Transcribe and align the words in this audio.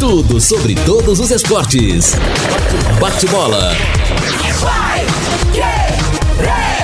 Tudo 0.00 0.40
sobre 0.40 0.74
todos 0.76 1.20
os 1.20 1.30
esportes. 1.30 2.14
Bate-bola. 2.98 3.70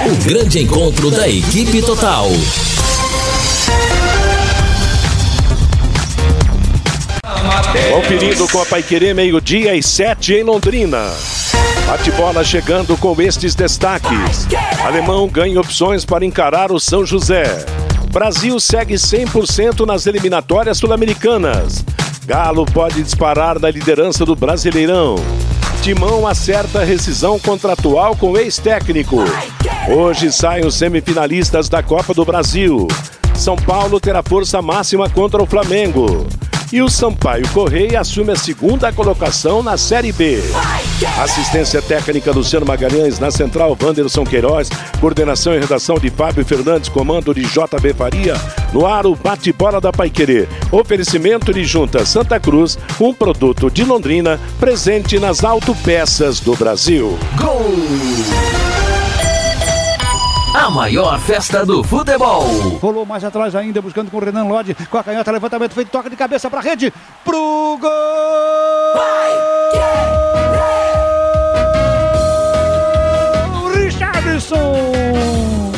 O 0.04 0.24
grande 0.26 0.60
encontro 0.60 1.10
da 1.10 1.26
equipe 1.26 1.80
total. 1.80 2.28
Conferindo 7.90 8.46
com 8.48 8.60
a 8.60 8.66
Paiquerê, 8.66 9.14
meio-dia 9.14 9.74
e 9.74 9.82
sete 9.82 10.34
em 10.34 10.42
Londrina. 10.42 11.10
Bate-bola 11.86 12.42
chegando 12.42 12.96
com 12.96 13.20
estes 13.20 13.54
destaques. 13.54 14.46
Alemão 14.84 15.28
ganha 15.28 15.60
opções 15.60 16.04
para 16.04 16.24
encarar 16.24 16.72
o 16.72 16.80
São 16.80 17.04
José. 17.04 17.64
Brasil 18.10 18.58
segue 18.60 18.94
100% 18.94 19.86
nas 19.86 20.06
eliminatórias 20.06 20.78
sul-americanas. 20.78 21.84
Galo 22.24 22.64
pode 22.66 23.02
disparar 23.02 23.58
na 23.58 23.70
liderança 23.70 24.24
do 24.24 24.36
Brasileirão. 24.36 25.16
Timão 25.82 26.26
acerta 26.26 26.84
rescisão 26.84 27.38
contratual 27.38 28.14
com 28.14 28.36
ex-técnico. 28.36 29.16
Hoje 29.88 30.30
saem 30.30 30.64
os 30.64 30.76
semifinalistas 30.76 31.68
da 31.68 31.82
Copa 31.82 32.14
do 32.14 32.24
Brasil. 32.24 32.86
São 33.34 33.56
Paulo 33.56 33.98
terá 33.98 34.22
força 34.22 34.62
máxima 34.62 35.10
contra 35.10 35.42
o 35.42 35.46
Flamengo. 35.46 36.26
E 36.72 36.80
o 36.80 36.88
Sampaio 36.88 37.46
Correia 37.50 38.00
assume 38.00 38.32
a 38.32 38.36
segunda 38.36 38.90
colocação 38.90 39.62
na 39.62 39.76
Série 39.76 40.10
B. 40.10 40.40
Assistência 41.22 41.82
técnica 41.82 42.32
Luciano 42.32 42.64
Magalhães, 42.64 43.18
na 43.18 43.30
central 43.30 43.76
Wanderson 43.78 44.24
Queiroz, 44.24 44.70
coordenação 44.98 45.54
e 45.54 45.58
redação 45.58 45.98
de 45.98 46.08
Fábio 46.08 46.42
Fernandes, 46.46 46.88
comando 46.88 47.34
de 47.34 47.42
JB 47.42 47.92
Faria, 47.92 48.40
no 48.72 48.86
ar 48.86 49.04
o 49.04 49.14
bate-bola 49.14 49.82
da 49.82 49.92
Paiquerê. 49.92 50.48
Oferecimento 50.70 51.52
de 51.52 51.62
Junta 51.62 52.06
Santa 52.06 52.40
Cruz, 52.40 52.78
um 52.98 53.12
produto 53.12 53.70
de 53.70 53.84
Londrina, 53.84 54.40
presente 54.58 55.18
nas 55.18 55.44
autopeças 55.44 56.40
do 56.40 56.56
Brasil. 56.56 57.18
Gol! 57.36 58.71
A 60.54 60.70
maior 60.70 61.18
festa 61.18 61.64
do 61.64 61.82
futebol. 61.82 62.44
Rolou 62.80 63.06
mais 63.06 63.24
atrás 63.24 63.54
ainda, 63.54 63.80
buscando 63.80 64.10
com 64.10 64.18
o 64.18 64.20
Renan 64.20 64.44
Lodge. 64.44 64.74
Com 64.90 64.98
a 64.98 65.02
canhota, 65.02 65.32
levantamento 65.32 65.72
feito, 65.72 65.90
toca 65.90 66.10
de 66.10 66.16
cabeça 66.16 66.50
pra 66.50 66.60
rede. 66.60 66.92
Pro 67.24 67.78
gol! 67.80 67.90
Vai! 68.94 69.32
Richardson! 73.82 75.72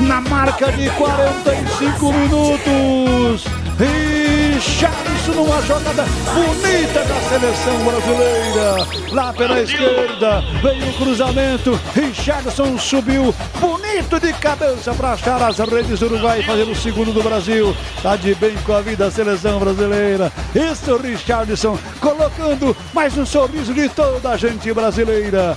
Na 0.00 0.20
marca 0.22 0.72
de 0.72 0.88
45 0.90 2.12
minutos. 2.12 3.44
Richardson 3.78 5.13
numa 5.32 5.60
jogada 5.62 6.04
bonita 6.34 7.04
da 7.04 7.20
seleção 7.28 7.84
brasileira. 7.84 8.86
Lá 9.12 9.32
pela 9.32 9.60
esquerda 9.62 10.42
veio 10.62 10.90
o 10.90 10.92
cruzamento. 10.94 11.80
Richardson 11.94 12.78
subiu 12.78 13.34
bonito 13.60 14.20
de 14.20 14.32
cabeça 14.34 14.92
para 14.94 15.12
achar 15.12 15.42
as 15.42 15.58
redes 15.58 16.00
do 16.00 16.06
Uruguai 16.06 16.42
fazer 16.42 16.64
o 16.64 16.74
segundo 16.74 17.12
do 17.12 17.22
Brasil. 17.22 17.74
Tá 18.02 18.16
de 18.16 18.34
bem 18.34 18.54
com 18.64 18.72
a 18.72 18.80
vida 18.80 19.06
a 19.06 19.10
seleção 19.10 19.58
brasileira. 19.58 20.32
Isso, 20.54 20.96
Richardson, 20.96 21.78
colocando 22.00 22.76
mais 22.92 23.16
um 23.16 23.24
sorriso 23.24 23.72
de 23.72 23.88
toda 23.88 24.30
a 24.30 24.36
gente 24.36 24.72
brasileira. 24.72 25.56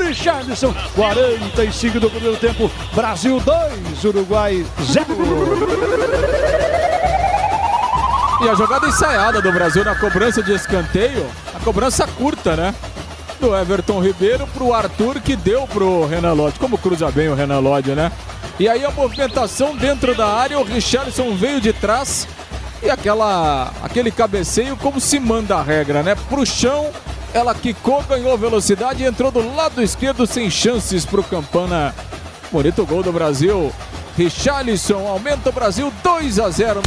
Richardson, 0.00 0.74
45 0.94 2.00
do 2.00 2.10
primeiro 2.10 2.36
tempo. 2.36 2.70
Brasil 2.94 3.40
2, 3.40 4.04
Uruguai 4.04 4.64
0. 4.82 6.23
E 8.44 8.48
a 8.48 8.54
jogada 8.54 8.86
ensaiada 8.86 9.40
do 9.40 9.50
Brasil 9.50 9.82
na 9.82 9.94
cobrança 9.94 10.42
de 10.42 10.52
escanteio, 10.52 11.26
a 11.54 11.58
cobrança 11.60 12.06
curta, 12.06 12.54
né? 12.54 12.74
Do 13.40 13.56
Everton 13.56 14.02
Ribeiro 14.02 14.46
pro 14.48 14.74
Arthur 14.74 15.18
que 15.18 15.34
deu 15.34 15.66
pro 15.66 16.04
Renan 16.04 16.34
Lodge. 16.34 16.58
Como 16.58 16.76
cruza 16.76 17.10
bem 17.10 17.30
o 17.30 17.34
Renan 17.34 17.60
Lodge, 17.60 17.92
né? 17.92 18.12
E 18.60 18.68
aí 18.68 18.84
a 18.84 18.90
movimentação 18.90 19.74
dentro 19.74 20.14
da 20.14 20.26
área, 20.26 20.58
o 20.58 20.62
Richardson 20.62 21.34
veio 21.34 21.58
de 21.58 21.72
trás 21.72 22.28
e 22.82 22.90
aquela 22.90 23.72
aquele 23.82 24.10
cabeceio 24.10 24.76
como 24.76 25.00
se 25.00 25.18
manda 25.18 25.56
a 25.56 25.62
regra, 25.62 26.02
né? 26.02 26.14
Pro 26.28 26.44
chão, 26.44 26.90
ela 27.32 27.54
quicou, 27.54 28.02
ganhou 28.02 28.36
velocidade 28.36 29.02
e 29.02 29.06
entrou 29.06 29.30
do 29.30 29.56
lado 29.56 29.82
esquerdo 29.82 30.26
sem 30.26 30.50
chances 30.50 31.06
pro 31.06 31.22
Campana. 31.22 31.94
Bonito 32.52 32.84
gol 32.84 33.02
do 33.02 33.10
Brasil. 33.10 33.72
Richarlison 34.18 35.08
aumenta 35.08 35.48
o 35.48 35.52
Brasil 35.52 35.90
2 36.02 36.38
a 36.38 36.50
0. 36.50 36.82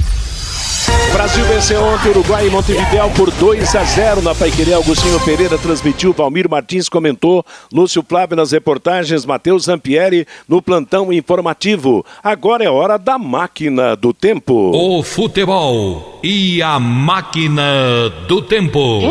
Brasil 1.14 1.44
venceu 1.46 1.84
ontem 1.84 2.10
o 2.10 2.12
Uruguai 2.12 2.48
em 2.48 2.50
Montevideo 2.50 3.10
por 3.16 3.32
2 3.32 3.76
a 3.76 3.84
0 3.84 4.22
na 4.22 4.36
Paiquerê. 4.36 4.74
Augustinho 4.74 5.20
Pereira 5.22 5.58
transmitiu, 5.58 6.14
Valmir 6.14 6.50
Martins 6.50 6.88
comentou, 6.88 7.44
Lúcio 7.74 8.06
Flávio 8.08 8.38
nas 8.38 8.52
reportagens, 8.52 9.26
Matheus 9.26 9.64
Zampieri 9.64 10.28
no 10.48 10.62
plantão 10.62 11.12
informativo. 11.12 12.06
Agora 12.24 12.64
é 12.64 12.70
hora 12.70 12.98
da 12.98 13.18
máquina 13.18 13.96
do 13.96 14.14
tempo. 14.14 14.72
O 14.74 15.02
futebol 15.02 16.20
e 16.24 16.62
a 16.62 16.80
máquina 16.80 18.10
do 18.28 18.42
tempo. 18.42 19.02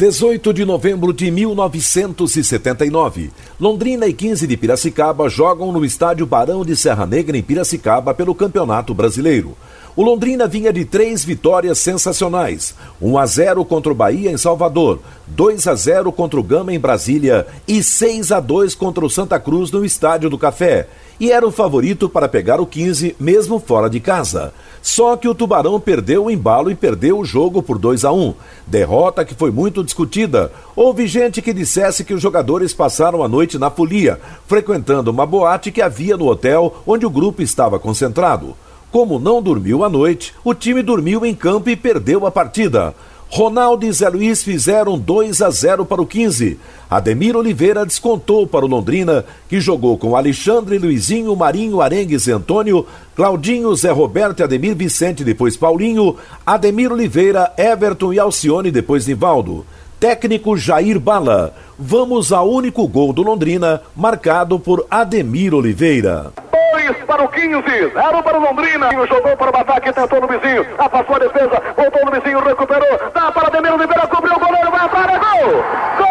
18 0.00 0.54
de 0.54 0.64
novembro 0.64 1.12
de 1.12 1.30
1979. 1.30 3.30
Londrina 3.60 4.06
e 4.06 4.14
15 4.14 4.46
de 4.46 4.56
Piracicaba 4.56 5.28
jogam 5.28 5.70
no 5.70 5.84
estádio 5.84 6.24
Barão 6.24 6.64
de 6.64 6.74
Serra 6.74 7.04
Negra, 7.04 7.36
em 7.36 7.42
Piracicaba, 7.42 8.14
pelo 8.14 8.34
Campeonato 8.34 8.94
Brasileiro. 8.94 9.54
O 10.00 10.02
Londrina 10.02 10.48
vinha 10.48 10.72
de 10.72 10.82
três 10.82 11.22
vitórias 11.22 11.76
sensacionais: 11.76 12.74
1 13.02 13.18
a 13.18 13.26
0 13.26 13.64
contra 13.66 13.92
o 13.92 13.94
Bahia 13.94 14.30
em 14.30 14.38
Salvador, 14.38 14.98
2 15.26 15.66
a 15.66 15.74
0 15.74 16.10
contra 16.10 16.40
o 16.40 16.42
Gama 16.42 16.72
em 16.72 16.80
Brasília 16.80 17.46
e 17.68 17.82
6 17.82 18.32
a 18.32 18.40
2 18.40 18.74
contra 18.74 19.04
o 19.04 19.10
Santa 19.10 19.38
Cruz 19.38 19.70
no 19.70 19.84
Estádio 19.84 20.30
do 20.30 20.38
Café. 20.38 20.88
E 21.20 21.30
era 21.30 21.46
o 21.46 21.52
favorito 21.52 22.08
para 22.08 22.30
pegar 22.30 22.62
o 22.62 22.66
15, 22.66 23.14
mesmo 23.20 23.60
fora 23.60 23.90
de 23.90 24.00
casa. 24.00 24.54
Só 24.80 25.18
que 25.18 25.28
o 25.28 25.34
Tubarão 25.34 25.78
perdeu 25.78 26.24
o 26.24 26.30
embalo 26.30 26.70
e 26.70 26.74
perdeu 26.74 27.18
o 27.18 27.24
jogo 27.26 27.62
por 27.62 27.76
2 27.76 28.02
a 28.06 28.10
1. 28.10 28.32
Derrota 28.66 29.22
que 29.22 29.34
foi 29.34 29.50
muito 29.50 29.84
discutida. 29.84 30.50
Houve 30.74 31.06
gente 31.06 31.42
que 31.42 31.52
dissesse 31.52 32.04
que 32.04 32.14
os 32.14 32.22
jogadores 32.22 32.72
passaram 32.72 33.22
a 33.22 33.28
noite 33.28 33.58
na 33.58 33.70
folia, 33.70 34.18
frequentando 34.48 35.10
uma 35.10 35.26
boate 35.26 35.70
que 35.70 35.82
havia 35.82 36.16
no 36.16 36.26
hotel 36.26 36.74
onde 36.86 37.04
o 37.04 37.10
grupo 37.10 37.42
estava 37.42 37.78
concentrado. 37.78 38.56
Como 38.90 39.20
não 39.20 39.40
dormiu 39.40 39.84
à 39.84 39.88
noite, 39.88 40.34
o 40.42 40.52
time 40.52 40.82
dormiu 40.82 41.24
em 41.24 41.34
campo 41.34 41.70
e 41.70 41.76
perdeu 41.76 42.26
a 42.26 42.30
partida. 42.30 42.92
Ronaldo 43.28 43.86
e 43.86 43.92
Zé 43.92 44.08
Luiz 44.08 44.42
fizeram 44.42 44.98
2 44.98 45.40
a 45.40 45.50
0 45.50 45.86
para 45.86 46.02
o 46.02 46.06
15. 46.06 46.58
Ademir 46.90 47.36
Oliveira 47.36 47.86
descontou 47.86 48.44
para 48.44 48.64
o 48.64 48.68
Londrina, 48.68 49.24
que 49.48 49.60
jogou 49.60 49.96
com 49.96 50.16
Alexandre, 50.16 50.78
Luizinho, 50.78 51.36
Marinho, 51.36 51.80
Arengues 51.80 52.26
e 52.26 52.32
Antônio, 52.32 52.84
Claudinho, 53.14 53.72
Zé 53.76 53.92
Roberto 53.92 54.40
e 54.40 54.42
Ademir 54.42 54.74
Vicente, 54.74 55.22
depois 55.22 55.56
Paulinho, 55.56 56.16
Ademir 56.44 56.90
Oliveira, 56.90 57.52
Everton 57.56 58.12
e 58.12 58.18
Alcione, 58.18 58.72
depois 58.72 59.06
Nivaldo. 59.06 59.64
Técnico 60.00 60.56
Jair 60.56 60.98
Bala. 60.98 61.52
Vamos 61.78 62.32
ao 62.32 62.48
único 62.48 62.88
gol 62.88 63.12
do 63.12 63.22
Londrina, 63.22 63.82
marcado 63.94 64.58
por 64.58 64.86
Ademir 64.90 65.54
Oliveira. 65.54 66.32
2 66.72 67.04
para 67.06 67.22
o 67.22 67.28
15, 67.28 67.60
0 67.92 68.22
para 68.22 68.38
o 68.38 68.42
Londrina. 68.42 68.88
Jogou 69.06 69.36
para 69.36 69.54
o 69.54 69.60
ataque, 69.60 69.92
tentou 69.92 70.22
no 70.22 70.26
vizinho, 70.26 70.66
afastou 70.78 71.16
a 71.16 71.18
defesa, 71.18 71.62
voltou 71.76 72.06
no 72.06 72.12
vizinho, 72.12 72.40
recuperou, 72.40 72.98
dá 73.14 73.30
para 73.30 73.48
Ademir 73.48 73.74
Oliveira, 73.74 74.06
cobriu 74.06 74.36
o 74.36 74.40
goleiro, 74.40 74.70
vai 74.70 74.88
para 74.88 75.18
gol! 75.18 75.62
Gol! 75.98 76.06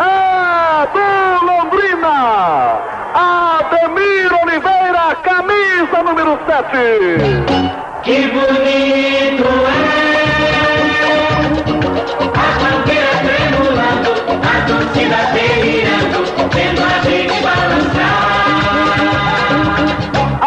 É 0.00 0.86
do 0.94 1.44
Londrina! 1.44 2.89
97. 6.46 7.20
Que 8.02 8.28
bonito 8.28 9.44
é 9.66 9.90
a 12.34 12.48
bandeira 12.58 13.14
tremulando, 13.26 14.10
a 14.42 14.54
torcida 14.66 15.20
delirando, 15.34 16.20
vendo 16.50 16.82
a 16.82 16.96
gente 17.02 17.36
balançar. 17.42 18.20
A 20.40 20.44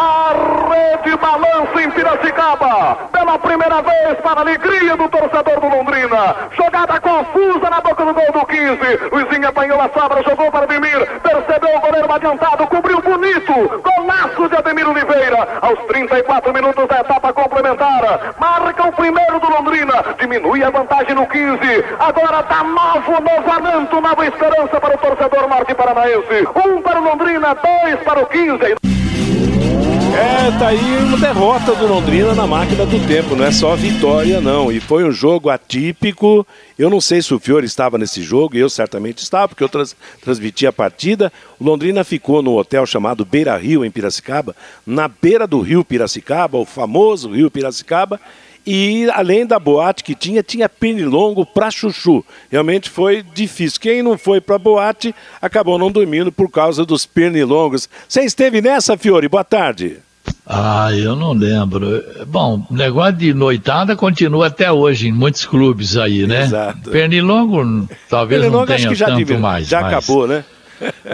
rede 0.72 1.14
balança 1.18 1.78
em 1.82 1.92
Piracicaba, 1.92 2.98
pela 3.12 3.38
primeira 3.38 3.82
vez 3.84 4.18
para 4.24 4.40
a 4.40 4.42
alegria 4.42 4.98
do 4.98 5.08
torcedor 5.10 5.60
do 5.60 5.68
Londrina. 5.68 6.36
Jogada 6.58 7.00
confusa 7.00 7.70
na 7.70 7.82
boca 7.82 8.04
do 8.04 8.14
gol 8.14 8.32
do 8.34 8.46
15. 8.46 8.64
Luizinho 9.12 9.34
Zinho 9.34 9.48
apanhou 9.48 9.80
a 9.80 9.90
sobra, 9.90 10.24
jogou 10.24 10.52
para 10.52 10.66
Dimir. 10.66 11.08
Percebeu 11.54 11.78
o 11.78 11.82
goleiro 11.82 12.12
adiantado, 12.12 12.68
cobriu 12.68 13.00
bonito. 13.00 13.54
Golaço 13.54 14.50
de 14.50 14.56
Ademir 14.56 14.90
Oliveira. 14.90 15.60
Aos 15.62 15.80
34 15.86 16.52
minutos 16.52 16.88
da 16.88 17.00
etapa 17.00 17.32
complementar. 17.32 18.34
Marca 18.40 18.88
o 18.88 18.92
primeiro 18.92 19.40
do 19.40 19.50
Londrina. 19.52 19.94
Diminui 20.20 20.64
a 20.64 20.72
vantagem 20.72 21.14
no 21.14 21.28
15. 21.28 21.60
Agora 22.00 22.42
dá 22.42 22.64
novo 22.64 23.22
novamento, 23.22 24.02
nova 24.02 24.26
esperança 24.26 24.82
para 24.82 24.96
o 24.96 24.98
torcedor 24.98 25.48
norte 25.48 25.76
paranaense. 25.76 26.48
Um 26.66 26.82
para 26.82 27.00
o 27.00 27.04
Londrina, 27.04 27.56
dois 27.56 28.00
para 28.04 28.20
o 28.20 28.26
15. 28.26 29.03
É, 30.16 30.52
tá 30.60 30.68
aí 30.68 30.98
uma 30.98 31.18
derrota 31.18 31.74
do 31.74 31.88
Londrina 31.88 32.36
na 32.36 32.46
máquina 32.46 32.86
do 32.86 33.08
tempo, 33.08 33.36
não 33.36 33.46
é 33.46 33.52
só 33.52 33.76
vitória, 33.76 34.40
não. 34.40 34.72
E 34.72 34.80
foi 34.80 35.04
um 35.04 35.12
jogo 35.12 35.50
atípico. 35.50 36.46
Eu 36.78 36.90
não 36.90 37.02
sei 37.02 37.22
se 37.22 37.34
o 37.34 37.40
Fiore 37.40 37.66
estava 37.66 37.98
nesse 37.98 38.22
jogo, 38.22 38.56
eu 38.56 38.70
certamente 38.70 39.20
estava, 39.20 39.48
porque 39.48 39.64
eu 39.64 39.70
trans, 39.70 39.96
transmiti 40.22 40.68
a 40.68 40.72
partida. 40.72 41.34
O 41.60 41.64
Londrina 41.64 42.04
ficou 42.04 42.44
no 42.44 42.56
hotel 42.56 42.86
chamado 42.86 43.26
Beira 43.26 43.58
Rio, 43.58 43.84
em 43.84 43.90
Piracicaba, 43.90 44.56
na 44.86 45.08
beira 45.08 45.48
do 45.48 45.62
rio 45.62 45.84
Piracicaba, 45.84 46.58
o 46.58 46.66
famoso 46.66 47.32
rio 47.32 47.50
Piracicaba. 47.50 48.20
E 48.66 49.10
além 49.12 49.46
da 49.46 49.60
boate 49.60 50.04
que 50.04 50.16
tinha, 50.16 50.42
tinha 50.42 50.70
pernilongo 50.70 51.46
para 51.46 51.70
chuchu. 51.70 52.24
Realmente 52.50 52.90
foi 52.90 53.22
difícil. 53.34 53.80
Quem 53.82 54.02
não 54.02 54.18
foi 54.18 54.40
para 54.40 54.58
boate 54.58 55.14
acabou 55.42 55.78
não 55.78 55.92
dormindo 55.92 56.32
por 56.32 56.50
causa 56.50 56.86
dos 56.86 57.06
pernilongos. 57.06 57.90
Você 58.08 58.22
esteve 58.22 58.62
nessa, 58.62 58.98
Fiore? 58.98 59.28
Boa 59.28 59.44
tarde. 59.44 59.98
Ah, 60.46 60.90
eu 60.94 61.16
não 61.16 61.34
lembro. 61.34 62.02
Bom, 62.28 62.66
o 62.70 62.74
negócio 62.74 63.14
de 63.14 63.34
noitada 63.34 63.96
continua 63.96 64.48
até 64.48 64.72
hoje 64.72 65.08
em 65.08 65.12
muitos 65.12 65.46
clubes 65.46 65.98
aí, 65.98 66.26
né? 66.26 66.44
Exato. 66.44 66.90
Pernilongo 66.90 67.88
talvez 68.10 68.42
Pernilongo 68.42 68.60
não 68.60 68.66
tenha 68.66 68.78
acho 68.80 68.90
que 68.90 68.96
já, 68.96 69.06
tanto 69.08 69.18
devia- 69.18 69.38
mais. 69.40 69.68
já 69.68 69.82
mas, 69.82 69.94
acabou, 69.94 70.28
né? 70.28 70.44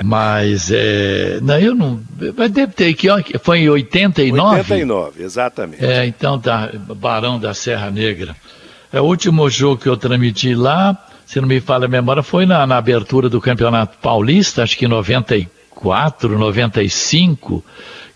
Mas, 0.03 0.69
é, 0.71 1.39
não, 1.41 1.59
eu 1.59 1.75
não... 1.75 1.99
Mas 2.35 2.51
deve 2.51 2.73
ter 2.73 2.93
que... 2.93 3.07
Foi 3.39 3.59
em 3.59 3.69
89? 3.69 4.59
89, 4.59 5.23
exatamente. 5.23 5.83
É, 5.83 6.05
então 6.05 6.39
tá, 6.39 6.71
Barão 6.95 7.39
da 7.39 7.53
Serra 7.53 7.89
Negra. 7.89 8.35
É, 8.91 8.99
o 8.99 9.05
último 9.05 9.49
jogo 9.49 9.81
que 9.81 9.87
eu 9.87 9.97
transmiti 9.97 10.55
lá, 10.55 10.97
se 11.25 11.39
não 11.39 11.47
me 11.47 11.59
falha 11.59 11.85
a 11.85 11.89
memória, 11.89 12.23
foi 12.23 12.45
na, 12.45 12.65
na 12.65 12.77
abertura 12.77 13.29
do 13.29 13.39
Campeonato 13.39 13.97
Paulista, 13.99 14.63
acho 14.63 14.77
que 14.77 14.85
em 14.85 14.89
94, 14.89 16.37
95, 16.37 17.63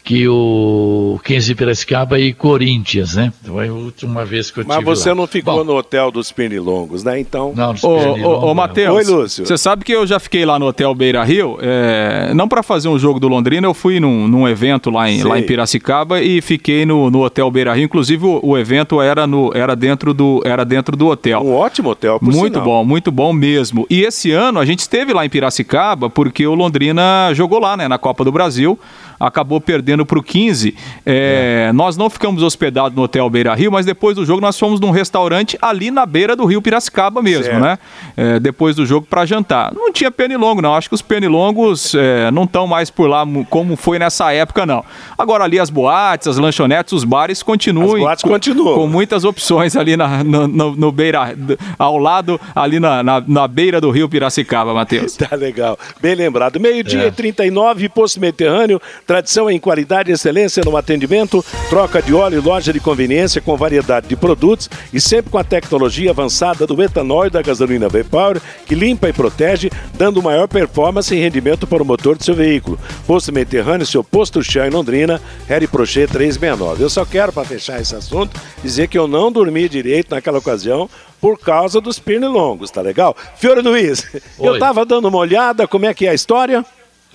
que 0.04 0.28
o 0.28 1.18
15 1.24 1.48
de 1.48 1.56
Piracicaba 1.56 2.20
e 2.20 2.34
Corinthians, 2.34 3.16
né? 3.16 3.32
Foi 3.46 3.70
a 3.70 3.74
última 3.74 4.26
vez 4.26 4.52
que 4.52 4.60
eu 4.60 4.66
Mas 4.68 4.78
tive 4.80 4.90
você 4.90 5.10
lá. 5.10 5.16
não 5.16 5.26
ficou 5.26 5.56
Bom, 5.60 5.64
no 5.64 5.78
hotel 5.78 6.12
dos 6.12 6.30
pernilongos, 6.30 7.06
né? 7.06 7.20
Então. 7.20 7.54
Não, 7.56 7.74
dos 7.74 7.84
Ô, 7.84 7.96
pernilongos, 7.96 8.44
ô, 8.44 8.52
ô. 8.52 8.54
Matheus, 8.54 9.08
Oi, 9.08 9.16
Lúcio. 9.16 9.46
você 9.46 9.58
sabe 9.58 9.86
que 9.86 9.94
eu 9.94 10.06
já 10.06 10.20
fiquei 10.20 10.46
lá 10.46 10.60
no 10.60 10.68
Hotel 10.68 10.94
Beira 10.94 11.24
Rio, 11.24 11.58
é, 11.62 12.34
não 12.34 12.50
para 12.50 12.62
fazer 12.62 12.90
um 12.90 13.00
jogo 13.00 13.18
do 13.18 13.30
Londrina, 13.30 13.66
eu 13.66 13.74
fui 13.74 14.02
num, 14.02 14.28
num 14.28 14.46
evento 14.46 14.90
lá 14.90 15.10
em, 15.10 15.20
Sei. 15.22 15.30
lá 15.30 15.40
em 15.40 15.44
Piracicaba 15.44 16.22
e 16.22 16.42
fiquei 16.42 16.86
no, 16.86 17.10
no 17.10 17.24
Hotel 17.24 17.50
Beira 17.50 17.74
Rio, 17.74 17.86
inclusive 17.86 18.26
o, 18.26 18.42
o 18.44 18.58
evento 18.58 19.02
era, 19.02 19.26
no, 19.26 19.52
era, 19.56 19.74
dentro 19.74 20.14
do, 20.14 20.42
era 20.44 20.66
dentro 20.66 20.98
do 20.98 21.08
hotel. 21.08 21.40
Um 21.42 21.54
ótimo 21.54 21.92
hotel, 21.92 22.20
por 22.20 22.26
Muito 22.30 22.56
sinal. 22.56 22.64
bom, 22.66 22.84
muito 22.84 23.10
bom 23.10 23.32
mesmo. 23.32 23.88
E 23.90 24.02
esse 24.02 24.32
ano 24.32 24.60
a 24.60 24.66
gente 24.66 24.80
esteve 24.80 25.14
lá 25.14 25.26
em 25.26 25.30
Piracicaba 25.30 26.10
porque 26.10 26.46
o 26.46 26.54
Londrina 26.54 27.32
jogou 27.34 27.60
lá, 27.60 27.78
né, 27.78 27.88
na 27.88 27.98
Copa 27.98 28.26
do 28.26 28.32
Brasil. 28.34 28.78
Acabou 29.20 29.60
perdendo 29.62 30.06
para 30.06 30.20
o 30.20 30.24
15. 30.24 30.76
É, 31.06 31.72
Nós 31.74 31.96
não 31.98 32.10
ficamos 32.10 32.44
hospedados 32.44 32.96
no 32.96 33.04
Hotel 33.04 33.30
Beira 33.30 33.54
Rio, 33.54 33.72
mas 33.72 33.86
depois 33.86 34.16
do 34.16 34.26
jogo 34.26 34.42
nós 34.42 34.58
fomos 34.58 34.80
num 34.80 34.92
restaurante 34.92 35.58
ali 35.62 35.92
na 35.92 36.06
beira 36.06 36.36
do 36.36 36.46
Rio 36.46 36.62
Piracicaba 36.62 37.22
mesmo, 37.22 37.46
Certo. 37.46 37.60
né? 37.60 37.78
É, 38.18 38.40
depois 38.40 38.76
do 38.76 38.86
jogo 38.86 39.06
para 39.10 39.26
jantar. 39.26 39.74
Não 39.74 39.92
tinha 39.92 40.12
pernilongo, 40.12 40.62
não. 40.62 40.74
Acho 40.76 40.90
que 40.90 40.96
os 40.96 41.02
pernilongos 41.02 41.96
é, 41.96 42.30
não 42.32 42.44
estão 42.44 42.68
mais 42.68 42.90
por 42.90 43.08
lá 43.08 43.24
como 43.50 43.76
foi 43.76 43.98
nessa 44.00 44.32
época, 44.34 44.66
não. 44.66 44.84
Agora 45.18 45.44
ali 45.44 45.60
as 45.60 45.70
boates, 45.70 46.28
as 46.28 46.38
lanchonetes, 46.38 46.94
os 46.94 47.04
bares 47.04 47.42
continuam. 47.44 47.94
As 47.96 48.00
boates 48.02 48.24
com- 48.24 48.30
continuam. 48.30 48.76
Com 48.76 48.88
muitas 48.88 49.24
opções 49.24 49.76
ali 49.76 49.96
na, 49.98 50.24
no, 50.24 50.48
no- 50.48 50.76
no 50.76 50.92
beira, 50.92 51.36
ao 51.78 51.98
lado, 51.98 52.40
ali 52.56 52.80
na, 52.80 53.02
na, 53.04 53.24
na 53.26 53.48
beira 53.48 53.80
do 53.80 53.90
rio 53.90 54.08
Piracicaba, 54.10 54.74
Matheus. 54.74 55.16
Tá 55.18 55.36
legal. 55.36 55.78
Bem 56.02 56.16
lembrado. 56.16 56.60
Meio-dia 56.60 57.04
É. 57.04 57.08
e 57.08 57.12
39, 57.12 57.90
Posto 57.90 58.20
Mediterrâneo. 58.20 58.82
Tradição 59.06 59.50
em 59.50 59.60
qualidade 59.60 60.10
e 60.10 60.14
excelência 60.14 60.64
no 60.64 60.78
atendimento. 60.78 61.44
Troca 61.70 62.02
de 62.02 62.14
óleo 62.14 62.38
e 62.38 62.42
loja 62.42 62.72
de 62.72 62.80
conveniência 62.80 63.42
com 63.42 63.58
variedade 63.58 64.08
de 64.08 64.16
produtos 64.16 64.70
e 64.94 65.02
sempre 65.02 65.32
com 65.32 65.38
a 65.38 65.44
tecnologia 65.44 66.12
avançada 66.12 66.66
do 66.66 66.82
etanol 66.82 67.26
e 67.26 67.30
da 67.30 67.42
gasolina 67.42 67.90
V-Power, 67.90 68.42
que 68.66 68.76
limpa 68.76 69.10
e 69.10 69.14
protege, 69.14 69.70
dando 69.96 70.22
maior 70.22 70.48
performance 70.48 71.14
e 71.14 71.20
rendimento 71.20 71.68
para 71.68 71.84
o 71.84 71.86
motor 71.86 72.18
do 72.18 72.24
seu 72.24 72.36
veículo. 72.36 72.80
Posto 73.06 73.34
Mediterrâneo, 73.34 73.86
seu 73.86 74.04
posto 74.04 74.44
chão 74.44 74.66
em 74.66 74.70
Londrina, 74.70 75.22
Harry 75.48 75.68
Prochet 75.68 76.12
369. 76.12 76.84
Eu 76.84 76.90
só 76.90 77.06
quero, 77.06 77.34
para 77.34 77.46
fechar 77.46 77.82
esse 77.82 77.96
assunto, 77.96 78.40
dizer 78.64 78.88
que 78.88 78.98
eu 78.98 79.08
não 79.08 79.32
dormi 79.32 79.68
direito 79.68 80.16
naquela 80.16 80.38
ocasião 80.38 80.90
por 81.20 81.40
causa 81.40 81.80
dos 81.80 82.00
pernilongos, 82.00 82.70
tá 82.70 82.82
legal? 82.82 83.16
Fiore 83.38 83.62
Luiz, 83.62 84.06
eu 84.40 84.54
Oi. 84.54 84.60
tava 84.60 84.86
dando 84.86 85.08
uma 85.08 85.18
olhada, 85.18 85.68
como 85.68 85.86
é 85.86 85.94
que 85.94 86.06
é 86.06 86.10
a 86.10 86.14
história? 86.14 86.66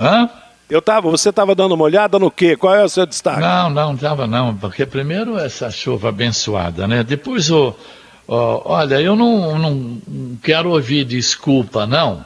Hã? 0.01 0.29
Eu 0.71 0.83
tava, 0.83 1.11
você 1.11 1.33
tava 1.33 1.55
dando 1.55 1.75
uma 1.75 1.85
olhada 1.85 2.19
no 2.19 2.31
quê? 2.31 2.55
Qual 2.55 2.75
é 2.75 2.85
o 2.85 2.89
seu 2.89 3.07
destaque? 3.07 3.41
Não, 3.41 3.71
não 3.71 3.95
estava 3.95 4.27
não, 4.27 4.55
porque 4.55 4.85
primeiro 4.85 5.39
essa 5.39 5.71
chuva 5.71 6.11
abençoada, 6.11 6.87
né? 6.87 7.03
Depois 7.03 7.51
o, 7.51 7.75
olha, 8.27 9.01
eu 9.01 9.17
não, 9.17 9.59
não 9.59 10.37
quero 10.43 10.71
ouvir 10.71 11.05
desculpa 11.05 11.87
não, 11.87 12.25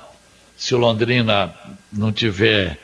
se 0.56 0.75
o 0.75 0.79
Londrina 0.79 1.55
não 1.93 2.11
tiver 2.11 2.79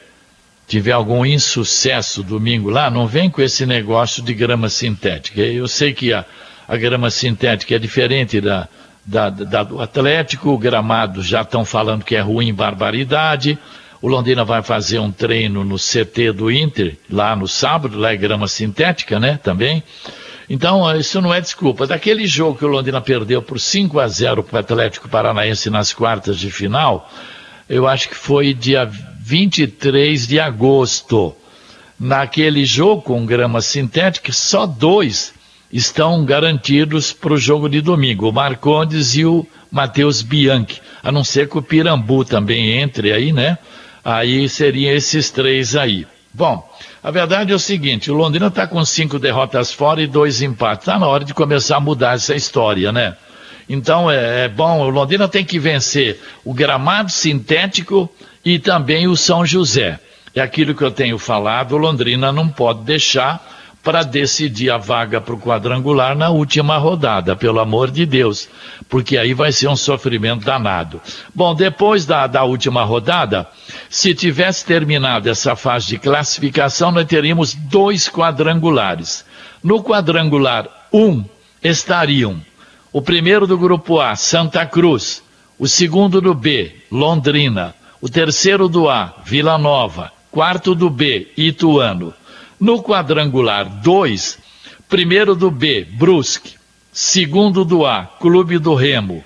tiver 0.68 0.92
algum 0.92 1.24
insucesso 1.24 2.22
domingo 2.22 2.68
lá, 2.68 2.90
não 2.90 3.06
vem 3.06 3.30
com 3.30 3.40
esse 3.40 3.64
negócio 3.64 4.22
de 4.22 4.34
grama 4.34 4.68
sintética. 4.68 5.40
Eu 5.40 5.66
sei 5.66 5.94
que 5.94 6.12
a, 6.12 6.26
a 6.68 6.76
grama 6.76 7.10
sintética 7.10 7.74
é 7.74 7.78
diferente 7.78 8.38
da, 8.38 8.68
da, 9.04 9.30
da 9.30 9.62
do 9.62 9.80
Atlético, 9.80 10.50
o 10.50 10.58
gramado 10.58 11.22
já 11.22 11.40
estão 11.40 11.64
falando 11.64 12.04
que 12.04 12.14
é 12.14 12.20
ruim, 12.20 12.52
barbaridade. 12.52 13.58
O 14.00 14.08
Londrina 14.08 14.44
vai 14.44 14.62
fazer 14.62 15.00
um 15.00 15.10
treino 15.10 15.64
no 15.64 15.76
CT 15.76 16.32
do 16.32 16.50
Inter, 16.50 16.96
lá 17.10 17.34
no 17.34 17.48
sábado, 17.48 17.98
lá 17.98 18.12
é 18.12 18.16
grama 18.16 18.46
sintética, 18.46 19.18
né, 19.18 19.38
também. 19.42 19.82
Então, 20.48 20.96
isso 20.96 21.20
não 21.20 21.34
é 21.34 21.40
desculpa. 21.40 21.86
Daquele 21.86 22.26
jogo 22.26 22.58
que 22.58 22.64
o 22.64 22.68
Londrina 22.68 23.00
perdeu 23.00 23.42
por 23.42 23.58
5 23.58 23.98
a 23.98 24.06
0 24.06 24.42
para 24.42 24.56
o 24.56 24.60
Atlético 24.60 25.08
Paranaense 25.08 25.68
nas 25.68 25.92
quartas 25.92 26.38
de 26.38 26.50
final, 26.50 27.10
eu 27.68 27.86
acho 27.86 28.08
que 28.08 28.14
foi 28.14 28.54
dia 28.54 28.88
23 29.20 30.26
de 30.26 30.40
agosto. 30.40 31.34
Naquele 32.00 32.64
jogo 32.64 33.02
com 33.02 33.26
grama 33.26 33.60
sintética, 33.60 34.32
só 34.32 34.64
dois 34.64 35.34
estão 35.70 36.24
garantidos 36.24 37.12
para 37.12 37.34
o 37.34 37.36
jogo 37.36 37.68
de 37.68 37.80
domingo, 37.80 38.28
o 38.28 38.32
Marcondes 38.32 39.16
e 39.16 39.24
o 39.24 39.46
Matheus 39.70 40.22
Bianchi. 40.22 40.80
A 41.02 41.12
não 41.12 41.24
ser 41.24 41.48
que 41.48 41.58
o 41.58 41.62
Pirambu 41.62 42.24
também 42.24 42.78
entre 42.78 43.12
aí, 43.12 43.32
né? 43.32 43.58
Aí 44.08 44.48
seriam 44.48 44.94
esses 44.94 45.30
três 45.30 45.76
aí. 45.76 46.06
Bom, 46.32 46.66
a 47.02 47.10
verdade 47.10 47.52
é 47.52 47.54
o 47.54 47.58
seguinte: 47.58 48.10
o 48.10 48.14
Londrina 48.14 48.46
está 48.46 48.66
com 48.66 48.82
cinco 48.82 49.18
derrotas 49.18 49.70
fora 49.70 50.00
e 50.00 50.06
dois 50.06 50.40
empates. 50.40 50.88
Está 50.88 50.98
na 50.98 51.06
hora 51.06 51.26
de 51.26 51.34
começar 51.34 51.76
a 51.76 51.80
mudar 51.80 52.14
essa 52.14 52.34
história, 52.34 52.90
né? 52.90 53.18
Então 53.68 54.10
é, 54.10 54.46
é 54.46 54.48
bom, 54.48 54.80
o 54.80 54.88
Londrina 54.88 55.28
tem 55.28 55.44
que 55.44 55.58
vencer 55.58 56.18
o 56.42 56.54
gramado 56.54 57.10
sintético 57.10 58.10
e 58.42 58.58
também 58.58 59.06
o 59.06 59.14
São 59.14 59.44
José. 59.44 60.00
É 60.34 60.40
aquilo 60.40 60.74
que 60.74 60.82
eu 60.82 60.90
tenho 60.90 61.18
falado, 61.18 61.72
o 61.72 61.76
Londrina 61.76 62.32
não 62.32 62.48
pode 62.48 62.84
deixar 62.84 63.46
para 63.82 64.02
decidir 64.02 64.70
a 64.70 64.76
vaga 64.76 65.20
para 65.20 65.34
o 65.34 65.40
quadrangular 65.40 66.16
na 66.16 66.28
última 66.28 66.76
rodada, 66.76 67.36
pelo 67.36 67.60
amor 67.60 67.90
de 67.90 68.04
Deus, 68.04 68.48
porque 68.88 69.16
aí 69.16 69.32
vai 69.32 69.52
ser 69.52 69.68
um 69.68 69.76
sofrimento 69.76 70.44
danado. 70.44 71.00
Bom, 71.34 71.54
depois 71.54 72.04
da, 72.04 72.26
da 72.26 72.44
última 72.44 72.84
rodada, 72.84 73.46
se 73.88 74.14
tivesse 74.14 74.64
terminado 74.64 75.28
essa 75.28 75.56
fase 75.56 75.86
de 75.86 75.98
classificação, 75.98 76.90
nós 76.90 77.06
teríamos 77.06 77.54
dois 77.54 78.08
quadrangulares. 78.08 79.24
No 79.62 79.82
quadrangular 79.82 80.68
1 80.92 80.98
um, 80.98 81.24
estariam 81.62 82.40
o 82.92 83.02
primeiro 83.02 83.46
do 83.46 83.58
grupo 83.58 84.00
A, 84.00 84.16
Santa 84.16 84.64
Cruz, 84.66 85.22
o 85.58 85.66
segundo 85.66 86.20
do 86.20 86.34
B, 86.34 86.74
Londrina, 86.90 87.74
o 88.00 88.08
terceiro 88.08 88.68
do 88.68 88.88
A, 88.88 89.14
Vila 89.24 89.58
Nova, 89.58 90.12
quarto 90.30 90.74
do 90.74 90.88
B, 90.88 91.32
Ituano. 91.36 92.14
No 92.60 92.82
quadrangular 92.82 93.64
2, 93.82 94.38
primeiro 94.88 95.36
do 95.36 95.50
B, 95.50 95.84
Brusque, 95.84 96.54
segundo 96.92 97.64
do 97.64 97.86
A, 97.86 98.04
Clube 98.04 98.58
do 98.58 98.74
Remo, 98.74 99.24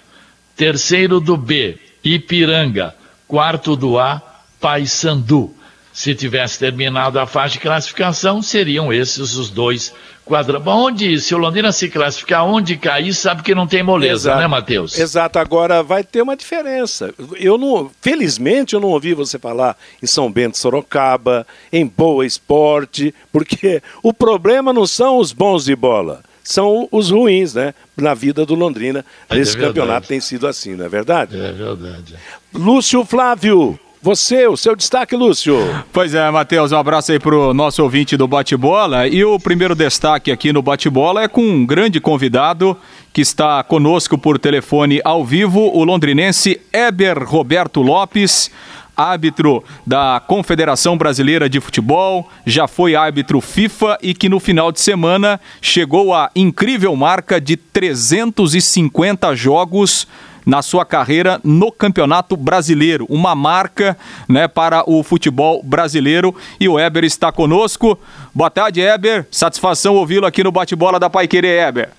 terceiro 0.54 1.18
do 1.18 1.36
B, 1.36 1.78
Ipiranga, 2.04 2.94
quarto 3.26 3.74
do 3.74 3.98
A, 3.98 4.20
Paysandu. 4.60 5.54
Se 5.92 6.14
tivesse 6.14 6.58
terminado 6.58 7.18
a 7.18 7.26
fase 7.26 7.54
de 7.54 7.60
classificação, 7.60 8.42
seriam 8.42 8.92
esses 8.92 9.34
os 9.34 9.50
dois 9.50 9.94
quadra. 10.24 10.60
Onde, 10.64 11.20
se 11.20 11.34
o 11.34 11.38
Londrina 11.38 11.72
se 11.72 11.88
classificar, 11.88 12.44
onde 12.46 12.76
cair, 12.76 13.12
sabe 13.14 13.42
que 13.42 13.54
não 13.54 13.66
tem 13.66 13.82
moleza, 13.82 14.28
Exato. 14.30 14.38
né, 14.40 14.46
Matheus? 14.46 14.98
Exato, 14.98 15.38
agora 15.38 15.82
vai 15.82 16.02
ter 16.04 16.22
uma 16.22 16.36
diferença. 16.36 17.12
Eu 17.38 17.58
não, 17.58 17.90
felizmente 18.00 18.74
eu 18.74 18.80
não 18.80 18.88
ouvi 18.90 19.14
você 19.14 19.38
falar 19.38 19.76
em 20.02 20.06
São 20.06 20.30
Bento, 20.30 20.56
Sorocaba, 20.58 21.46
em 21.72 21.86
Boa 21.86 22.24
Esporte, 22.26 23.14
porque 23.32 23.82
o 24.02 24.12
problema 24.12 24.72
não 24.72 24.86
são 24.86 25.18
os 25.18 25.32
bons 25.32 25.64
de 25.64 25.74
bola, 25.76 26.22
são 26.42 26.88
os 26.90 27.10
ruins, 27.10 27.54
né? 27.54 27.74
Na 27.96 28.14
vida 28.14 28.44
do 28.46 28.54
Londrina, 28.54 29.04
É 29.28 29.34
nesse 29.36 29.52
verdade. 29.52 29.74
campeonato 29.74 30.08
tem 30.08 30.20
sido 30.20 30.46
assim, 30.46 30.74
não 30.74 30.84
é 30.84 30.88
verdade? 30.88 31.38
É 31.38 31.52
verdade. 31.52 32.14
Lúcio 32.54 33.04
Flávio, 33.04 33.78
você, 34.02 34.48
o 34.48 34.56
seu 34.56 34.74
destaque, 34.74 35.14
Lúcio. 35.14 35.56
Pois 35.92 36.12
é, 36.12 36.28
Matheus, 36.28 36.72
um 36.72 36.76
abraço 36.76 37.12
aí 37.12 37.20
pro 37.20 37.54
nosso 37.54 37.80
ouvinte 37.84 38.16
do 38.16 38.26
Bate-Bola. 38.26 39.06
E 39.06 39.24
o 39.24 39.38
primeiro 39.38 39.76
destaque 39.76 40.32
aqui 40.32 40.52
no 40.52 40.60
Bate-Bola 40.60 41.22
é 41.22 41.28
com 41.28 41.40
um 41.40 41.64
grande 41.64 42.00
convidado 42.00 42.76
que 43.12 43.20
está 43.20 43.62
conosco 43.62 44.18
por 44.18 44.40
telefone 44.40 45.00
ao 45.04 45.24
vivo, 45.24 45.70
o 45.72 45.84
londrinense 45.84 46.60
Eber 46.72 47.22
Roberto 47.22 47.80
Lopes. 47.80 48.50
Árbitro 48.94 49.64
da 49.86 50.20
Confederação 50.26 50.98
Brasileira 50.98 51.48
de 51.48 51.60
Futebol, 51.60 52.28
já 52.44 52.68
foi 52.68 52.94
árbitro 52.94 53.40
FIFA 53.40 53.98
e 54.02 54.12
que 54.12 54.28
no 54.28 54.38
final 54.38 54.70
de 54.70 54.80
semana 54.80 55.40
chegou 55.62 56.12
à 56.12 56.30
incrível 56.36 56.94
marca 56.94 57.40
de 57.40 57.56
350 57.56 59.34
jogos 59.34 60.06
na 60.46 60.62
sua 60.62 60.84
carreira 60.84 61.40
no 61.44 61.70
Campeonato 61.70 62.36
Brasileiro. 62.36 63.06
Uma 63.08 63.34
marca 63.34 63.96
né, 64.28 64.48
para 64.48 64.88
o 64.88 65.02
futebol 65.02 65.62
brasileiro. 65.62 66.34
E 66.60 66.68
o 66.68 66.78
Eber 66.78 67.04
está 67.04 67.30
conosco. 67.32 67.98
Boa 68.34 68.50
tarde, 68.50 68.80
Eber. 68.80 69.26
Satisfação 69.30 69.94
ouvi-lo 69.94 70.26
aqui 70.26 70.42
no 70.42 70.52
Bate-Bola 70.52 70.98
da 70.98 71.08
Pai 71.08 71.28
Querer, 71.28 71.68
Eber. 71.68 71.90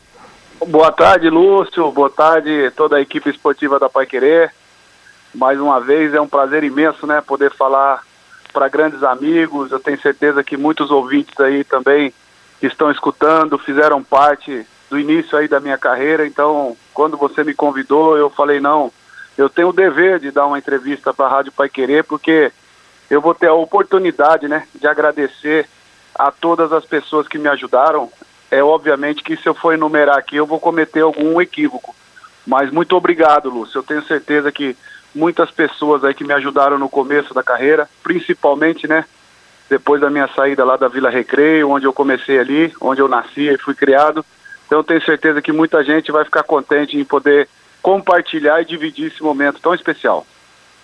Boa 0.67 0.91
tarde, 0.91 1.29
Lúcio. 1.29 1.91
Boa 1.91 2.09
tarde, 2.09 2.71
toda 2.75 2.97
a 2.97 3.01
equipe 3.01 3.29
esportiva 3.29 3.79
da 3.79 3.89
Pai 3.89 4.05
Querer. 4.05 4.53
Mais 5.33 5.59
uma 5.59 5.79
vez 5.79 6.13
é 6.13 6.21
um 6.21 6.27
prazer 6.27 6.63
imenso, 6.63 7.07
né, 7.07 7.19
poder 7.19 7.51
falar 7.51 8.01
para 8.53 8.69
grandes 8.69 9.03
amigos. 9.03 9.71
Eu 9.71 9.79
tenho 9.79 9.99
certeza 9.99 10.43
que 10.43 10.55
muitos 10.55 10.91
ouvintes 10.91 11.37
aí 11.39 11.63
também 11.63 12.13
estão 12.61 12.91
escutando, 12.91 13.57
fizeram 13.57 14.03
parte 14.03 14.65
do 14.89 14.99
início 14.99 15.37
aí 15.37 15.47
da 15.47 15.59
minha 15.59 15.77
carreira. 15.77 16.25
Então, 16.25 16.77
quando 16.93 17.17
você 17.17 17.43
me 17.43 17.53
convidou, 17.53 18.17
eu 18.17 18.29
falei 18.29 18.59
não, 18.59 18.91
eu 19.37 19.49
tenho 19.49 19.69
o 19.69 19.73
dever 19.73 20.19
de 20.19 20.31
dar 20.31 20.45
uma 20.45 20.59
entrevista 20.59 21.13
para 21.13 21.25
a 21.25 21.29
Rádio 21.29 21.51
Pai 21.51 21.67
Querer, 21.67 22.03
porque 22.03 22.51
eu 23.09 23.19
vou 23.19 23.33
ter 23.33 23.47
a 23.47 23.53
oportunidade, 23.53 24.47
né, 24.47 24.67
de 24.73 24.87
agradecer 24.87 25.67
a 26.15 26.31
todas 26.31 26.71
as 26.71 26.85
pessoas 26.85 27.27
que 27.27 27.37
me 27.37 27.49
ajudaram. 27.49 28.11
É 28.51 28.63
obviamente 28.63 29.23
que 29.23 29.35
se 29.35 29.47
eu 29.47 29.53
for 29.53 29.73
enumerar 29.73 30.17
aqui, 30.17 30.35
eu 30.35 30.45
vou 30.45 30.59
cometer 30.59 31.01
algum 31.01 31.41
equívoco. 31.41 31.95
Mas 32.45 32.71
muito 32.71 32.95
obrigado, 32.95 33.49
Lúcio. 33.49 33.79
Eu 33.79 33.83
tenho 33.83 34.03
certeza 34.03 34.51
que 34.51 34.75
muitas 35.15 35.49
pessoas 35.49 36.03
aí 36.03 36.13
que 36.13 36.23
me 36.23 36.33
ajudaram 36.33 36.77
no 36.77 36.89
começo 36.89 37.33
da 37.33 37.41
carreira, 37.41 37.89
principalmente, 38.03 38.87
né, 38.87 39.05
depois 39.69 40.01
da 40.01 40.09
minha 40.09 40.27
saída 40.35 40.63
lá 40.63 40.77
da 40.77 40.87
Vila 40.87 41.09
Recreio, 41.09 41.69
onde 41.69 41.85
eu 41.85 41.93
comecei 41.93 42.37
ali, 42.37 42.73
onde 42.79 43.01
eu 43.01 43.07
nasci 43.07 43.49
e 43.49 43.57
fui 43.57 43.73
criado. 43.73 44.23
Então 44.73 44.83
tenho 44.83 45.05
certeza 45.05 45.39
que 45.39 45.51
muita 45.51 45.83
gente 45.83 46.11
vai 46.11 46.25
ficar 46.25 46.41
contente 46.41 46.97
em 46.97 47.05
poder 47.05 47.47
compartilhar 47.79 48.59
e 48.59 48.65
dividir 48.65 49.05
esse 49.05 49.21
momento 49.21 49.59
tão 49.61 49.71
especial. 49.75 50.25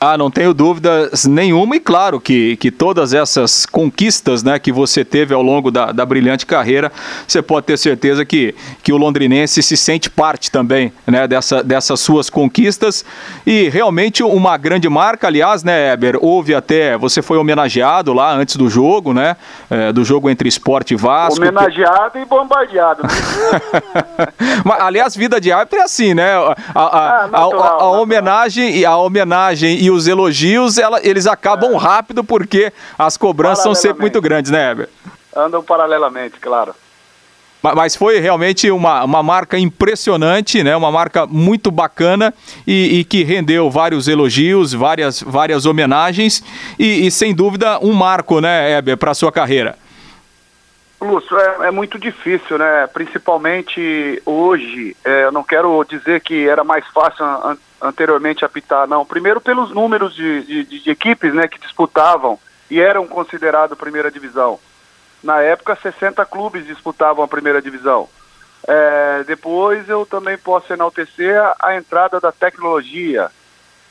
Ah, 0.02 0.18
não 0.18 0.32
tenho 0.32 0.54
dúvidas 0.54 1.26
nenhuma, 1.26 1.76
e 1.76 1.80
claro 1.80 2.22
que, 2.22 2.56
que 2.56 2.72
todas 2.72 3.14
essas 3.14 3.66
conquistas 3.66 4.42
né, 4.44 4.58
que 4.58 4.72
você 4.72 5.04
teve 5.04 5.34
ao 5.34 5.42
longo 5.42 5.70
da, 5.70 5.92
da 5.92 6.06
brilhante 6.06 6.46
carreira, 6.46 6.90
você 7.28 7.42
pode 7.42 7.66
ter 7.66 7.78
certeza 7.78 8.24
que, 8.24 8.56
que 8.82 8.94
o 8.94 8.98
londrinense 8.98 9.62
se 9.62 9.76
sente 9.76 10.10
parte 10.10 10.50
também 10.50 10.94
né, 11.06 11.28
dessa, 11.28 11.62
dessas 11.62 12.00
suas 12.00 12.30
conquistas. 12.30 13.04
E 13.46 13.68
realmente 13.68 14.24
uma 14.24 14.56
grande 14.56 14.88
marca, 14.88 15.28
aliás, 15.28 15.66
né, 15.66 15.92
Eber? 15.92 16.18
Houve 16.22 16.56
até. 16.56 16.98
Você 16.98 17.22
foi 17.22 17.38
homenageado 17.38 18.14
lá 18.14 18.34
antes 18.34 18.56
do 18.56 18.70
jogo, 18.70 19.14
né? 19.14 19.36
é, 19.70 19.92
do 19.92 20.06
jogo 20.06 20.30
entre 20.30 20.48
esporte 20.48 20.94
e 20.94 20.98
Vasco. 20.98 21.42
Homenageado 21.42 22.18
e 22.20 22.24
bombardeado. 22.26 23.04
Mas, 24.64 24.80
aliás, 24.82 25.16
vida 25.16 25.42
de 25.42 25.52
árbitro 25.52 25.80
é 25.80 25.84
assim, 25.84 26.14
né? 26.14 26.34
A, 26.36 26.56
a- 26.74 27.24
Ah, 27.24 27.28
natural, 27.28 27.80
a- 27.80 27.84
a 27.84 27.90
homenagem 27.92 28.78
e 28.78 28.86
a 28.86 28.96
homenagem 28.96 29.78
e 29.82 29.89
os 29.90 30.08
elogios, 30.08 30.78
ela- 30.78 31.00
eles 31.04 31.26
acabam 31.28 31.76
rápido 31.76 32.24
porque 32.24 32.72
as 32.98 33.18
cobranças 33.18 33.64
são 33.64 33.74
sempre 33.76 34.02
muito 34.02 34.22
grandes, 34.22 34.52
né, 34.52 34.72
Heber? 34.72 34.90
Andam 35.36 35.64
paralelamente, 35.64 36.40
claro. 36.40 36.74
Ma- 37.62 37.76
Mas 37.76 37.96
foi 37.96 38.20
realmente 38.20 38.72
uma, 38.72 39.04
uma 39.04 39.22
marca 39.22 39.58
impressionante, 39.60 40.64
né? 40.64 40.76
Uma 40.78 40.92
marca 40.92 41.26
muito 41.26 41.70
bacana 41.70 42.34
e, 42.66 43.00
e 43.00 43.04
que 43.04 43.24
rendeu 43.24 43.70
vários 43.70 44.08
elogios, 44.08 44.72
várias, 44.74 45.22
várias 45.22 45.66
homenagens 45.66 46.42
e, 46.80 47.06
e, 47.06 47.12
sem 47.12 47.34
dúvida 47.36 47.78
um 47.82 47.92
marco, 47.94 48.40
né, 48.40 48.78
Heber, 48.78 48.98
para 48.98 49.14
sua 49.14 49.32
carreira. 49.32 49.78
Lúcio, 51.02 51.38
é, 51.40 51.68
é 51.68 51.72
muito 51.72 51.98
difícil, 51.98 52.58
né? 52.58 52.86
Principalmente 52.88 54.22
hoje. 54.26 54.96
é, 55.06 55.26
eu 55.26 55.32
não 55.32 55.44
quero 55.44 55.84
dizer 55.86 56.20
que 56.22 56.48
era 56.48 56.64
mais 56.64 56.86
fácil 56.88 57.24
an- 57.26 57.58
anteriormente 57.82 58.44
apitar, 58.44 58.86
não. 58.88 59.06
Primeiro 59.06 59.40
pelos 59.40 59.72
números 59.72 60.14
de, 60.14 60.44
de- 60.44 60.64
de- 60.66 60.90
equipes 60.90 61.34
né, 61.34 61.48
que 61.48 61.60
disputavam 61.60 62.38
e 62.70 62.80
eram 62.82 63.08
considerados 63.08 63.78
primeira 63.78 64.12
divisão. 64.12 64.60
Na 65.24 65.42
época, 65.42 65.78
60 65.82 66.26
clubes 66.26 66.66
disputavam 66.66 67.24
a 67.24 67.28
primeira 67.28 67.62
divisão. 67.62 68.10
É, 68.68 69.24
depois 69.26 69.88
eu 69.88 70.06
também 70.06 70.38
posso 70.38 70.72
enaltecer 70.74 71.40
a, 71.42 71.56
a 71.62 71.76
entrada 71.78 72.20
da 72.20 72.32
tecnologia. 72.32 73.30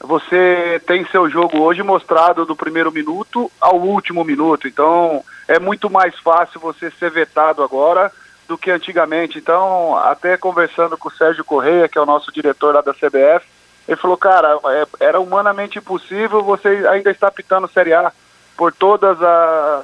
Você 0.01 0.81
tem 0.87 1.05
seu 1.07 1.29
jogo 1.29 1.61
hoje 1.61 1.83
mostrado 1.83 2.45
do 2.47 2.55
primeiro 2.55 2.93
minuto 2.93 3.51
ao 3.61 3.77
último 3.77 4.23
minuto. 4.25 4.69
Então 4.69 5.25
é 5.47 5.59
muito 5.59 5.91
mais 5.91 6.19
fácil 6.21 6.61
você 6.61 6.91
ser 6.93 7.11
vetado 7.11 7.63
agora 7.63 8.13
do 8.47 8.57
que 8.57 8.71
antigamente. 8.71 9.39
Então, 9.39 9.97
até 9.99 10.37
conversando 10.37 10.97
com 10.97 11.09
o 11.09 11.13
Sérgio 11.13 11.45
Correia, 11.45 11.89
que 11.89 11.99
é 11.99 12.01
o 12.01 12.07
nosso 12.07 12.33
diretor 12.33 12.75
lá 12.75 12.81
da 12.81 12.95
CBF, 12.95 13.45
ele 13.87 13.97
falou, 13.97 14.17
cara, 14.17 14.59
é- 14.67 14.87
era 15.01 15.21
humanamente 15.21 15.79
impossível 15.79 16.43
você 16.43 16.69
ainda 16.91 17.11
estar 17.11 17.31
pitando 17.31 17.69
Série 17.69 17.93
A 17.93 18.13
por 18.57 18.73
todas 18.73 19.21
a- 19.23 19.83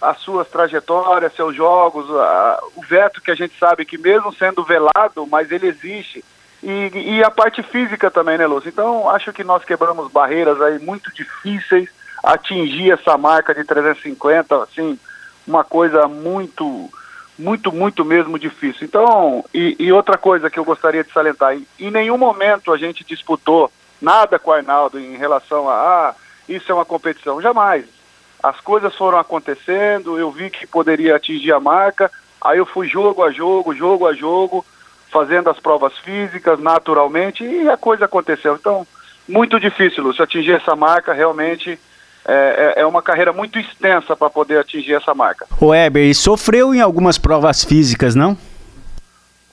as 0.00 0.18
suas 0.18 0.48
trajetórias, 0.48 1.34
seus 1.34 1.54
jogos, 1.54 2.10
a- 2.10 2.58
o 2.74 2.82
veto 2.82 3.22
que 3.22 3.30
a 3.30 3.34
gente 3.34 3.56
sabe 3.58 3.84
que 3.84 3.96
mesmo 3.96 4.32
sendo 4.34 4.64
velado, 4.64 5.26
mas 5.30 5.50
ele 5.52 5.68
existe. 5.68 6.24
E, 6.62 7.16
e 7.16 7.24
a 7.24 7.30
parte 7.30 7.62
física 7.62 8.10
também, 8.10 8.38
né, 8.38 8.46
Lúcio? 8.46 8.68
Então, 8.68 9.10
acho 9.10 9.32
que 9.32 9.42
nós 9.42 9.64
quebramos 9.64 10.10
barreiras 10.10 10.60
aí 10.60 10.78
muito 10.78 11.12
difíceis, 11.12 11.88
atingir 12.22 12.92
essa 12.92 13.18
marca 13.18 13.52
de 13.52 13.64
350, 13.64 14.62
assim, 14.62 14.98
uma 15.46 15.64
coisa 15.64 16.06
muito, 16.06 16.88
muito, 17.36 17.72
muito 17.72 18.04
mesmo 18.04 18.38
difícil. 18.38 18.86
Então, 18.86 19.44
e, 19.52 19.74
e 19.78 19.92
outra 19.92 20.16
coisa 20.16 20.48
que 20.48 20.58
eu 20.58 20.64
gostaria 20.64 21.02
de 21.02 21.12
salientar, 21.12 21.54
em, 21.54 21.66
em 21.80 21.90
nenhum 21.90 22.16
momento 22.16 22.72
a 22.72 22.78
gente 22.78 23.04
disputou 23.04 23.70
nada 24.00 24.38
com 24.38 24.50
o 24.50 24.54
Arnaldo 24.54 25.00
em 25.00 25.16
relação 25.16 25.68
a, 25.68 25.74
ah, 25.74 26.14
isso 26.48 26.70
é 26.70 26.74
uma 26.74 26.84
competição, 26.84 27.42
jamais. 27.42 27.84
As 28.42 28.60
coisas 28.60 28.94
foram 28.96 29.18
acontecendo, 29.18 30.18
eu 30.18 30.30
vi 30.30 30.50
que 30.50 30.66
poderia 30.66 31.16
atingir 31.16 31.52
a 31.52 31.60
marca, 31.60 32.10
aí 32.40 32.58
eu 32.58 32.66
fui 32.66 32.88
jogo 32.88 33.22
a 33.22 33.30
jogo, 33.30 33.74
jogo 33.74 34.06
a 34.06 34.12
jogo, 34.12 34.64
fazendo 35.12 35.50
as 35.50 35.60
provas 35.60 35.96
físicas 35.98 36.58
naturalmente 36.58 37.44
e 37.44 37.68
a 37.68 37.76
coisa 37.76 38.06
aconteceu. 38.06 38.56
Então, 38.56 38.86
muito 39.28 39.60
difícil, 39.60 40.02
Lúcio, 40.02 40.24
atingir 40.24 40.52
essa 40.54 40.74
marca 40.74 41.12
realmente 41.12 41.78
é, 42.24 42.74
é- 42.76 42.80
é 42.82 42.86
uma 42.86 43.02
carreira 43.02 43.32
muito 43.32 43.58
extensa 43.58 44.16
para 44.16 44.30
poder 44.30 44.58
atingir 44.58 44.94
essa 44.94 45.12
marca. 45.14 45.46
O 45.60 45.66
Weber, 45.68 46.04
e 46.08 46.14
sofreu 46.14 46.74
em 46.74 46.80
algumas 46.80 47.18
provas 47.18 47.62
físicas, 47.64 48.14
não? 48.14 48.38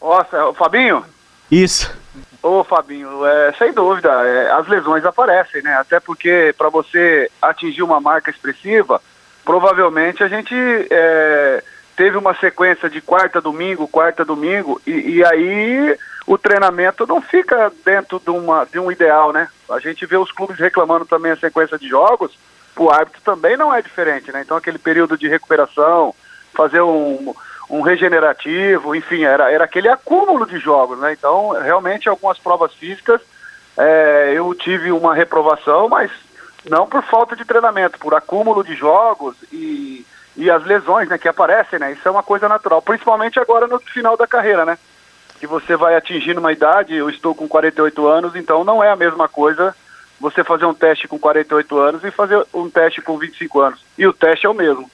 Nossa, 0.02 0.46
o 0.46 0.54
Fabinho? 0.54 1.04
Isso. 1.52 1.92
Ô 2.42 2.64
Fabinho, 2.64 3.26
é, 3.26 3.52
sem 3.58 3.74
dúvida, 3.74 4.10
é, 4.26 4.52
as 4.52 4.68
lesões 4.68 5.04
aparecem, 5.04 5.62
né? 5.62 5.74
Até 5.76 6.00
porque 6.00 6.54
para 6.58 6.70
você 6.70 7.30
atingir 7.42 7.82
uma 7.84 8.00
marca 8.00 8.30
expressiva, 8.32 9.02
provavelmente 9.44 10.24
a 10.24 10.28
gente 10.30 10.56
é, 10.90 11.64
teve 12.00 12.18
uma 12.18 12.34
sequência 12.34 12.90
de 12.90 13.02
quarta 13.02 13.42
domingo, 13.42 13.86
quarta 13.86 14.24
domingo, 14.24 14.82
e, 14.88 15.18
e 15.18 15.26
aí 15.26 15.98
o 16.26 16.38
treinamento 16.38 17.06
não 17.06 17.22
fica 17.22 17.70
dentro 17.84 18.22
de, 18.22 18.30
uma, 18.30 18.64
de 18.64 18.80
um 18.80 18.90
ideal, 18.90 19.34
né? 19.34 19.50
A 19.70 19.80
gente 19.80 20.06
vê 20.06 20.16
os 20.16 20.32
clubes 20.32 20.58
reclamando 20.58 21.04
também 21.04 21.34
a 21.34 21.36
sequência 21.36 21.78
de 21.78 21.90
jogos, 21.90 22.40
o 22.78 22.90
árbitro 22.90 23.20
também 23.22 23.58
não 23.58 23.74
é 23.74 23.82
diferente, 23.82 24.32
né? 24.32 24.40
Então 24.40 24.56
aquele 24.56 24.78
período 24.78 25.18
de 25.18 25.28
recuperação, 25.28 26.16
fazer 26.54 26.80
um, 26.80 27.36
um 27.70 27.82
regenerativo, 27.82 28.96
enfim, 28.96 29.24
era, 29.26 29.52
era 29.52 29.66
aquele 29.66 29.90
acúmulo 29.90 30.46
de 30.46 30.58
jogos, 30.58 30.98
né? 31.00 31.12
Então, 31.12 31.50
realmente, 31.50 32.08
algumas 32.08 32.38
provas 32.38 32.74
físicas 32.76 33.20
é, 33.78 34.32
eu 34.34 34.56
tive 34.56 34.90
uma 34.94 35.14
reprovação, 35.14 35.90
mas 35.90 36.10
não 36.64 36.88
por 36.88 37.04
falta 37.04 37.36
de 37.36 37.44
treinamento, 37.44 38.00
por 38.00 38.16
acúmulo 38.16 38.64
de 38.64 38.74
jogos 38.74 39.36
e, 39.52 40.06
e 40.40 40.50
as 40.50 40.66
lesões, 40.66 41.10
né, 41.10 41.18
que 41.18 41.28
aparecem, 41.28 41.78
né? 41.78 41.92
Isso 41.92 42.08
é 42.08 42.12
uma 42.12 42.24
coisa 42.24 42.48
natural, 42.48 42.82
principalmente 42.82 43.38
agora 43.38 43.68
no 43.68 43.78
final 43.78 44.16
da 44.16 44.26
carreira, 44.26 44.64
né? 44.64 44.78
Que 45.38 45.46
você 45.46 45.76
vai 45.76 45.96
atingindo 45.96 46.40
uma 46.40 46.54
idade, 46.54 46.96
eu 46.96 47.10
estou 47.10 47.36
com 47.36 47.46
48 47.46 48.08
anos, 48.08 48.36
então 48.38 48.64
não 48.64 48.82
é 48.82 48.90
a 48.90 48.96
mesma 48.96 49.28
coisa 49.28 49.76
você 50.18 50.42
fazer 50.42 50.66
um 50.66 50.74
teste 50.74 51.10
com 51.10 51.20
48 51.20 51.78
anos 51.78 52.04
e 52.06 52.12
fazer 52.12 52.42
um 52.54 52.70
teste 52.70 53.02
com 53.02 53.18
25 53.18 53.60
anos. 53.60 53.80
E 53.98 54.08
o 54.08 54.14
teste 54.14 54.46
é 54.46 54.50
o 54.50 54.54
mesmo. 54.54 54.90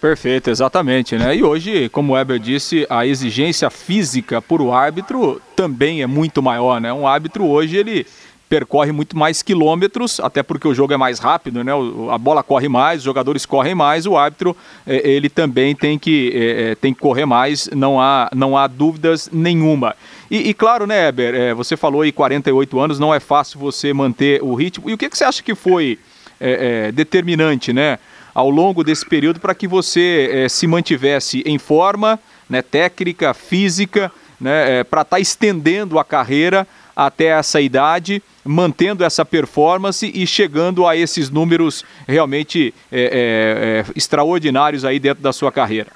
Perfeito, 0.00 0.48
exatamente, 0.48 1.16
né? 1.16 1.36
E 1.36 1.42
hoje, 1.42 1.90
como 1.90 2.12
o 2.12 2.16
Weber 2.16 2.38
disse, 2.38 2.86
a 2.88 3.06
exigência 3.06 3.68
física 3.68 4.40
por 4.40 4.62
o 4.62 4.72
árbitro 4.72 5.42
também 5.54 6.02
é 6.02 6.06
muito 6.06 6.42
maior, 6.42 6.80
né? 6.80 6.90
Um 6.92 7.06
árbitro 7.06 7.46
hoje 7.46 7.76
ele 7.76 8.06
percorre 8.48 8.92
muito 8.92 9.16
mais 9.16 9.42
quilômetros, 9.42 10.20
até 10.20 10.42
porque 10.42 10.68
o 10.68 10.74
jogo 10.74 10.92
é 10.92 10.96
mais 10.96 11.18
rápido, 11.18 11.64
né? 11.64 11.72
A 12.10 12.18
bola 12.18 12.42
corre 12.42 12.68
mais, 12.68 12.98
os 12.98 13.04
jogadores 13.04 13.44
correm 13.44 13.74
mais, 13.74 14.06
o 14.06 14.16
árbitro 14.16 14.56
eh, 14.86 15.02
ele 15.04 15.28
também 15.28 15.74
tem 15.74 15.98
que, 15.98 16.32
eh, 16.32 16.70
eh, 16.70 16.74
tem 16.76 16.94
que 16.94 17.00
correr 17.00 17.26
mais, 17.26 17.68
não 17.74 18.00
há, 18.00 18.30
não 18.34 18.56
há 18.56 18.66
dúvidas 18.66 19.28
nenhuma. 19.32 19.96
E, 20.30 20.48
e 20.48 20.54
claro, 20.54 20.86
né, 20.86 21.08
Eber, 21.08 21.34
eh, 21.34 21.54
você 21.54 21.76
falou 21.76 22.02
aí 22.02 22.12
48 22.12 22.78
anos, 22.78 22.98
não 23.00 23.12
é 23.12 23.18
fácil 23.18 23.58
você 23.58 23.92
manter 23.92 24.40
o 24.42 24.54
ritmo. 24.54 24.88
E 24.88 24.92
o 24.92 24.98
que, 24.98 25.08
que 25.08 25.18
você 25.18 25.24
acha 25.24 25.42
que 25.42 25.54
foi 25.54 25.98
eh, 26.40 26.92
determinante, 26.92 27.72
né? 27.72 27.98
Ao 28.32 28.50
longo 28.50 28.84
desse 28.84 29.04
período 29.04 29.40
para 29.40 29.54
que 29.54 29.66
você 29.66 30.46
se 30.50 30.66
mantivesse 30.66 31.42
em 31.46 31.56
forma, 31.58 32.20
né, 32.50 32.60
técnica, 32.60 33.32
física, 33.32 34.12
né, 34.38 34.84
para 34.84 35.00
estar 35.00 35.18
estendendo 35.18 35.98
a 35.98 36.04
carreira 36.04 36.66
até 36.96 37.26
essa 37.26 37.60
idade, 37.60 38.22
mantendo 38.42 39.04
essa 39.04 39.22
performance 39.22 40.10
e 40.12 40.26
chegando 40.26 40.86
a 40.86 40.96
esses 40.96 41.28
números 41.28 41.84
realmente 42.08 42.74
é, 42.90 43.00
é, 43.00 43.10
é, 43.10 43.92
extraordinários 43.94 44.82
aí 44.84 44.98
dentro 44.98 45.22
da 45.22 45.32
sua 45.32 45.52
carreira? 45.52 45.92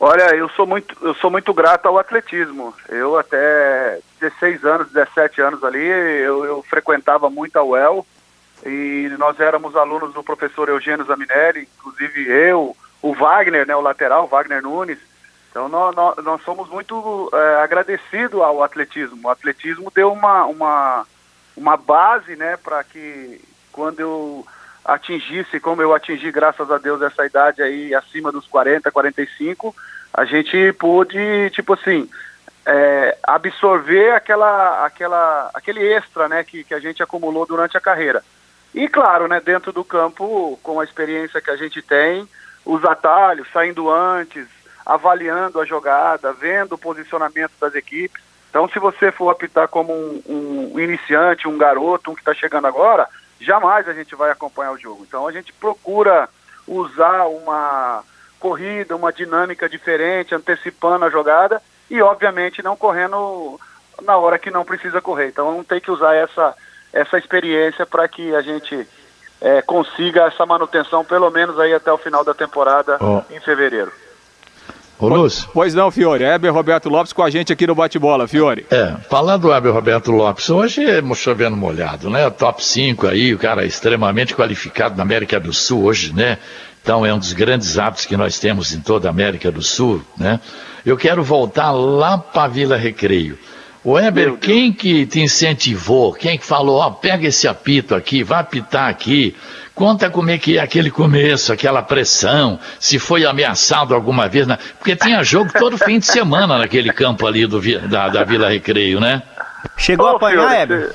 Olha, 0.00 0.34
eu 0.34 0.48
sou 0.50 0.66
muito, 0.66 0.96
eu 1.02 1.14
sou 1.14 1.30
muito 1.30 1.52
grato 1.52 1.86
ao 1.86 1.98
atletismo. 1.98 2.74
Eu 2.88 3.18
até 3.18 3.98
16 4.20 4.64
anos, 4.64 4.92
17 4.92 5.40
anos 5.40 5.62
ali, 5.64 5.84
eu, 5.84 6.44
eu 6.44 6.64
frequentava 6.68 7.30
muito 7.30 7.56
a 7.56 7.64
UEL 7.64 8.06
e 8.64 9.10
nós 9.18 9.38
éramos 9.40 9.76
alunos 9.76 10.12
do 10.12 10.22
professor 10.22 10.68
Eugênio 10.68 11.04
Zaminelli, 11.04 11.68
inclusive 11.78 12.28
eu, 12.28 12.76
o 13.02 13.14
Wagner, 13.14 13.66
né, 13.66 13.74
o 13.74 13.80
lateral, 13.80 14.26
Wagner 14.26 14.62
Nunes. 14.62 14.98
Então 15.58 15.68
nós, 15.68 16.16
nós, 16.22 16.40
somos 16.42 16.68
muito 16.68 17.28
é, 17.34 17.62
agradecidos 17.62 18.40
ao 18.40 18.62
atletismo. 18.62 19.26
O 19.26 19.28
atletismo 19.28 19.90
deu 19.92 20.12
uma, 20.12 20.44
uma, 20.44 21.06
uma 21.56 21.76
base, 21.76 22.36
né, 22.36 22.56
para 22.56 22.84
que 22.84 23.40
quando 23.72 23.98
eu 23.98 24.46
atingisse, 24.84 25.58
como 25.58 25.82
eu 25.82 25.92
atingi, 25.92 26.30
graças 26.30 26.70
a 26.70 26.78
Deus, 26.78 27.02
essa 27.02 27.26
idade 27.26 27.60
aí 27.60 27.92
acima 27.92 28.30
dos 28.30 28.46
40, 28.46 28.88
45, 28.92 29.74
a 30.14 30.24
gente 30.24 30.72
pôde, 30.74 31.50
tipo 31.50 31.72
assim, 31.72 32.08
é, 32.64 33.18
absorver 33.24 34.12
aquela, 34.12 34.86
aquela, 34.86 35.50
aquele 35.52 35.84
extra, 35.84 36.28
né, 36.28 36.44
que, 36.44 36.62
que 36.62 36.74
a 36.74 36.78
gente 36.78 37.02
acumulou 37.02 37.44
durante 37.44 37.76
a 37.76 37.80
carreira. 37.80 38.22
E 38.72 38.86
claro, 38.86 39.26
né, 39.26 39.40
dentro 39.40 39.72
do 39.72 39.82
campo, 39.82 40.56
com 40.62 40.78
a 40.78 40.84
experiência 40.84 41.40
que 41.40 41.50
a 41.50 41.56
gente 41.56 41.82
tem, 41.82 42.28
os 42.64 42.84
atalhos, 42.84 43.48
saindo 43.52 43.90
antes, 43.90 44.46
avaliando 44.88 45.60
a 45.60 45.66
jogada, 45.66 46.32
vendo 46.32 46.72
o 46.72 46.78
posicionamento 46.78 47.52
das 47.60 47.74
equipes. 47.74 48.22
Então, 48.48 48.66
se 48.70 48.78
você 48.78 49.12
for 49.12 49.28
apitar 49.28 49.68
como 49.68 49.92
um, 49.92 50.72
um 50.74 50.80
iniciante, 50.80 51.46
um 51.46 51.58
garoto, 51.58 52.10
um 52.10 52.14
que 52.14 52.22
está 52.22 52.32
chegando 52.32 52.66
agora, 52.66 53.06
jamais 53.38 53.86
a 53.86 53.92
gente 53.92 54.14
vai 54.14 54.30
acompanhar 54.30 54.72
o 54.72 54.78
jogo. 54.78 55.04
Então, 55.06 55.28
a 55.28 55.32
gente 55.32 55.52
procura 55.52 56.26
usar 56.66 57.26
uma 57.26 58.02
corrida, 58.40 58.96
uma 58.96 59.12
dinâmica 59.12 59.68
diferente, 59.68 60.34
antecipando 60.34 61.04
a 61.04 61.10
jogada 61.10 61.60
e, 61.90 62.00
obviamente, 62.00 62.62
não 62.62 62.74
correndo 62.74 63.60
na 64.02 64.16
hora 64.16 64.38
que 64.38 64.50
não 64.50 64.64
precisa 64.64 65.02
correr. 65.02 65.28
Então, 65.28 65.52
não 65.52 65.62
tem 65.62 65.80
que 65.80 65.90
usar 65.90 66.14
essa, 66.14 66.54
essa 66.94 67.18
experiência 67.18 67.84
para 67.84 68.08
que 68.08 68.34
a 68.34 68.40
gente 68.40 68.88
é, 69.38 69.60
consiga 69.60 70.24
essa 70.24 70.46
manutenção, 70.46 71.04
pelo 71.04 71.30
menos 71.30 71.58
aí 71.60 71.74
até 71.74 71.92
o 71.92 71.98
final 71.98 72.24
da 72.24 72.32
temporada, 72.32 72.96
Ó. 72.98 73.20
em 73.28 73.38
fevereiro. 73.40 73.92
Ô, 74.98 75.08
Lúcio. 75.08 75.48
Pois 75.54 75.74
não, 75.74 75.90
Fiore. 75.90 76.24
Heber 76.24 76.52
Roberto 76.52 76.88
Lopes 76.88 77.12
com 77.12 77.22
a 77.22 77.30
gente 77.30 77.52
aqui 77.52 77.66
no 77.66 77.74
Bate-Bola, 77.74 78.26
Fiore. 78.26 78.66
É, 78.70 78.94
falando 79.08 79.42
do 79.42 79.52
Abel 79.52 79.72
Roberto 79.72 80.10
Lopes, 80.10 80.50
hoje 80.50 80.84
é 80.84 81.00
chovendo 81.14 81.56
molhado, 81.56 82.10
né? 82.10 82.28
Top 82.30 82.64
5 82.64 83.06
aí, 83.06 83.32
o 83.32 83.38
cara 83.38 83.62
é 83.62 83.66
extremamente 83.66 84.34
qualificado 84.34 84.96
na 84.96 85.02
América 85.04 85.38
do 85.38 85.52
Sul 85.52 85.84
hoje, 85.84 86.12
né? 86.12 86.38
Então 86.82 87.06
é 87.06 87.14
um 87.14 87.18
dos 87.18 87.32
grandes 87.32 87.78
atos 87.78 88.06
que 88.06 88.16
nós 88.16 88.40
temos 88.40 88.72
em 88.72 88.80
toda 88.80 89.08
a 89.08 89.10
América 89.10 89.52
do 89.52 89.62
Sul, 89.62 90.02
né? 90.16 90.40
Eu 90.84 90.96
quero 90.96 91.22
voltar 91.22 91.70
lá 91.70 92.18
para 92.18 92.48
Vila 92.48 92.76
Recreio. 92.76 93.38
O 93.84 93.92
Weber, 93.92 94.36
quem 94.38 94.72
que 94.72 95.06
te 95.06 95.20
incentivou? 95.20 96.12
Quem 96.12 96.36
que 96.36 96.44
falou, 96.44 96.78
ó, 96.78 96.90
pega 96.90 97.28
esse 97.28 97.46
apito 97.46 97.94
aqui, 97.94 98.24
vai 98.24 98.40
apitar 98.40 98.88
aqui, 98.88 99.36
conta 99.78 100.10
como 100.10 100.28
é 100.30 100.36
que 100.38 100.58
é 100.58 100.60
aquele 100.60 100.90
começo, 100.90 101.52
aquela 101.52 101.80
pressão, 101.82 102.58
se 102.80 102.98
foi 102.98 103.24
ameaçado 103.24 103.94
alguma 103.94 104.28
vez, 104.28 104.44
né? 104.44 104.58
porque 104.76 104.96
tinha 104.96 105.22
jogo 105.22 105.52
todo 105.56 105.78
fim 105.78 106.00
de 106.00 106.06
semana 106.06 106.58
naquele 106.58 106.92
campo 106.92 107.24
ali 107.28 107.46
do, 107.46 107.60
da, 107.88 108.08
da 108.08 108.24
Vila 108.24 108.48
Recreio, 108.48 108.98
né? 108.98 109.22
Chegou 109.76 110.06
Ô, 110.06 110.08
a 110.10 110.16
apanhar, 110.16 110.60
Heber? 110.62 110.92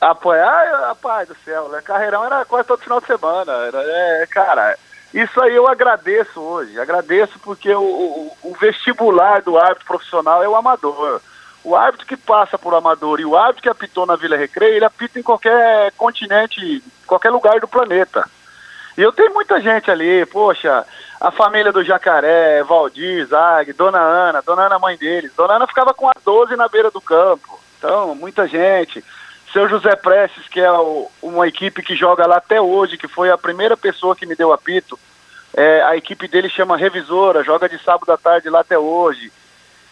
Apanhar, 0.00 0.80
rapaz 0.88 1.28
do 1.28 1.36
céu, 1.44 1.68
né? 1.68 1.80
Carreirão 1.84 2.24
era 2.24 2.44
quase 2.44 2.66
todo 2.66 2.82
final 2.82 3.00
de 3.00 3.06
semana. 3.06 3.52
Era, 3.52 3.78
é, 3.82 4.26
cara, 4.28 4.76
isso 5.14 5.40
aí 5.40 5.54
eu 5.54 5.68
agradeço 5.68 6.40
hoje. 6.40 6.78
Agradeço 6.80 7.38
porque 7.38 7.72
o, 7.72 7.80
o- 7.80 8.36
o 8.42 8.56
vestibular 8.60 9.40
do 9.40 9.56
árbitro 9.56 9.86
profissional 9.86 10.42
é 10.42 10.48
o 10.48 10.56
amador. 10.56 11.20
O 11.66 11.74
árbitro 11.74 12.06
que 12.06 12.16
passa 12.16 12.56
por 12.56 12.72
amador 12.74 13.18
e 13.18 13.24
o 13.24 13.36
árbitro 13.36 13.64
que 13.64 13.68
apitou 13.68 14.06
na 14.06 14.14
Vila 14.14 14.36
Recreio, 14.36 14.76
ele 14.76 14.84
apita 14.84 15.18
em 15.18 15.22
qualquer 15.22 15.90
continente, 15.96 16.80
qualquer 17.04 17.30
lugar 17.30 17.58
do 17.58 17.66
planeta. 17.66 18.24
E 18.96 19.02
eu 19.02 19.10
tenho 19.10 19.34
muita 19.34 19.60
gente 19.60 19.90
ali, 19.90 20.24
poxa, 20.26 20.86
a 21.20 21.32
família 21.32 21.72
do 21.72 21.82
Jacaré, 21.82 22.62
Valdir, 22.62 23.26
Zag, 23.26 23.72
Dona 23.72 23.98
Ana, 23.98 24.42
Dona 24.42 24.66
Ana 24.66 24.78
mãe 24.78 24.96
deles. 24.96 25.32
Dona 25.36 25.54
Ana 25.54 25.66
ficava 25.66 25.92
com 25.92 26.08
a 26.08 26.12
12 26.24 26.54
na 26.54 26.68
beira 26.68 26.88
do 26.88 27.00
campo. 27.00 27.58
Então, 27.78 28.14
muita 28.14 28.46
gente. 28.46 29.04
Seu 29.52 29.68
José 29.68 29.96
Prestes, 29.96 30.46
que 30.46 30.60
é 30.60 30.70
o- 30.70 31.10
uma 31.20 31.48
equipe 31.48 31.82
que 31.82 31.96
joga 31.96 32.28
lá 32.28 32.36
até 32.36 32.60
hoje, 32.60 32.96
que 32.96 33.08
foi 33.08 33.28
a 33.28 33.36
primeira 33.36 33.76
pessoa 33.76 34.14
que 34.14 34.24
me 34.24 34.36
deu 34.36 34.52
apito. 34.52 34.96
É, 35.52 35.82
a 35.82 35.96
equipe 35.96 36.28
dele 36.28 36.48
chama 36.48 36.76
Revisora, 36.76 37.42
joga 37.42 37.68
de 37.68 37.82
sábado 37.82 38.12
à 38.12 38.16
tarde 38.16 38.48
lá 38.48 38.60
até 38.60 38.78
hoje. 38.78 39.32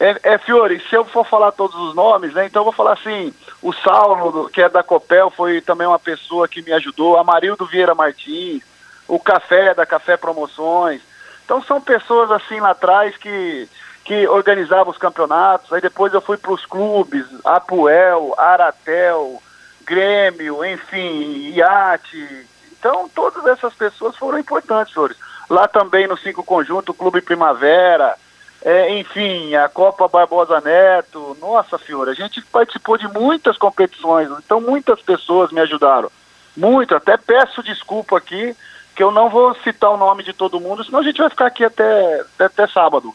É, 0.05 0.35
é, 0.35 0.39
Fiore, 0.39 0.79
se 0.91 0.95
eu 0.95 1.03
for 1.07 1.25
falar 1.25 1.51
todos 1.53 1.75
os 1.75 1.95
nomes, 1.95 2.35
né, 2.35 2.45
então 2.45 2.61
eu 2.61 2.65
vou 2.65 2.75
falar 2.75 2.93
assim, 2.93 3.33
o 3.63 3.73
Saulo, 3.73 4.51
que 4.51 4.61
é 4.61 4.69
da 4.69 4.83
Copel, 4.83 5.31
foi 5.31 5.63
também 5.63 5.87
uma 5.87 5.99
pessoa 5.99 6.47
que 6.47 6.61
me 6.61 6.73
ajudou, 6.75 7.17
a 7.17 7.25
Marildo 7.25 7.65
Vieira 7.65 7.95
Martins, 7.95 8.63
o 9.09 9.19
Café, 9.19 9.73
da 9.73 9.87
Café 9.87 10.19
Promoções. 10.19 11.01
Então 11.47 11.63
são 11.63 11.81
pessoas 11.81 12.31
assim 12.31 12.61
lá 12.61 12.73
atrás 12.73 13.17
que, 13.17 13.67
que 14.05 14.29
organizavam 14.29 14.93
os 14.93 14.99
campeonatos, 14.99 15.73
aí 15.73 15.81
depois 15.81 16.13
eu 16.13 16.21
fui 16.21 16.37
para 16.37 16.53
os 16.53 16.67
clubes, 16.67 17.25
Apuel, 17.43 18.35
Aratel, 18.37 19.41
Grêmio, 19.87 20.63
enfim, 20.67 21.51
Iate. 21.55 22.47
Então 22.79 23.09
todas 23.09 23.47
essas 23.47 23.73
pessoas 23.73 24.15
foram 24.19 24.39
importantes, 24.39 24.93
senhores. 24.93 25.17
Lá 25.49 25.67
também 25.67 26.07
no 26.07 26.19
Cinco 26.19 26.45
Conjunto, 26.45 26.93
o 26.93 26.95
Clube 26.95 27.23
Primavera, 27.23 28.17
é, 28.65 28.99
enfim, 28.99 29.55
a 29.55 29.69
Copa 29.69 30.09
Barbosa 30.09 30.59
Neto. 30.61 31.37
Nossa, 31.39 31.79
Fiora, 31.79 32.13
a 32.13 32.15
gente 32.15 32.41
participou 32.47 32.97
de 32.97 33.07
muitas 33.09 33.59
competições, 33.59 34.29
então 34.39 34.61
muitas 34.61 35.03
pessoas 35.03 35.53
me 35.53 35.61
ajudaram. 35.61 36.11
Muito, 36.57 36.95
até 36.95 37.17
peço 37.17 37.63
desculpa 37.63 38.17
aqui, 38.17 38.57
que 38.97 39.03
eu 39.03 39.11
não 39.11 39.29
vou 39.29 39.55
citar 39.57 39.91
o 39.91 39.99
nome 39.99 40.23
de 40.23 40.33
todo 40.33 40.61
mundo, 40.61 40.83
senão 40.83 41.01
a 41.01 41.03
gente 41.03 41.19
vai 41.19 41.29
ficar 41.29 41.47
aqui 41.47 41.65
até, 41.65 42.21
até, 42.21 42.45
até 42.45 42.67
sábado. 42.69 43.13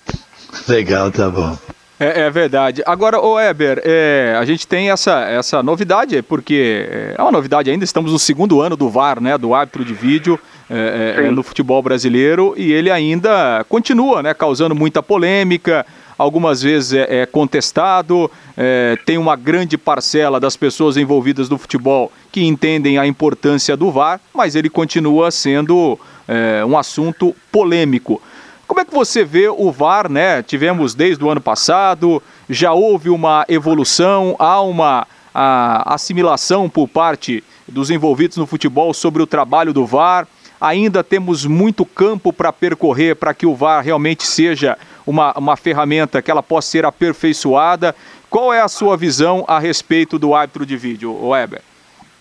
Legal, 0.67 1.09
tá 1.11 1.29
bom. 1.29 1.57
É, 1.99 2.21
é 2.21 2.29
verdade. 2.29 2.83
Agora, 2.85 3.19
ô 3.19 3.39
Eber, 3.39 3.81
é, 3.83 4.35
a 4.39 4.45
gente 4.45 4.67
tem 4.67 4.91
essa, 4.91 5.21
essa 5.21 5.63
novidade, 5.63 6.21
porque 6.21 6.87
é, 6.89 7.15
é 7.17 7.21
uma 7.21 7.31
novidade 7.31 7.71
ainda, 7.71 7.83
estamos 7.83 8.11
no 8.11 8.19
segundo 8.19 8.61
ano 8.61 8.77
do 8.77 8.89
VAR, 8.89 9.19
né, 9.19 9.37
do 9.37 9.53
árbitro 9.55 9.83
de 9.83 9.93
vídeo 9.93 10.39
é, 10.69 11.15
é, 11.17 11.23
Sim. 11.23 11.31
no 11.31 11.43
futebol 11.43 11.81
brasileiro, 11.81 12.53
e 12.55 12.71
ele 12.71 12.91
ainda 12.91 13.65
continua, 13.67 14.21
né, 14.21 14.33
causando 14.33 14.75
muita 14.75 15.01
polêmica, 15.01 15.85
algumas 16.17 16.61
vezes 16.61 16.93
é, 16.93 17.21
é 17.21 17.25
contestado, 17.25 18.29
é, 18.57 18.97
tem 19.05 19.17
uma 19.17 19.35
grande 19.37 19.77
parcela 19.77 20.39
das 20.39 20.57
pessoas 20.57 20.97
envolvidas 20.97 21.49
no 21.49 21.57
futebol 21.57 22.11
que 22.31 22.43
entendem 22.43 22.97
a 22.97 23.07
importância 23.07 23.77
do 23.77 23.89
VAR, 23.89 24.19
mas 24.33 24.55
ele 24.55 24.69
continua 24.69 25.31
sendo 25.31 25.97
é, 26.27 26.63
um 26.65 26.77
assunto 26.77 27.33
polêmico. 27.51 28.21
Como 28.67 28.81
é 28.81 28.85
que 28.85 28.93
você 28.93 29.23
vê 29.23 29.47
o 29.47 29.71
VAR, 29.71 30.11
né? 30.11 30.43
Tivemos 30.43 30.93
desde 30.93 31.23
o 31.23 31.29
ano 31.29 31.41
passado, 31.41 32.21
já 32.47 32.71
houve 32.71 33.09
uma 33.09 33.43
evolução, 33.49 34.35
há 34.37 34.61
uma 34.61 35.07
a, 35.33 35.95
assimilação 35.95 36.69
por 36.69 36.87
parte 36.87 37.43
dos 37.67 37.89
envolvidos 37.89 38.37
no 38.37 38.45
futebol 38.45 38.93
sobre 38.93 39.23
o 39.23 39.27
trabalho 39.27 39.73
do 39.73 39.85
VAR. 39.85 40.27
Ainda 40.59 41.03
temos 41.03 41.45
muito 41.45 41.85
campo 41.85 42.33
para 42.33 42.51
percorrer 42.51 43.15
para 43.15 43.33
que 43.33 43.45
o 43.45 43.55
VAR 43.55 43.83
realmente 43.83 44.25
seja 44.25 44.77
uma, 45.07 45.31
uma 45.37 45.55
ferramenta 45.55 46.21
que 46.21 46.29
ela 46.29 46.43
possa 46.43 46.69
ser 46.69 46.85
aperfeiçoada. 46.85 47.95
Qual 48.29 48.53
é 48.53 48.61
a 48.61 48.67
sua 48.67 48.97
visão 48.97 49.45
a 49.47 49.57
respeito 49.57 50.19
do 50.19 50.35
árbitro 50.35 50.65
de 50.65 50.75
vídeo, 50.75 51.27
Weber? 51.27 51.61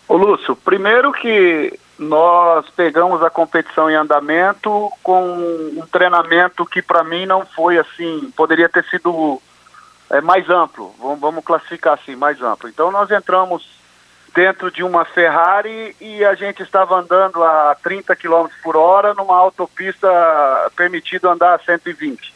Ô 0.09 0.16
Lúcio, 0.16 0.57
primeiro 0.57 1.12
que 1.12 1.79
nós 1.98 2.64
pegamos 2.70 3.22
a 3.22 3.29
competição 3.29 3.90
em 3.90 3.94
andamento 3.94 4.90
com 5.03 5.20
um 5.77 5.85
treinamento 5.90 6.64
que 6.64 6.81
para 6.81 7.03
mim 7.03 7.27
não 7.27 7.44
foi 7.44 7.77
assim, 7.77 8.33
poderia 8.37 8.68
ter 8.68 8.85
sido 8.85 9.42
é, 10.09 10.20
mais 10.20 10.48
amplo, 10.48 10.94
vamos, 10.98 11.20
vamos 11.20 11.44
classificar 11.44 11.94
assim, 11.94 12.14
mais 12.14 12.40
amplo. 12.40 12.68
Então 12.68 12.92
nós 12.92 13.11
entramos 13.11 13.78
dentro 14.38 14.70
de 14.70 14.85
uma 14.85 15.05
Ferrari 15.05 15.96
e 16.01 16.24
a 16.24 16.33
gente 16.37 16.62
estava 16.62 16.94
andando 16.94 17.42
a 17.42 17.77
30 17.83 18.14
km 18.14 18.46
por 18.62 18.77
hora 18.77 19.12
numa 19.12 19.37
autopista 19.37 20.09
permitido 20.77 21.29
andar 21.29 21.57
a 21.57 21.59
120. 21.59 22.33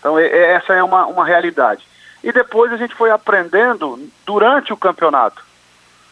Então 0.00 0.18
essa 0.18 0.72
é 0.74 0.82
uma, 0.82 1.06
uma 1.06 1.24
realidade. 1.24 1.86
E 2.24 2.32
depois 2.32 2.72
a 2.72 2.76
gente 2.76 2.92
foi 2.96 3.12
aprendendo 3.12 4.00
durante 4.26 4.72
o 4.72 4.76
campeonato. 4.76 5.44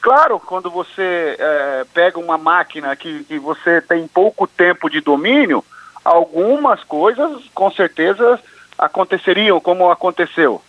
Claro, 0.00 0.38
quando 0.38 0.70
você 0.70 1.37
é, 1.37 1.87
pega 1.92 2.20
uma 2.20 2.38
máquina 2.38 2.94
que, 2.94 3.24
que 3.24 3.37
você 3.40 3.81
tem 3.81 4.07
pouco 4.07 4.46
tempo 4.46 4.88
de 4.88 5.00
domínio, 5.00 5.64
algumas 6.05 6.85
coisas 6.85 7.50
com 7.52 7.68
certeza 7.72 8.38
aconteceriam 8.78 9.59
como 9.59 9.90
aconteceu. 9.90 10.62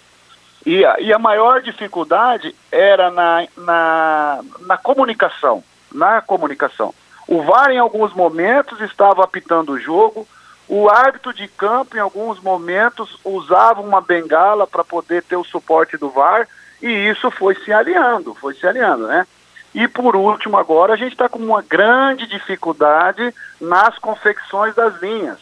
E 0.65 0.85
a, 0.85 0.99
e 0.99 1.11
a 1.11 1.19
maior 1.19 1.61
dificuldade 1.61 2.55
era 2.71 3.11
na, 3.11 3.45
na, 3.57 4.39
na 4.61 4.77
comunicação. 4.77 5.63
Na 5.91 6.21
comunicação. 6.21 6.93
O 7.27 7.41
VAR, 7.41 7.71
em 7.71 7.77
alguns 7.77 8.13
momentos, 8.13 8.79
estava 8.81 9.23
apitando 9.23 9.73
o 9.73 9.79
jogo. 9.79 10.27
O 10.67 10.89
árbitro 10.89 11.33
de 11.33 11.47
campo, 11.47 11.97
em 11.97 11.99
alguns 11.99 12.39
momentos, 12.41 13.17
usava 13.23 13.81
uma 13.81 14.01
bengala 14.01 14.65
para 14.65 14.83
poder 14.83 15.23
ter 15.23 15.35
o 15.35 15.43
suporte 15.43 15.97
do 15.97 16.09
VAR. 16.09 16.47
E 16.81 16.87
isso 16.87 17.29
foi 17.31 17.55
se 17.55 17.71
alinhando, 17.71 18.33
foi 18.35 18.53
se 18.53 18.65
alinhando, 18.65 19.07
né? 19.07 19.27
E 19.73 19.87
por 19.87 20.15
último, 20.15 20.57
agora, 20.57 20.93
a 20.93 20.97
gente 20.97 21.13
está 21.13 21.27
com 21.27 21.39
uma 21.39 21.61
grande 21.61 22.27
dificuldade 22.27 23.33
nas 23.59 23.97
confecções 23.97 24.75
das 24.75 25.01
linhas. 25.01 25.39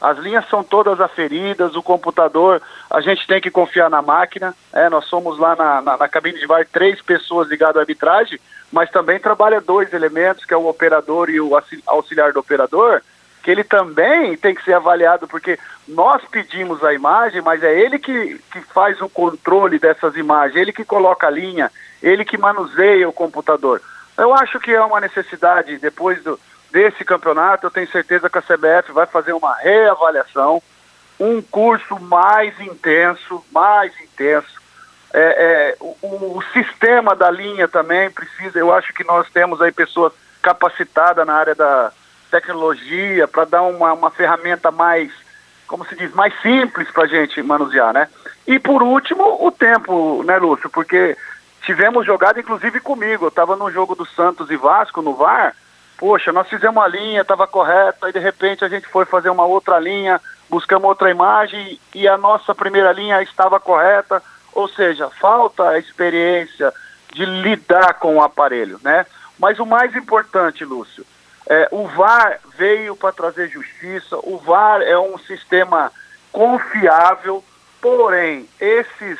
As 0.00 0.16
linhas 0.18 0.48
são 0.48 0.64
todas 0.64 1.00
aferidas, 1.00 1.76
o 1.76 1.82
computador, 1.82 2.62
a 2.90 3.00
gente 3.00 3.26
tem 3.26 3.40
que 3.40 3.50
confiar 3.50 3.90
na 3.90 4.00
máquina. 4.00 4.54
É, 4.72 4.88
nós 4.88 5.04
somos 5.04 5.38
lá 5.38 5.54
na, 5.54 5.82
na, 5.82 5.96
na 5.98 6.08
cabine 6.08 6.38
de 6.38 6.46
VAR 6.46 6.66
três 6.66 7.02
pessoas 7.02 7.48
ligadas 7.48 7.76
à 7.76 7.80
arbitragem, 7.80 8.40
mas 8.72 8.90
também 8.90 9.18
trabalha 9.18 9.60
dois 9.60 9.92
elementos, 9.92 10.44
que 10.44 10.54
é 10.54 10.56
o 10.56 10.68
operador 10.68 11.28
e 11.28 11.40
o 11.40 11.50
auxiliar 11.86 12.32
do 12.32 12.40
operador, 12.40 13.02
que 13.42 13.50
ele 13.50 13.64
também 13.64 14.36
tem 14.36 14.54
que 14.54 14.64
ser 14.64 14.74
avaliado, 14.74 15.28
porque 15.28 15.58
nós 15.86 16.22
pedimos 16.30 16.82
a 16.84 16.94
imagem, 16.94 17.42
mas 17.42 17.62
é 17.62 17.78
ele 17.78 17.98
que, 17.98 18.40
que 18.52 18.60
faz 18.72 19.00
o 19.00 19.08
controle 19.08 19.78
dessas 19.78 20.16
imagens, 20.16 20.56
ele 20.56 20.72
que 20.72 20.84
coloca 20.84 21.26
a 21.26 21.30
linha, 21.30 21.70
ele 22.02 22.24
que 22.24 22.38
manuseia 22.38 23.08
o 23.08 23.12
computador. 23.12 23.82
Eu 24.16 24.34
acho 24.34 24.60
que 24.60 24.70
é 24.70 24.82
uma 24.82 25.00
necessidade, 25.00 25.78
depois 25.78 26.22
do, 26.22 26.38
desse 26.70 27.04
campeonato, 27.04 27.66
eu 27.66 27.70
tenho 27.70 27.90
certeza 27.90 28.30
que 28.30 28.38
a 28.38 28.42
CBF 28.42 28.92
vai 28.92 29.06
fazer 29.06 29.32
uma 29.32 29.54
reavaliação, 29.56 30.62
um 31.18 31.42
curso 31.42 31.98
mais 32.00 32.58
intenso, 32.60 33.44
mais 33.52 33.92
intenso. 34.00 34.60
É, 35.12 35.20
é, 35.20 35.76
o, 35.80 36.38
o, 36.38 36.42
sistema 36.52 37.16
da 37.16 37.30
linha 37.30 37.66
também 37.66 38.10
precisa, 38.10 38.58
eu 38.58 38.72
acho 38.72 38.92
que 38.92 39.02
nós 39.04 39.28
temos 39.30 39.60
aí 39.60 39.72
pessoas 39.72 40.12
capacitadas 40.40 41.26
na 41.26 41.34
área 41.34 41.54
da 41.54 41.92
tecnologia 42.30 43.26
para 43.26 43.44
dar 43.44 43.62
uma, 43.62 43.92
uma 43.92 44.10
ferramenta 44.10 44.70
mais, 44.70 45.12
como 45.66 45.84
se 45.84 45.96
diz, 45.96 46.14
mais 46.14 46.32
simples 46.40 46.88
para 46.92 47.04
a 47.04 47.08
gente 47.08 47.42
manusear, 47.42 47.92
né? 47.92 48.08
E 48.46 48.58
por 48.58 48.82
último, 48.82 49.44
o 49.44 49.50
tempo, 49.50 50.22
né, 50.22 50.38
Lúcio? 50.38 50.70
Porque 50.70 51.16
tivemos 51.62 52.06
jogada, 52.06 52.40
inclusive 52.40 52.80
comigo, 52.80 53.24
eu 53.24 53.28
estava 53.28 53.56
no 53.56 53.70
jogo 53.70 53.94
do 53.94 54.06
Santos 54.06 54.50
e 54.50 54.56
Vasco 54.56 55.02
no 55.02 55.14
VAR, 55.14 55.54
poxa, 56.00 56.32
nós 56.32 56.48
fizemos 56.48 56.76
uma 56.76 56.88
linha, 56.88 57.20
estava 57.20 57.46
correta, 57.46 58.08
e 58.08 58.12
de 58.12 58.18
repente 58.18 58.64
a 58.64 58.68
gente 58.70 58.88
foi 58.88 59.04
fazer 59.04 59.28
uma 59.28 59.44
outra 59.44 59.78
linha, 59.78 60.18
buscamos 60.48 60.88
outra 60.88 61.10
imagem 61.10 61.78
e 61.94 62.08
a 62.08 62.16
nossa 62.16 62.54
primeira 62.54 62.90
linha 62.90 63.22
estava 63.22 63.60
correta, 63.60 64.22
ou 64.54 64.66
seja, 64.66 65.10
falta 65.10 65.68
a 65.68 65.78
experiência 65.78 66.72
de 67.12 67.26
lidar 67.26 67.94
com 67.94 68.16
o 68.16 68.22
aparelho, 68.22 68.80
né? 68.82 69.04
Mas 69.38 69.58
o 69.58 69.66
mais 69.66 69.94
importante, 69.94 70.64
Lúcio, 70.64 71.04
é, 71.46 71.68
o 71.70 71.86
VAR 71.86 72.40
veio 72.56 72.96
para 72.96 73.12
trazer 73.12 73.48
justiça, 73.48 74.16
o 74.22 74.38
VAR 74.38 74.80
é 74.80 74.98
um 74.98 75.18
sistema 75.18 75.92
confiável, 76.32 77.44
porém, 77.78 78.48
esses, 78.58 79.18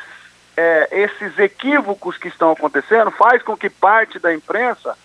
é, 0.57 0.87
esses 0.91 1.37
equívocos 1.37 2.17
que 2.17 2.27
estão 2.27 2.51
acontecendo 2.51 3.11
faz 3.11 3.43
com 3.43 3.55
que 3.55 3.69
parte 3.69 4.17
da 4.17 4.33
imprensa 4.33 4.97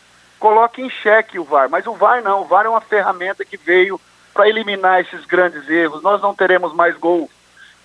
coloque 0.47 0.81
em 0.81 0.89
xeque 0.89 1.41
o 1.41 1.45
VAR. 1.45 1.69
Mas 1.69 1.85
o 1.89 1.95
VAR 1.95 2.23
não, 2.23 2.43
o 2.43 2.45
VAR 2.45 2.67
é 2.67 2.69
uma 2.69 2.81
ferramenta 2.81 3.45
que 3.45 3.57
veio 3.57 4.01
para 4.33 4.49
eliminar 4.49 5.01
esses 5.01 5.25
grandes 5.27 5.69
erros. 5.69 6.03
Nós 6.05 6.23
não 6.23 6.33
teremos 6.33 6.73
mais 6.73 6.97
gol 6.97 7.29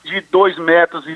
de 0.03 0.21
dois 0.21 0.59
metros 0.59 1.07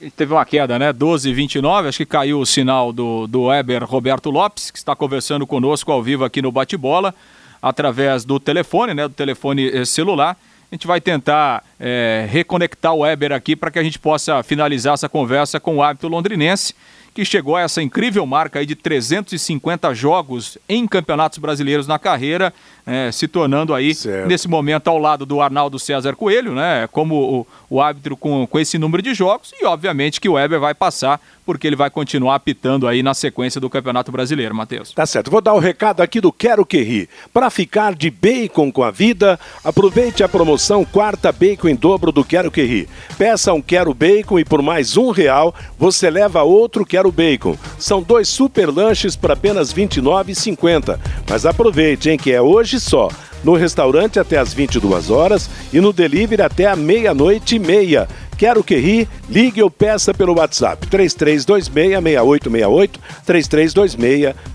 e 0.00 0.10
teve 0.10 0.32
uma 0.32 0.44
queda, 0.44 0.80
né? 0.80 0.92
12 0.92 1.32
29, 1.32 1.88
acho 1.88 1.98
que 1.98 2.06
caiu 2.06 2.40
o 2.40 2.46
sinal 2.46 2.92
do, 2.92 3.26
do 3.28 3.44
Weber 3.44 3.84
Roberto 3.84 4.30
Lopes, 4.30 4.70
que 4.70 4.78
está 4.78 4.96
conversando 4.96 5.46
conosco 5.46 5.92
ao 5.92 6.02
vivo 6.02 6.24
aqui 6.24 6.42
no 6.42 6.50
Bate-Bola, 6.50 7.14
através 7.60 8.24
do 8.24 8.40
telefone, 8.40 8.94
né? 8.94 9.06
Do 9.06 9.14
telefone 9.14 9.68
eh, 9.68 9.84
celular. 9.84 10.36
A 10.72 10.74
gente 10.74 10.88
vai 10.88 11.00
tentar 11.00 11.62
é, 11.78 12.26
reconectar 12.28 12.94
o 12.94 13.00
Weber 13.00 13.30
aqui 13.30 13.54
para 13.54 13.70
que 13.70 13.78
a 13.78 13.82
gente 13.82 13.98
possa 13.98 14.42
finalizar 14.42 14.94
essa 14.94 15.08
conversa 15.08 15.60
com 15.60 15.76
o 15.76 15.82
árbitro 15.82 16.08
londrinense 16.08 16.74
que 17.14 17.24
chegou 17.24 17.56
a 17.56 17.62
essa 17.62 17.82
incrível 17.82 18.24
marca 18.26 18.64
de 18.64 18.74
350 18.74 19.94
jogos 19.94 20.56
em 20.68 20.86
campeonatos 20.86 21.38
brasileiros 21.38 21.86
na 21.86 21.98
carreira, 21.98 22.52
é, 22.86 23.10
se 23.12 23.28
tornando 23.28 23.74
aí, 23.74 23.94
certo. 23.94 24.28
nesse 24.28 24.48
momento, 24.48 24.88
ao 24.88 24.98
lado 24.98 25.24
do 25.24 25.40
Arnaldo 25.40 25.78
César 25.78 26.14
Coelho, 26.14 26.54
né, 26.54 26.88
como 26.90 27.14
o, 27.14 27.46
o 27.70 27.80
árbitro 27.80 28.16
com, 28.16 28.46
com 28.46 28.58
esse 28.58 28.78
número 28.78 29.02
de 29.02 29.14
jogos, 29.14 29.52
e 29.60 29.64
obviamente 29.64 30.20
que 30.20 30.28
o 30.28 30.32
Weber 30.32 30.60
vai 30.60 30.74
passar, 30.74 31.20
porque 31.44 31.66
ele 31.66 31.76
vai 31.76 31.90
continuar 31.90 32.36
apitando 32.36 32.86
aí 32.86 33.02
na 33.02 33.14
sequência 33.14 33.60
do 33.60 33.70
Campeonato 33.70 34.12
Brasileiro, 34.12 34.54
Matheus. 34.54 34.92
Tá 34.92 35.06
certo, 35.06 35.30
vou 35.30 35.40
dar 35.40 35.54
o 35.54 35.56
um 35.56 35.60
recado 35.60 36.00
aqui 36.00 36.20
do 36.20 36.32
Quero 36.32 36.64
Que 36.64 36.82
Ri. 36.82 37.08
Para 37.32 37.50
ficar 37.50 37.94
de 37.94 38.10
bacon 38.10 38.70
com 38.70 38.82
a 38.82 38.90
vida, 38.90 39.38
aproveite 39.64 40.22
a 40.22 40.28
promoção 40.28 40.84
quarta 40.84 41.32
bacon 41.32 41.68
em 41.68 41.74
dobro 41.74 42.12
do 42.12 42.24
Quero 42.24 42.50
Que 42.50 42.62
Ri. 42.62 42.88
Peça 43.16 43.52
um 43.52 43.62
Quero 43.62 43.94
Bacon 43.94 44.38
e 44.38 44.44
por 44.44 44.62
mais 44.62 44.96
um 44.96 45.10
real 45.10 45.54
você 45.78 46.10
leva 46.10 46.42
outro 46.42 46.84
Quero 46.84 47.10
Bacon. 47.10 47.56
São 47.78 48.02
dois 48.02 48.28
super 48.28 48.68
lanches 48.70 49.16
por 49.16 49.30
apenas 49.30 49.72
R$ 49.72 49.86
29,50. 49.86 50.98
Mas 51.28 51.46
aproveite, 51.46 52.10
hein, 52.10 52.18
que 52.18 52.32
é 52.32 52.40
hoje 52.40 52.71
só. 52.80 53.08
No 53.42 53.54
restaurante 53.54 54.20
até 54.20 54.38
às 54.38 54.54
22 54.54 55.10
horas 55.10 55.50
e 55.72 55.80
no 55.80 55.92
delivery 55.92 56.42
até 56.42 56.66
a 56.66 56.76
meia-noite 56.76 57.56
e 57.56 57.58
meia. 57.58 58.06
Quero 58.38 58.62
que 58.64 58.76
ri? 58.76 59.06
Ligue 59.28 59.62
ou 59.62 59.70
peça 59.70 60.12
pelo 60.12 60.36
WhatsApp 60.36 60.84
3326-6868, 60.88 62.98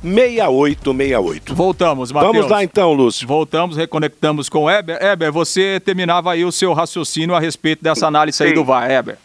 3326-6868. 0.03 1.53
Voltamos, 1.53 2.11
Matheus. 2.11 2.35
Vamos 2.35 2.51
lá 2.51 2.61
então, 2.63 2.91
Lúcio. 2.93 3.25
Voltamos, 3.27 3.77
reconectamos 3.77 4.49
com 4.49 4.65
o 4.65 4.69
Eber. 4.69 5.01
Eber, 5.01 5.31
você 5.31 5.79
terminava 5.79 6.33
aí 6.33 6.43
o 6.43 6.51
seu 6.51 6.73
raciocínio 6.73 7.33
a 7.35 7.39
respeito 7.39 7.81
dessa 7.83 8.07
análise 8.07 8.43
aí 8.43 8.53
do 8.53 8.65
VAR, 8.65 8.91
Eber. 8.91 9.17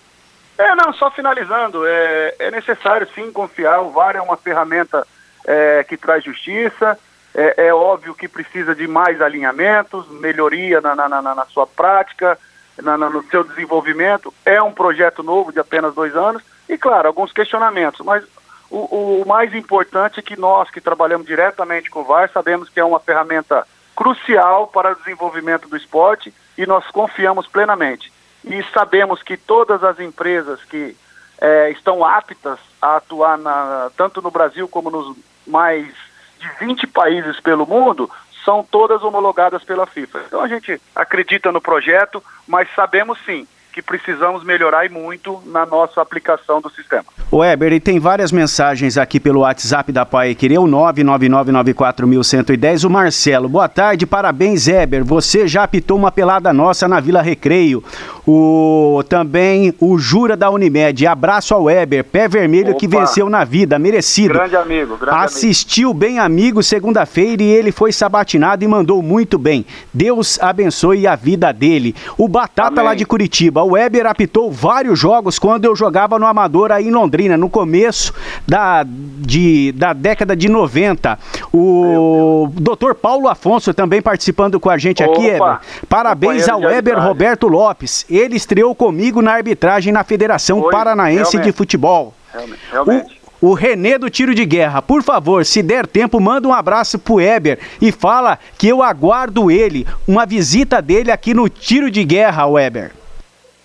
É, 0.59 0.75
não, 0.77 0.93
só 0.93 1.11
finalizando, 1.11 1.85
é, 1.87 2.35
é 2.39 2.51
necessário 2.53 3.09
sim 3.15 3.33
confiar, 3.33 3.81
o 3.81 3.91
VAR 3.91 4.15
é 4.15 4.21
uma 4.21 4.37
ferramenta 4.37 5.05
é, 5.45 5.85
que 5.89 5.97
traz 5.97 6.23
justiça, 6.23 6.97
é, 7.35 7.67
é, 7.67 7.75
óbvio 7.75 8.15
que 8.15 8.29
precisa 8.29 8.75
de 8.75 8.87
mais 8.87 9.21
alinhamentos, 9.23 10.09
melhoria 10.09 10.81
na, 10.81 10.95
na, 10.95 11.09
na, 11.09 11.35
na 11.35 11.47
sua 11.47 11.67
prática, 11.67 12.39
na, 12.81 12.97
no 12.97 13.23
seu 13.25 13.43
desenvolvimento. 13.43 14.33
É 14.45 14.63
um 14.63 14.73
projeto 14.73 15.23
novo 15.23 15.53
de 15.53 15.59
apenas 15.59 15.95
dois 15.95 16.15
anos 16.15 16.43
e, 16.69 16.77
claro, 16.77 17.09
alguns 17.09 17.33
questionamentos. 17.33 18.05
Mas 18.05 18.25
o, 18.71 19.23
o 19.23 19.25
mais 19.27 19.55
importante 19.55 20.21
é 20.21 20.23
que 20.23 20.39
nós 20.39 20.71
que 20.71 20.81
trabalhamos 20.81 21.27
diretamente 21.27 21.91
com 21.91 22.01
o 22.01 22.05
VAR 22.05 22.31
sabemos 22.33 22.69
que 22.69 22.81
é 22.81 22.85
uma 22.85 23.01
ferramenta 23.01 23.67
crucial 23.95 24.67
para 24.67 24.93
o 24.93 24.97
desenvolvimento 24.97 25.69
do 25.69 25.77
esporte 25.77 26.33
e 26.57 26.67
nós 26.67 26.87
confiamos 26.89 27.47
plenamente. 27.47 28.13
E 28.45 28.63
sabemos 28.75 29.23
que 29.23 29.37
todas 29.37 29.85
as 29.85 30.01
empresas 30.01 30.63
que 30.65 30.97
é, 31.41 31.71
estão 31.71 32.05
aptas 32.05 32.59
a 32.81 32.97
atuar 32.97 33.39
na, 33.39 33.91
tanto 33.97 34.21
no 34.21 34.31
Brasil 34.31 34.69
como 34.69 34.91
nos 34.91 35.17
mais 35.47 35.95
de 36.43 36.67
20 36.67 36.87
países 36.89 37.41
pelo 37.41 37.67
mundo 37.67 38.11
são 38.45 38.67
todas 38.69 39.03
homologadas 39.05 39.63
pela 39.63 39.87
FIFA. 39.87 40.25
Então 40.27 40.41
a 40.43 40.49
gente 40.49 40.81
acredita 40.95 41.53
no 41.53 41.61
projeto, 41.61 42.23
mas 42.47 42.69
sabemos 42.75 43.19
sim 43.25 43.47
que 43.73 43.81
precisamos 43.81 44.45
melhorar 44.45 44.85
e 44.85 44.89
muito 44.89 45.41
na 45.47 45.65
nossa 45.65 46.03
aplicação 46.03 46.61
do 46.61 46.69
sistema. 46.71 47.05
O 47.31 47.39
Weber, 47.39 47.73
e 47.73 47.81
tem 47.81 47.99
várias 47.99 48.31
mensagens 48.31 48.99
aqui 48.99 49.19
pelo 49.19 49.41
WhatsApp 49.41 49.91
da 49.91 50.05
Pai 50.05 50.35
Querer, 50.35 50.59
o 50.59 50.65
999941110. 50.65 52.85
O 52.85 52.91
Marcelo, 52.91 53.49
boa 53.49 53.69
tarde, 53.69 54.05
parabéns, 54.05 54.67
Weber. 54.67 55.03
Você 55.05 55.49
já 55.49 55.63
apitou 55.63 55.97
uma 55.97 56.13
pelada 56.13 56.53
nossa 56.53 56.87
na 56.87 57.01
Vila 57.01 57.23
Recreio. 57.23 57.83
O 58.27 59.03
também 59.09 59.75
o 59.81 59.99
Jura 59.99 60.37
da 60.37 60.51
Unimed. 60.51 61.07
Abraço 61.07 61.55
ao 61.55 61.65
Weber, 61.65 62.05
pé 62.05 62.29
vermelho 62.29 62.71
Opa. 62.71 62.79
que 62.79 62.87
venceu 62.87 63.29
na 63.29 63.45
vida, 63.45 63.79
merecido. 63.79 64.35
Grande 64.35 64.57
amigo, 64.57 64.97
grande 64.97 65.25
Assistiu 65.25 65.95
bem 65.95 66.19
amigo 66.19 66.63
segunda-feira 66.63 67.43
e 67.43 67.47
ele 67.47 67.73
foi 67.73 67.93
sabatinado 67.93 68.63
e 68.63 68.69
mandou 68.69 69.03
muito 69.03 69.39
bem. 69.39 69.65
Deus 69.93 70.39
abençoe 70.41 71.07
a 71.07 71.17
vida 71.17 71.53
dele. 71.53 71.95
O 72.19 72.29
Batata 72.29 72.81
Amém. 72.81 72.85
lá 72.85 72.95
de 72.95 73.05
Curitiba. 73.05 73.62
O 73.63 73.73
Weber 73.73 74.07
apitou 74.07 74.51
vários 74.51 74.99
jogos 74.99 75.39
quando 75.39 75.65
eu 75.65 75.75
jogava 75.75 76.19
no 76.19 76.27
Amador 76.27 76.73
aí 76.73 76.89
em 76.89 76.91
Londrina, 76.91 77.37
no 77.37 77.49
começo 77.49 78.13
da, 78.47 78.85
de, 78.87 79.73
da 79.73 79.93
década 79.93 80.35
de 80.37 80.49
90. 80.49 81.19
O 81.53 82.49
doutor 82.55 82.95
Paulo 82.95 83.29
Afonso 83.29 83.73
também 83.73 84.03
participando 84.03 84.59
com 84.59 84.71
a 84.71 84.79
gente 84.79 85.03
aqui, 85.03 85.31
Opa. 85.35 85.45
Weber. 85.45 85.61
Parabéns 85.89 86.45
Companheiro 86.45 86.53
ao 86.53 86.61
de 86.61 86.67
Weber. 86.67 87.03
Roberto 87.03 87.49
Lopes. 87.49 88.07
Ele 88.11 88.37
estreou 88.37 88.75
comigo 88.75 89.23
na 89.23 89.33
arbitragem 89.33 89.93
na 89.93 90.05
Federação 90.05 90.61
Foi, 90.61 90.71
Paranaense 90.71 91.31
de 91.33 91.37
realmente. 91.37 91.57
Futebol. 91.57 92.15
Realmente. 92.33 92.61
realmente. 92.71 93.21
O, 93.41 93.51
o 93.51 93.55
Renê 93.55 93.99
do 93.99 94.09
Tiro 94.09 94.35
de 94.35 94.45
Guerra, 94.45 94.81
por 94.81 95.03
favor, 95.03 95.45
se 95.45 95.63
der 95.63 95.87
tempo, 95.87 96.21
manda 96.21 96.47
um 96.47 96.55
abraço 96.55 96.99
pro 96.99 97.21
Eber 97.21 97.59
e 97.81 97.91
fala 97.91 98.39
que 98.57 98.69
eu 98.69 98.83
aguardo 98.83 99.51
ele, 99.51 99.87
uma 100.07 100.25
visita 100.25 100.81
dele 100.81 101.11
aqui 101.11 101.35
no 101.35 101.49
Tiro 101.49 101.91
de 101.91 102.05
Guerra, 102.05 102.47
Weber. 102.47 102.93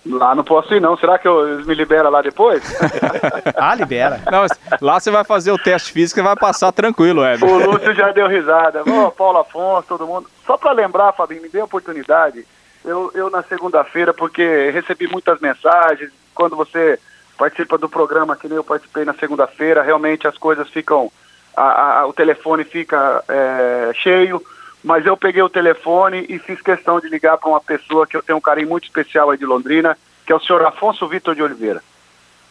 Lá 0.10 0.34
não 0.36 0.44
posso 0.44 0.74
ir 0.74 0.80
não, 0.82 0.98
será 0.98 1.18
que 1.18 1.28
eu, 1.28 1.48
eles 1.56 1.66
me 1.66 1.74
liberam 1.76 2.10
lá 2.10 2.22
depois? 2.22 2.64
ah, 3.56 3.76
libera. 3.76 4.22
Não, 4.32 4.42
mas 4.42 4.52
lá 4.82 5.00
você 5.00 5.12
vai 5.12 5.24
fazer 5.24 5.52
o 5.52 5.58
teste 5.58 5.92
físico 5.92 6.20
e 6.20 6.24
vai 6.24 6.36
passar 6.36 6.72
tranquilo, 6.72 7.22
Weber. 7.22 7.50
o 7.50 7.72
Lúcio 7.72 7.94
já 7.94 8.12
deu 8.12 8.28
risada. 8.28 8.84
Ô, 8.90 9.12
Paulo 9.12 9.40
Afonso, 9.40 9.88
todo 9.88 10.08
mundo. 10.08 10.30
Só 10.46 10.58
para 10.58 10.72
lembrar, 10.72 11.14
Fabinho, 11.14 11.42
me 11.42 11.50
dê 11.50 11.60
a 11.60 11.66
oportunidade. 11.66 12.46
Eu, 12.86 13.12
eu 13.14 13.30
na 13.30 13.44
segunda-feira, 13.44 14.14
porque 14.14 14.70
recebi 14.72 15.08
muitas 15.08 15.40
mensagens, 15.40 16.10
quando 16.34 16.56
você 16.56 16.98
participa 17.38 17.78
do 17.78 17.90
programa, 17.90 18.36
que 18.36 18.48
nem 18.48 18.56
eu 18.58 18.64
participei 18.64 19.04
na 19.06 19.14
segunda-feira, 19.14 19.82
realmente 19.84 20.28
as 20.28 20.38
coisas 20.38 20.70
ficam, 20.70 21.12
a- 21.56 22.00
a- 22.02 22.08
o 22.08 22.14
telefone 22.14 22.64
fica 22.64 23.24
é, 23.28 23.92
cheio, 23.94 24.42
mas 24.84 25.06
eu 25.06 25.18
peguei 25.18 25.42
o 25.42 25.50
telefone 25.50 26.26
e 26.30 26.40
fiz 26.40 26.62
questão 26.62 27.00
de 27.00 27.10
ligar 27.10 27.38
para 27.38 27.50
uma 27.50 27.62
pessoa 27.62 28.08
que 28.08 28.16
eu 28.16 28.24
tenho 28.24 28.38
um 28.38 28.42
carinho 28.42 28.70
muito 28.70 28.86
especial 28.86 29.30
aí 29.30 29.38
de 29.38 29.46
Londrina, 29.46 29.98
que 30.26 30.32
é 30.32 30.36
o 30.36 30.40
senhor 30.40 30.64
Afonso 30.66 31.08
Vitor 31.08 31.36
de 31.36 31.42
Oliveira. 31.42 31.82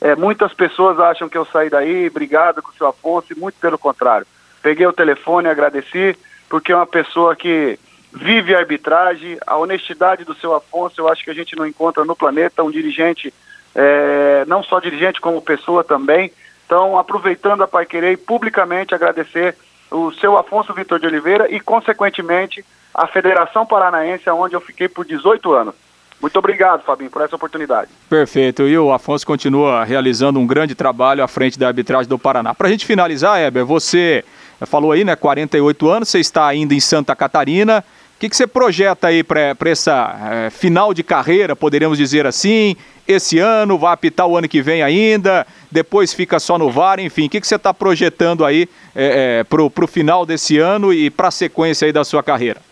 É, 0.01 0.15
muitas 0.15 0.53
pessoas 0.53 0.99
acham 1.01 1.29
que 1.29 1.39
eu 1.39 1.47
saí 1.47 1.71
daí, 1.71 2.11
brigado 2.11 2.63
com 2.63 2.71
o 2.71 2.75
seu 2.75 2.87
Afonso, 2.87 3.33
e 3.33 3.39
muito 3.39 3.59
pelo 3.59 3.79
contrário. 3.79 4.27
Peguei 4.63 4.87
o 4.87 4.93
telefone, 4.93 5.49
agradeci, 5.49 6.17
porque 6.49 6.73
é 6.73 6.77
uma 6.77 6.87
pessoa 6.87 7.35
que 7.35 7.79
vive 8.13 8.55
a 8.55 8.59
arbitragem, 8.59 9.39
a 9.47 9.57
honestidade 9.57 10.25
do 10.25 10.35
seu 10.35 10.55
Afonso, 10.55 11.01
eu 11.01 11.09
acho 11.09 11.25
que 11.25 11.31
a 11.31 11.35
gente 11.35 11.57
não 11.57 11.67
encontra 11.67 12.05
no 12.05 12.17
planeta 12.17 12.63
um 12.63 12.71
dirigente, 12.71 13.33
é, 13.75 14.45
não 14.47 14.63
só 14.63 14.81
dirigente, 14.81 15.21
como 15.21 15.41
pessoa 15.41 15.85
também. 15.85 16.33
Então, 16.65 16.99
aproveitando 16.99 17.63
a 17.63 17.69
Pai 17.69 17.87
Querer 17.87 18.17
publicamente 18.19 18.95
agradecer 18.95 19.57
o 19.91 20.13
seu 20.13 20.37
Afonso 20.37 20.73
Vitor 20.75 20.99
de 20.99 21.07
Oliveira 21.07 21.51
e, 21.51 21.61
consequentemente, 21.61 22.65
a 22.95 23.07
Federação 23.07 23.67
Paranaense, 23.67 24.29
onde 24.31 24.55
eu 24.55 24.61
fiquei 24.61 24.89
por 24.89 25.05
18 25.05 25.53
anos. 25.53 25.75
Muito 26.21 26.39
obrigado, 26.39 26.83
Fabinho, 26.83 27.11
por 27.11 27.21
essa 27.23 27.37
oportunidade. 27.37 27.91
Perfeito. 28.09 28.63
E 28.63 28.79
o 28.79 28.91
Afonso 28.91 29.27
continua 29.27 29.85
realizando 29.85 30.41
um 30.41 30.47
grande 30.47 30.75
trabalho 30.75 31.23
à 31.23 31.29
frente 31.29 31.59
da 31.59 31.69
arbitragem 31.69 32.09
do 32.09 32.19
Paraná. 32.19 32.55
Para 32.55 32.69
a 32.69 32.71
gente 32.71 32.87
finalizar, 32.87 33.39
Heber, 33.39 33.67
você 33.67 34.25
falou 34.63 34.93
aí, 34.93 35.05
né, 35.05 35.15
48 35.15 35.91
anos, 35.91 36.09
você 36.09 36.19
está 36.19 36.47
ainda 36.47 36.73
em 36.73 36.81
Santa 36.81 37.15
Catarina. 37.15 37.85
O 38.17 38.19
que, 38.19 38.31
que 38.31 38.37
você 38.37 38.47
projeta 38.47 39.09
aí 39.09 39.23
para 39.23 39.55
essa 39.67 40.17
eh, 40.33 40.51
final 40.51 40.95
de 40.95 41.03
carreira, 41.03 41.55
poderíamos 41.55 41.99
dizer 41.99 42.25
assim? 42.25 42.75
Esse 43.07 43.39
ano, 43.39 43.77
vai 43.77 43.93
apitar 43.93 44.27
o 44.27 44.39
ano 44.39 44.49
que 44.49 44.63
vem 44.63 44.83
ainda, 44.83 45.47
depois 45.71 46.15
fica 46.15 46.41
só 46.41 46.57
no 46.57 46.71
VAR, 46.71 46.99
enfim. 46.99 47.27
O 47.27 47.29
que, 47.29 47.43
que 47.43 47.47
você 47.47 47.57
está 47.57 47.75
projetando 47.75 48.43
aí 48.43 48.71
eh, 48.95 49.43
eh, 49.43 49.45
para 49.45 49.85
o 49.85 49.87
final 49.87 50.25
desse 50.25 50.57
ano 50.57 50.95
e 50.95 51.11
para 51.11 51.29
a 51.29 51.31
sequência 51.31 51.85
aí 51.85 51.93
da 51.93 52.05
sua 52.05 52.23
carreira? 52.23 52.63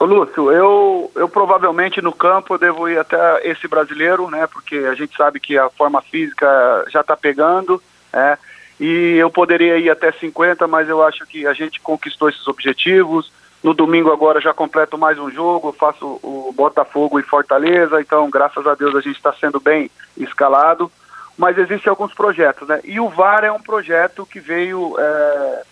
Ô 0.00 0.06
Lúcio, 0.06 0.50
eu, 0.50 1.08
eu 1.14 1.28
provavelmente 1.28 2.02
no 2.02 2.12
campo 2.12 2.58
devo 2.58 2.88
ir 2.88 2.98
até 2.98 3.48
esse 3.48 3.68
brasileiro, 3.68 4.28
né? 4.28 4.48
Porque 4.48 4.74
a 4.74 4.94
gente 4.96 5.16
sabe 5.16 5.38
que 5.38 5.56
a 5.56 5.70
forma 5.70 6.02
física 6.02 6.84
já 6.90 7.02
está 7.02 7.16
pegando, 7.16 7.80
né? 8.12 8.36
E 8.80 9.14
eu 9.18 9.30
poderia 9.30 9.78
ir 9.78 9.88
até 9.88 10.10
50, 10.10 10.66
mas 10.66 10.88
eu 10.88 11.00
acho 11.00 11.24
que 11.26 11.46
a 11.46 11.52
gente 11.52 11.80
conquistou 11.80 12.28
esses 12.28 12.48
objetivos. 12.48 13.30
No 13.64 13.72
domingo 13.72 14.12
agora 14.12 14.42
já 14.42 14.52
completo 14.52 14.98
mais 14.98 15.18
um 15.18 15.30
jogo, 15.30 15.72
faço 15.72 16.20
o 16.22 16.52
Botafogo 16.54 17.18
e 17.18 17.22
Fortaleza, 17.22 17.98
então 17.98 18.28
graças 18.28 18.66
a 18.66 18.74
Deus 18.74 18.94
a 18.94 19.00
gente 19.00 19.16
está 19.16 19.32
sendo 19.32 19.58
bem 19.58 19.90
escalado. 20.18 20.92
Mas 21.38 21.56
existem 21.56 21.88
alguns 21.88 22.12
projetos, 22.12 22.68
né? 22.68 22.82
E 22.84 23.00
o 23.00 23.08
VAR 23.08 23.42
é 23.42 23.50
um 23.50 23.58
projeto 23.58 24.26
que 24.26 24.38
veio. 24.38 24.94
é, 24.98 25.62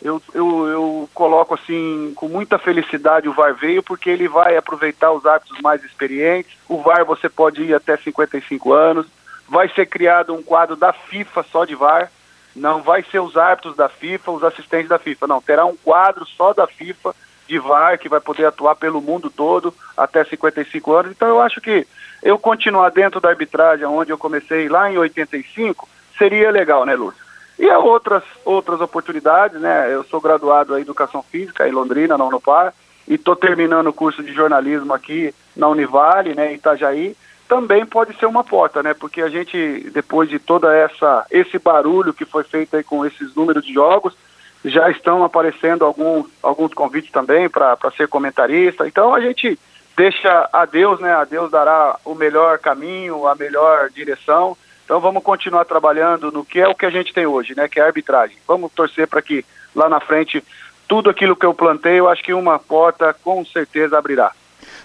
eu, 0.00 0.22
eu, 0.32 0.66
eu 0.66 1.10
coloco 1.12 1.54
assim 1.54 2.14
com 2.16 2.26
muita 2.26 2.58
felicidade 2.58 3.28
o 3.28 3.34
VAR 3.34 3.54
veio 3.54 3.82
porque 3.82 4.08
ele 4.08 4.26
vai 4.26 4.56
aproveitar 4.56 5.12
os 5.12 5.26
árbitros 5.26 5.60
mais 5.60 5.84
experientes. 5.84 6.56
O 6.66 6.80
VAR 6.80 7.04
você 7.04 7.28
pode 7.28 7.62
ir 7.62 7.74
até 7.74 7.98
55 7.98 8.72
anos. 8.72 9.06
Vai 9.46 9.68
ser 9.68 9.84
criado 9.84 10.32
um 10.32 10.42
quadro 10.42 10.74
da 10.74 10.94
FIFA 10.94 11.42
só 11.52 11.66
de 11.66 11.74
VAR. 11.74 12.10
Não 12.56 12.82
vai 12.82 13.02
ser 13.02 13.20
os 13.20 13.36
árbitros 13.36 13.76
da 13.76 13.90
FIFA, 13.90 14.30
os 14.30 14.42
assistentes 14.42 14.88
da 14.88 14.98
FIFA. 14.98 15.26
Não, 15.26 15.42
terá 15.42 15.66
um 15.66 15.76
quadro 15.76 16.24
só 16.24 16.54
da 16.54 16.66
FIFA 16.66 17.14
de 17.52 17.58
VAR 17.58 17.98
que 17.98 18.08
vai 18.08 18.18
poder 18.18 18.46
atuar 18.46 18.74
pelo 18.74 19.02
mundo 19.02 19.28
todo 19.28 19.74
até 19.94 20.24
55 20.24 20.92
anos. 20.94 21.12
Então 21.12 21.28
eu 21.28 21.38
acho 21.38 21.60
que 21.60 21.86
eu 22.22 22.38
continuar 22.38 22.90
dentro 22.90 23.20
da 23.20 23.28
arbitragem 23.28 23.84
onde 23.84 24.10
eu 24.10 24.16
comecei 24.16 24.70
lá 24.70 24.90
em 24.90 24.96
85 24.96 25.86
seria 26.16 26.50
legal, 26.50 26.86
né, 26.86 26.94
Lúcio? 26.94 27.20
E 27.58 27.68
há 27.68 27.78
outras, 27.78 28.22
outras 28.42 28.80
oportunidades, 28.80 29.60
né? 29.60 29.92
Eu 29.92 30.02
sou 30.04 30.18
graduado 30.18 30.78
em 30.78 30.80
Educação 30.80 31.22
Física 31.22 31.68
em 31.68 31.72
Londrina, 31.72 32.16
na 32.16 32.24
Unopar, 32.24 32.72
e 33.06 33.14
estou 33.14 33.36
terminando 33.36 33.88
o 33.88 33.92
curso 33.92 34.22
de 34.22 34.32
jornalismo 34.32 34.94
aqui 34.94 35.34
na 35.54 35.68
Univale, 35.68 36.34
né, 36.34 36.52
em 36.52 36.54
Itajaí. 36.54 37.14
Também 37.46 37.84
pode 37.84 38.16
ser 38.16 38.24
uma 38.24 38.42
porta, 38.42 38.82
né? 38.82 38.94
Porque 38.94 39.20
a 39.20 39.28
gente, 39.28 39.90
depois 39.92 40.30
de 40.30 40.38
toda 40.38 40.74
essa 40.74 41.26
esse 41.30 41.58
barulho 41.58 42.14
que 42.14 42.24
foi 42.24 42.44
feito 42.44 42.74
aí 42.76 42.82
com 42.82 43.04
esses 43.04 43.34
números 43.34 43.62
de 43.62 43.74
jogos, 43.74 44.16
já 44.64 44.90
estão 44.90 45.24
aparecendo 45.24 45.84
alguns, 45.84 46.26
alguns 46.42 46.72
convites 46.72 47.10
também 47.10 47.48
para 47.48 47.76
ser 47.96 48.08
comentarista. 48.08 48.86
Então 48.86 49.14
a 49.14 49.20
gente 49.20 49.58
deixa 49.96 50.48
a 50.52 50.64
Deus, 50.64 51.00
né? 51.00 51.12
A 51.12 51.24
Deus 51.24 51.50
dará 51.50 51.98
o 52.04 52.14
melhor 52.14 52.58
caminho, 52.58 53.26
a 53.26 53.34
melhor 53.34 53.90
direção. 53.90 54.56
Então 54.84 55.00
vamos 55.00 55.22
continuar 55.22 55.64
trabalhando 55.64 56.30
no 56.30 56.44
que 56.44 56.60
é 56.60 56.68
o 56.68 56.74
que 56.74 56.86
a 56.86 56.90
gente 56.90 57.12
tem 57.12 57.26
hoje, 57.26 57.54
né? 57.56 57.68
Que 57.68 57.80
é 57.80 57.82
a 57.82 57.86
arbitragem. 57.86 58.36
Vamos 58.46 58.72
torcer 58.72 59.06
para 59.08 59.22
que 59.22 59.44
lá 59.74 59.88
na 59.88 60.00
frente 60.00 60.42
tudo 60.86 61.08
aquilo 61.08 61.34
que 61.34 61.46
eu 61.46 61.54
plantei, 61.54 61.98
eu 61.98 62.08
acho 62.08 62.22
que 62.22 62.34
uma 62.34 62.58
porta 62.58 63.14
com 63.22 63.44
certeza 63.44 63.96
abrirá. 63.96 64.32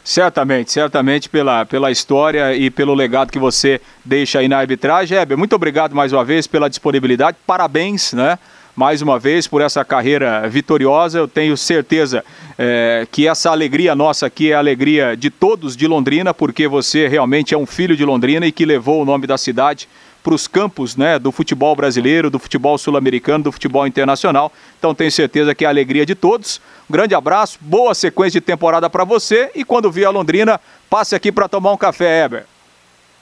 Certamente, 0.04 0.72
certamente 0.72 1.28
pela, 1.28 1.66
pela 1.66 1.92
história 1.92 2.56
e 2.56 2.72
pelo 2.72 2.94
legado 2.94 3.30
que 3.30 3.38
você 3.38 3.82
deixa 4.06 4.40
aí 4.40 4.48
na 4.48 4.58
arbitragem. 4.58 5.18
Heber, 5.18 5.38
muito 5.38 5.54
obrigado 5.54 5.94
mais 5.94 6.14
uma 6.14 6.24
vez 6.24 6.48
pela 6.48 6.70
disponibilidade. 6.70 7.38
Parabéns, 7.46 8.14
né? 8.14 8.40
Mais 8.78 9.02
uma 9.02 9.18
vez 9.18 9.48
por 9.48 9.60
essa 9.60 9.84
carreira 9.84 10.48
vitoriosa. 10.48 11.18
Eu 11.18 11.28
tenho 11.28 11.58
certeza 11.58 12.24
é, 12.60 13.08
que 13.12 13.28
essa 13.28 13.50
alegria 13.50 13.96
nossa 13.96 14.28
aqui 14.28 14.52
é 14.52 14.54
a 14.54 14.60
alegria 14.60 15.18
de 15.18 15.32
todos 15.32 15.76
de 15.76 15.88
Londrina, 15.88 16.32
porque 16.32 16.68
você 16.68 17.08
realmente 17.08 17.56
é 17.56 17.58
um 17.58 17.66
filho 17.66 17.98
de 17.98 18.06
Londrina 18.06 18.46
e 18.46 18.52
que 18.52 18.66
levou 18.66 19.02
o 19.02 19.06
nome 19.06 19.26
da 19.26 19.36
cidade 19.36 19.90
para 20.24 20.36
os 20.36 20.48
campos 20.48 20.96
né, 20.96 21.18
do 21.18 21.32
futebol 21.32 21.76
brasileiro, 21.76 22.30
do 22.30 22.38
futebol 22.38 22.78
sul-americano, 22.78 23.46
do 23.46 23.52
futebol 23.52 23.88
internacional. 23.88 24.54
Então 24.78 24.94
tenho 24.94 25.12
certeza 25.12 25.56
que 25.56 25.66
é 25.66 25.68
a 25.68 25.72
alegria 25.72 26.06
de 26.06 26.14
todos. 26.14 26.62
Um 26.88 26.94
grande 26.94 27.16
abraço, 27.16 27.58
boa 27.60 27.96
sequência 27.96 28.40
de 28.40 28.46
temporada 28.46 28.88
para 28.92 29.04
você 29.04 29.50
e 29.56 29.64
quando 29.64 29.92
vier 29.92 30.06
a 30.06 30.12
Londrina, 30.12 30.62
passe 30.88 31.16
aqui 31.16 31.32
para 31.32 31.50
tomar 31.50 31.72
um 31.72 31.78
café, 31.78 32.24
Heber. 32.24 32.46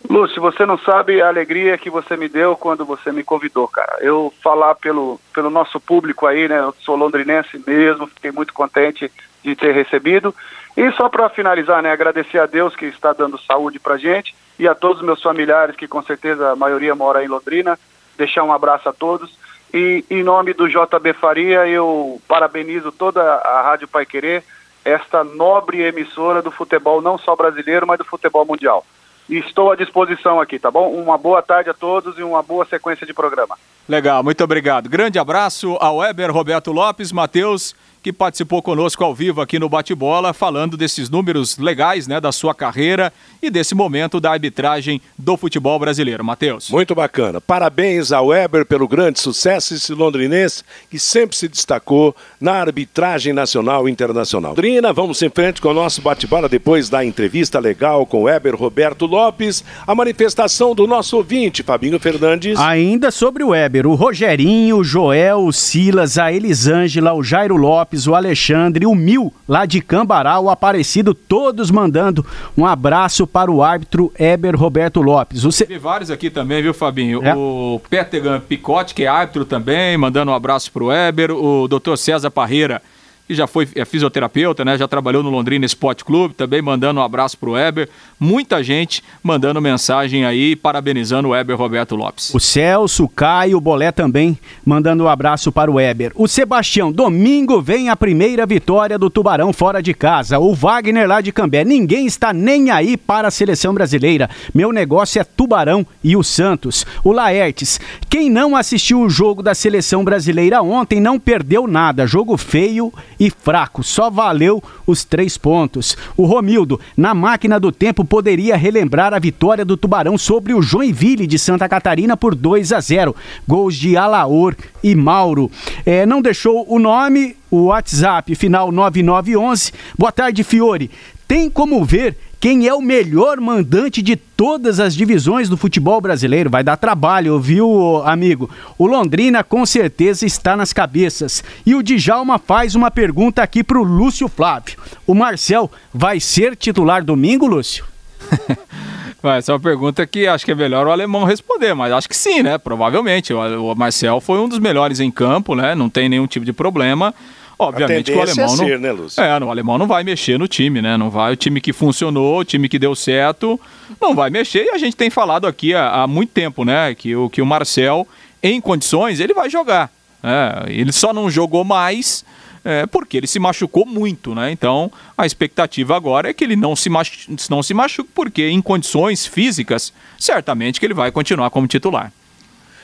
Lúcio, 0.09 0.41
você 0.41 0.65
não 0.65 0.77
sabe 0.77 1.21
a 1.21 1.27
alegria 1.27 1.77
que 1.77 1.89
você 1.89 2.15
me 2.15 2.27
deu 2.27 2.55
quando 2.55 2.85
você 2.85 3.11
me 3.11 3.23
convidou, 3.23 3.67
cara. 3.67 3.97
Eu 4.01 4.33
falar 4.43 4.75
pelo, 4.75 5.19
pelo 5.33 5.49
nosso 5.49 5.79
público 5.79 6.25
aí, 6.25 6.47
né? 6.47 6.59
Eu 6.59 6.75
sou 6.79 6.95
londrinense 6.95 7.61
mesmo, 7.65 8.07
fiquei 8.07 8.31
muito 8.31 8.53
contente 8.53 9.11
de 9.43 9.55
ter 9.55 9.73
recebido. 9.73 10.33
E 10.75 10.91
só 10.93 11.07
para 11.07 11.29
finalizar, 11.29 11.81
né? 11.81 11.91
Agradecer 11.91 12.39
a 12.39 12.45
Deus 12.45 12.75
que 12.75 12.85
está 12.85 13.13
dando 13.13 13.39
saúde 13.39 13.79
pra 13.79 13.97
gente 13.97 14.35
e 14.59 14.67
a 14.67 14.75
todos 14.75 14.99
os 14.99 15.05
meus 15.05 15.21
familiares, 15.21 15.75
que 15.75 15.87
com 15.87 16.01
certeza 16.01 16.51
a 16.51 16.55
maioria 16.55 16.95
mora 16.95 17.23
em 17.23 17.27
Londrina. 17.27 17.77
Deixar 18.17 18.43
um 18.43 18.53
abraço 18.53 18.89
a 18.89 18.93
todos. 18.93 19.37
E 19.73 20.05
em 20.09 20.23
nome 20.23 20.53
do 20.53 20.67
JB 20.67 21.13
Faria, 21.19 21.67
eu 21.67 22.21
parabenizo 22.27 22.91
toda 22.91 23.21
a 23.21 23.61
Rádio 23.61 23.87
Pai 23.87 24.05
Querer, 24.05 24.43
esta 24.83 25.23
nobre 25.23 25.81
emissora 25.81 26.41
do 26.41 26.51
futebol, 26.51 27.01
não 27.01 27.17
só 27.17 27.35
brasileiro, 27.35 27.87
mas 27.87 27.97
do 27.97 28.05
futebol 28.05 28.45
mundial. 28.45 28.85
Estou 29.29 29.71
à 29.71 29.75
disposição 29.75 30.39
aqui, 30.39 30.59
tá 30.59 30.69
bom? 30.69 30.91
Uma 30.91 31.17
boa 31.17 31.41
tarde 31.41 31.69
a 31.69 31.73
todos 31.73 32.17
e 32.17 32.23
uma 32.23 32.43
boa 32.43 32.65
sequência 32.65 33.05
de 33.05 33.13
programa. 33.13 33.57
Legal, 33.87 34.23
muito 34.23 34.43
obrigado. 34.43 34.89
Grande 34.89 35.19
abraço 35.19 35.77
ao 35.79 35.97
Weber 35.97 36.31
Roberto 36.31 36.71
Lopes, 36.71 37.11
Matheus, 37.11 37.75
que 38.05 38.13
participou 38.13 38.61
conosco 38.61 39.03
ao 39.03 39.15
vivo 39.15 39.41
aqui 39.41 39.57
no 39.57 39.67
Bate-Bola, 39.67 40.31
falando 40.31 40.77
desses 40.77 41.09
números 41.09 41.57
legais, 41.57 42.05
né, 42.05 42.21
da 42.21 42.31
sua 42.31 42.53
carreira 42.53 43.11
e 43.41 43.49
desse 43.49 43.73
momento 43.73 44.19
da 44.19 44.29
arbitragem 44.29 45.01
do 45.17 45.35
futebol 45.35 45.79
brasileiro. 45.79 46.23
Matheus. 46.23 46.69
Muito 46.69 46.93
bacana. 46.93 47.41
Parabéns 47.41 48.11
ao 48.11 48.27
Weber 48.27 48.63
pelo 48.63 48.87
grande 48.87 49.19
sucesso 49.19 49.73
esse 49.73 49.91
londrinense 49.91 50.63
que 50.87 50.99
sempre 50.99 51.35
se 51.35 51.47
destacou 51.47 52.15
na 52.39 52.51
arbitragem 52.53 53.33
nacional 53.33 53.89
e 53.89 53.91
internacional. 53.91 54.53
Drina, 54.53 54.93
vamos 54.93 55.19
em 55.23 55.29
frente 55.31 55.59
com 55.59 55.69
o 55.69 55.73
nosso 55.73 55.99
bate-bola 55.99 56.47
depois 56.47 56.89
da 56.89 57.03
entrevista 57.03 57.57
legal 57.57 58.05
com 58.05 58.19
o 58.19 58.23
Weber 58.25 58.55
Roberto 58.55 59.07
Lopes, 59.07 59.63
a 59.87 59.95
manifestação 59.95 60.75
do 60.75 60.85
nosso 60.85 61.17
ouvinte, 61.17 61.63
Fabinho 61.63 61.99
Fernandes. 61.99 62.59
Ainda 62.59 63.09
sobre 63.09 63.43
o 63.43 63.47
Weber, 63.47 63.87
o 63.87 63.95
Rogerinho, 63.95 64.77
o 64.77 64.83
Joel, 64.83 65.43
o 65.43 65.51
Silas, 65.51 66.19
a 66.19 66.31
Elisângela, 66.31 67.11
o 67.11 67.23
Jairo 67.23 67.55
Lopes, 67.55 67.94
o 68.05 68.13
Alexandre, 68.13 68.85
o 68.85 68.93
Mil, 68.93 69.33
lá 69.47 69.65
de 69.65 69.81
Cambará, 69.81 70.39
o 70.39 70.49
Aparecido, 70.49 71.13
todos 71.13 71.71
mandando 71.71 72.25
um 72.57 72.65
abraço 72.65 73.25
para 73.25 73.49
o 73.49 73.63
árbitro 73.63 74.11
Eber 74.19 74.55
Roberto 74.55 75.01
Lopes. 75.01 75.45
O. 75.45 75.49
Teve 75.49 75.79
vários 75.79 76.11
aqui 76.11 76.29
também, 76.29 76.61
viu, 76.61 76.73
Fabinho? 76.73 77.23
É. 77.23 77.33
O 77.33 77.81
Petegan 77.89 78.39
Picote, 78.39 78.93
que 78.93 79.03
é 79.03 79.07
árbitro 79.07 79.45
também, 79.45 79.97
mandando 79.97 80.31
um 80.31 80.35
abraço 80.35 80.71
para 80.71 80.83
o 80.83 80.91
Eber. 80.91 81.31
O 81.31 81.67
doutor 81.67 81.97
César 81.97 82.29
Parreira, 82.29 82.81
que 83.27 83.33
já 83.33 83.47
foi 83.47 83.67
é 83.75 83.83
fisioterapeuta, 83.83 84.63
né? 84.63 84.77
Já 84.77 84.87
trabalhou 84.87 85.23
no 85.23 85.29
Londrina 85.29 85.65
Sport 85.65 86.03
Clube, 86.03 86.35
também 86.35 86.61
mandando 86.61 86.99
um 86.99 87.03
abraço 87.03 87.37
pro 87.37 87.53
Weber. 87.53 87.89
Muita 88.19 88.63
gente 88.63 89.03
mandando 89.23 89.59
mensagem 89.61 90.25
aí, 90.25 90.55
parabenizando 90.55 91.29
o 91.29 91.31
Weber 91.31 91.57
Roberto 91.57 91.95
Lopes. 91.95 92.33
O 92.33 92.39
Celso, 92.39 93.05
o 93.05 93.09
Caio, 93.09 93.57
o 93.57 93.61
Bolé 93.61 93.91
também 93.91 94.37
mandando 94.65 95.03
um 95.03 95.07
abraço 95.07 95.51
para 95.51 95.71
o 95.71 95.75
Weber. 95.75 96.11
O 96.15 96.27
Sebastião, 96.27 96.91
domingo 96.91 97.61
vem 97.61 97.89
a 97.89 97.95
primeira 97.95 98.45
vitória 98.45 98.97
do 98.97 99.09
Tubarão 99.09 99.51
fora 99.51 99.81
de 99.81 99.93
casa. 99.93 100.37
O 100.37 100.53
Wagner 100.53 101.07
lá 101.07 101.21
de 101.21 101.31
Cambé, 101.31 101.63
ninguém 101.63 102.05
está 102.05 102.31
nem 102.31 102.69
aí 102.69 102.95
para 102.95 103.27
a 103.27 103.31
seleção 103.31 103.73
brasileira. 103.73 104.29
Meu 104.53 104.71
negócio 104.71 105.19
é 105.19 105.23
Tubarão 105.23 105.85
e 106.03 106.15
o 106.15 106.23
Santos. 106.23 106.85
O 107.03 107.11
Laertes, 107.11 107.79
quem 108.09 108.29
não 108.29 108.55
assistiu 108.55 109.01
o 109.01 109.09
jogo 109.09 109.41
da 109.41 109.55
seleção 109.55 110.03
brasileira 110.03 110.61
ontem 110.61 111.01
não 111.01 111.19
perdeu 111.19 111.67
nada. 111.67 112.05
Jogo 112.05 112.37
feio 112.37 112.93
e 113.19 113.29
fraco, 113.29 113.83
só 113.83 114.09
valeu 114.09 114.63
os 114.85 115.03
três 115.03 115.37
pontos. 115.37 115.97
O 116.15 116.25
Romildo, 116.25 116.79
na 116.95 117.13
máquina 117.13 117.59
do 117.59 117.71
tempo, 117.71 118.03
poderia 118.03 118.55
relembrar 118.55 119.13
a 119.13 119.19
vitória 119.19 119.65
do 119.65 119.77
Tubarão 119.77 120.17
sobre 120.17 120.53
o 120.53 120.61
Joinville 120.61 121.27
de 121.27 121.39
Santa 121.39 121.67
Catarina 121.67 122.15
por 122.17 122.35
2 122.35 122.73
a 122.73 122.79
0. 122.79 123.15
Gols 123.47 123.75
de 123.75 123.97
Alaor 123.97 124.55
e 124.83 124.95
Mauro. 124.95 125.51
É, 125.85 126.05
não 126.05 126.21
deixou 126.21 126.65
o 126.67 126.79
nome, 126.79 127.35
o 127.49 127.65
WhatsApp 127.65 128.33
final 128.35 128.71
9911. 128.71 129.71
Boa 129.97 130.11
tarde, 130.11 130.43
Fiore. 130.43 130.91
Tem 131.27 131.49
como 131.49 131.83
ver 131.83 132.17
quem 132.39 132.67
é 132.67 132.73
o 132.73 132.81
melhor 132.81 133.39
mandante 133.39 134.01
de 134.01 134.15
todas 134.15 134.79
as 134.79 134.95
divisões 134.95 135.49
do 135.49 135.57
futebol 135.57 135.99
brasileiro. 136.01 136.49
Vai 136.49 136.63
dar 136.63 136.77
trabalho, 136.77 137.39
viu, 137.39 138.01
amigo? 138.05 138.49
O 138.77 138.85
Londrina 138.85 139.43
com 139.43 139.65
certeza 139.65 140.25
está 140.25 140.55
nas 140.55 140.73
cabeças. 140.73 141.43
E 141.65 141.75
o 141.75 141.81
Djalma 141.81 142.37
faz 142.37 142.75
uma 142.75 142.91
pergunta 142.91 143.41
aqui 143.41 143.63
para 143.63 143.79
o 143.79 143.83
Lúcio 143.83 144.27
Flávio. 144.27 144.77
O 145.07 145.13
Marcel 145.13 145.71
vai 145.93 146.19
ser 146.19 146.55
titular 146.55 147.03
domingo, 147.03 147.47
Lúcio? 147.47 147.85
Essa 149.23 149.51
é 149.51 149.55
uma 149.55 149.59
pergunta 149.59 150.05
que 150.05 150.27
acho 150.27 150.45
que 150.45 150.51
é 150.51 150.55
melhor 150.55 150.85
o 150.85 150.91
alemão 150.91 151.23
responder, 151.23 151.73
mas 151.73 151.91
acho 151.91 152.07
que 152.07 152.15
sim, 152.15 152.43
né? 152.43 152.59
Provavelmente. 152.59 153.33
O 153.33 153.73
Marcel 153.73 154.21
foi 154.21 154.37
um 154.37 154.47
dos 154.47 154.59
melhores 154.59 154.99
em 154.99 155.09
campo, 155.09 155.55
né? 155.55 155.73
Não 155.73 155.89
tem 155.89 156.07
nenhum 156.07 156.27
tipo 156.27 156.45
de 156.45 156.53
problema. 156.53 157.13
Obviamente 157.57 158.11
que 158.11 158.17
o 158.17 158.21
alemão 158.21 158.45
é 158.45 158.57
ser, 158.57 158.71
não. 158.73 158.79
Né, 158.79 158.91
Lúcio? 158.91 159.23
É, 159.23 159.39
o 159.39 159.49
alemão 159.49 159.77
não 159.77 159.87
vai 159.87 160.03
mexer 160.03 160.37
no 160.37 160.47
time, 160.47 160.81
né? 160.81 160.97
Não 160.97 161.09
vai. 161.09 161.33
O 161.33 161.35
time 161.35 161.61
que 161.61 161.71
funcionou, 161.71 162.39
o 162.39 162.45
time 162.45 162.67
que 162.67 162.77
deu 162.77 162.93
certo, 162.95 163.59
não 164.01 164.13
vai 164.13 164.29
mexer. 164.29 164.65
E 164.65 164.69
a 164.71 164.77
gente 164.77 164.95
tem 164.95 165.09
falado 165.09 165.47
aqui 165.47 165.73
há, 165.73 166.01
há 166.01 166.07
muito 166.07 166.31
tempo, 166.31 166.65
né? 166.65 166.93
Que 166.93 167.15
o, 167.15 167.29
que 167.29 167.41
o 167.41 167.45
Marcel, 167.45 168.07
em 168.43 168.59
condições, 168.59 169.19
ele 169.19 169.33
vai 169.33 169.49
jogar. 169.49 169.89
É, 170.23 170.71
ele 170.71 170.91
só 170.91 171.13
não 171.13 171.29
jogou 171.29 171.63
mais. 171.63 172.25
É, 172.67 172.87
porque 172.87 173.15
ele 173.15 173.27
se 173.27 173.37
machucou 173.37 173.85
muito, 173.85 174.33
né? 174.33 174.51
Então 174.51 174.91
a 175.15 175.23
expectativa 175.23 175.95
agora 175.95 176.31
é 176.31 176.33
que 176.33 176.43
ele 176.43 176.55
não 176.55 176.75
se, 176.75 176.89
machu 176.89 177.29
não 177.47 177.61
se 177.61 177.75
machuque, 177.75 178.09
porque 178.13 178.49
em 178.49 178.59
condições 178.59 179.23
físicas, 179.23 179.93
certamente 180.17 180.79
que 180.79 180.85
ele 180.87 180.95
vai 180.95 181.11
continuar 181.11 181.51
como 181.51 181.67
titular. 181.67 182.11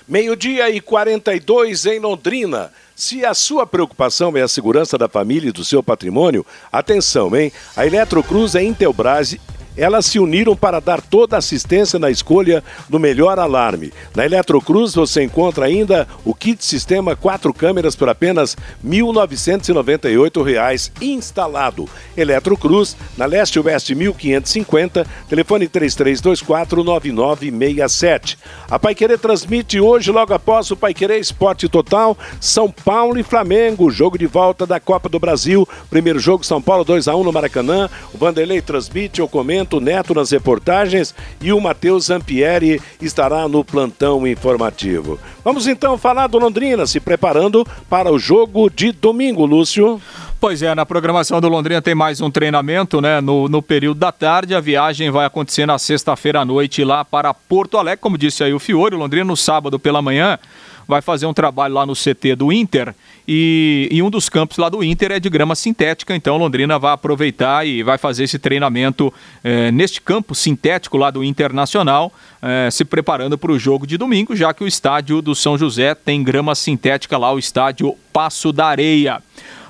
Meio-dia 0.07 0.69
e 0.69 0.81
42 0.81 1.85
em 1.85 1.99
Londrina. 1.99 2.71
Se 2.95 3.25
a 3.25 3.33
sua 3.33 3.65
preocupação 3.65 4.35
é 4.35 4.41
a 4.41 4.47
segurança 4.47 4.97
da 4.97 5.07
família 5.07 5.49
e 5.49 5.53
do 5.53 5.63
seu 5.63 5.81
patrimônio, 5.81 6.45
atenção, 6.71 7.35
hein? 7.35 7.51
A 7.75 7.85
Eletrocruz 7.85 8.55
é 8.55 8.63
Intelbras 8.63 9.35
elas 9.75 10.05
se 10.05 10.19
uniram 10.19 10.55
para 10.55 10.79
dar 10.79 11.01
toda 11.01 11.35
a 11.35 11.39
assistência 11.39 11.97
na 11.97 12.11
escolha 12.11 12.63
do 12.89 12.99
melhor 12.99 13.39
alarme. 13.39 13.91
Na 14.15 14.25
Eletrocruz 14.25 14.93
você 14.93 15.23
encontra 15.23 15.65
ainda 15.65 16.07
o 16.25 16.33
kit 16.33 16.63
sistema 16.63 17.15
quatro 17.15 17.53
câmeras 17.53 17.95
por 17.95 18.09
apenas 18.09 18.53
R$ 18.53 18.59
1.998 18.89 20.91
instalado. 21.01 21.87
Eletrocruz, 22.17 22.97
na 23.17 23.25
Leste 23.25 23.59
Oeste 23.59 23.93
1550, 23.95 25.07
telefone 25.29 25.67
33249967. 25.67 28.37
A 28.69 28.77
Paiquerê 28.79 29.17
transmite 29.17 29.79
hoje, 29.79 30.11
logo 30.11 30.33
após 30.33 30.69
o 30.71 30.75
Paiquerê 30.75 31.19
Esporte 31.19 31.69
Total, 31.69 32.17
São 32.39 32.69
Paulo 32.69 33.19
e 33.19 33.23
Flamengo, 33.23 33.91
jogo 33.91 34.17
de 34.17 34.27
volta 34.27 34.65
da 34.65 34.79
Copa 34.79 35.07
do 35.07 35.19
Brasil. 35.19 35.67
Primeiro 35.89 36.19
jogo, 36.19 36.45
São 36.45 36.61
Paulo 36.61 36.83
2 36.83 37.07
a 37.07 37.15
1 37.15 37.23
no 37.23 37.31
Maracanã. 37.31 37.89
O 38.13 38.17
Vanderlei 38.17 38.61
transmite 38.61 39.21
ou 39.21 39.27
comenta 39.27 39.60
Neto 39.79 40.13
nas 40.13 40.31
reportagens 40.31 41.13
e 41.41 41.51
o 41.51 41.59
Matheus 41.59 42.05
Zampieri 42.05 42.81
estará 43.01 43.47
no 43.47 43.63
plantão 43.63 44.25
informativo. 44.27 45.19
Vamos 45.43 45.67
então 45.67 45.97
falar 45.97 46.27
do 46.27 46.39
Londrina 46.39 46.85
se 46.85 46.99
preparando 46.99 47.65
para 47.89 48.11
o 48.11 48.19
jogo 48.19 48.69
de 48.69 48.91
domingo, 48.91 49.45
Lúcio. 49.45 50.01
Pois 50.39 50.63
é, 50.63 50.73
na 50.73 50.85
programação 50.85 51.39
do 51.39 51.47
Londrina 51.47 51.81
tem 51.81 51.93
mais 51.93 52.19
um 52.19 52.31
treinamento, 52.31 52.99
né? 52.99 53.21
No, 53.21 53.47
no 53.47 53.61
período 53.61 53.99
da 53.99 54.11
tarde, 54.11 54.55
a 54.55 54.59
viagem 54.59 55.11
vai 55.11 55.25
acontecer 55.25 55.67
na 55.67 55.77
sexta-feira 55.77 56.41
à 56.41 56.45
noite 56.45 56.83
lá 56.83 57.05
para 57.05 57.33
Porto 57.33 57.77
Alegre, 57.77 58.01
como 58.01 58.17
disse 58.17 58.43
aí 58.43 58.53
o 58.53 58.59
Fiore, 58.59 58.95
o 58.95 58.97
Londrina 58.97 59.25
no 59.25 59.37
sábado 59.37 59.77
pela 59.77 60.01
manhã 60.01 60.39
vai 60.87 61.01
fazer 61.01 61.25
um 61.25 61.33
trabalho 61.33 61.73
lá 61.73 61.85
no 61.85 61.93
CT 61.93 62.35
do 62.35 62.51
Inter 62.51 62.93
e, 63.27 63.87
e, 63.91 64.01
um 64.01 64.09
dos 64.09 64.29
campos 64.29 64.57
lá 64.57 64.67
do 64.69 64.83
Inter 64.83 65.11
é 65.11 65.19
de 65.19 65.29
grama 65.29 65.55
sintética, 65.55 66.15
então 66.15 66.37
Londrina 66.37 66.79
vai 66.79 66.93
aproveitar 66.93 67.65
e 67.65 67.83
vai 67.83 67.97
fazer 67.97 68.23
esse 68.23 68.39
treinamento 68.39 69.13
é, 69.43 69.71
neste 69.71 70.01
campo 70.01 70.33
sintético 70.33 70.97
lá 70.97 71.11
do 71.11 71.23
Internacional, 71.23 72.11
é, 72.41 72.69
se 72.71 72.83
preparando 72.83 73.37
para 73.37 73.51
o 73.51 73.59
jogo 73.59 73.85
de 73.85 73.97
domingo, 73.97 74.35
já 74.35 74.53
que 74.53 74.63
o 74.63 74.67
estádio 74.67 75.21
do 75.21 75.35
São 75.35 75.57
José 75.57 75.93
tem 75.93 76.23
grama 76.23 76.55
sintética 76.55 77.17
lá, 77.17 77.31
o 77.31 77.39
estádio 77.39 77.95
Passo 78.11 78.51
da 78.51 78.65
Areia. 78.65 79.21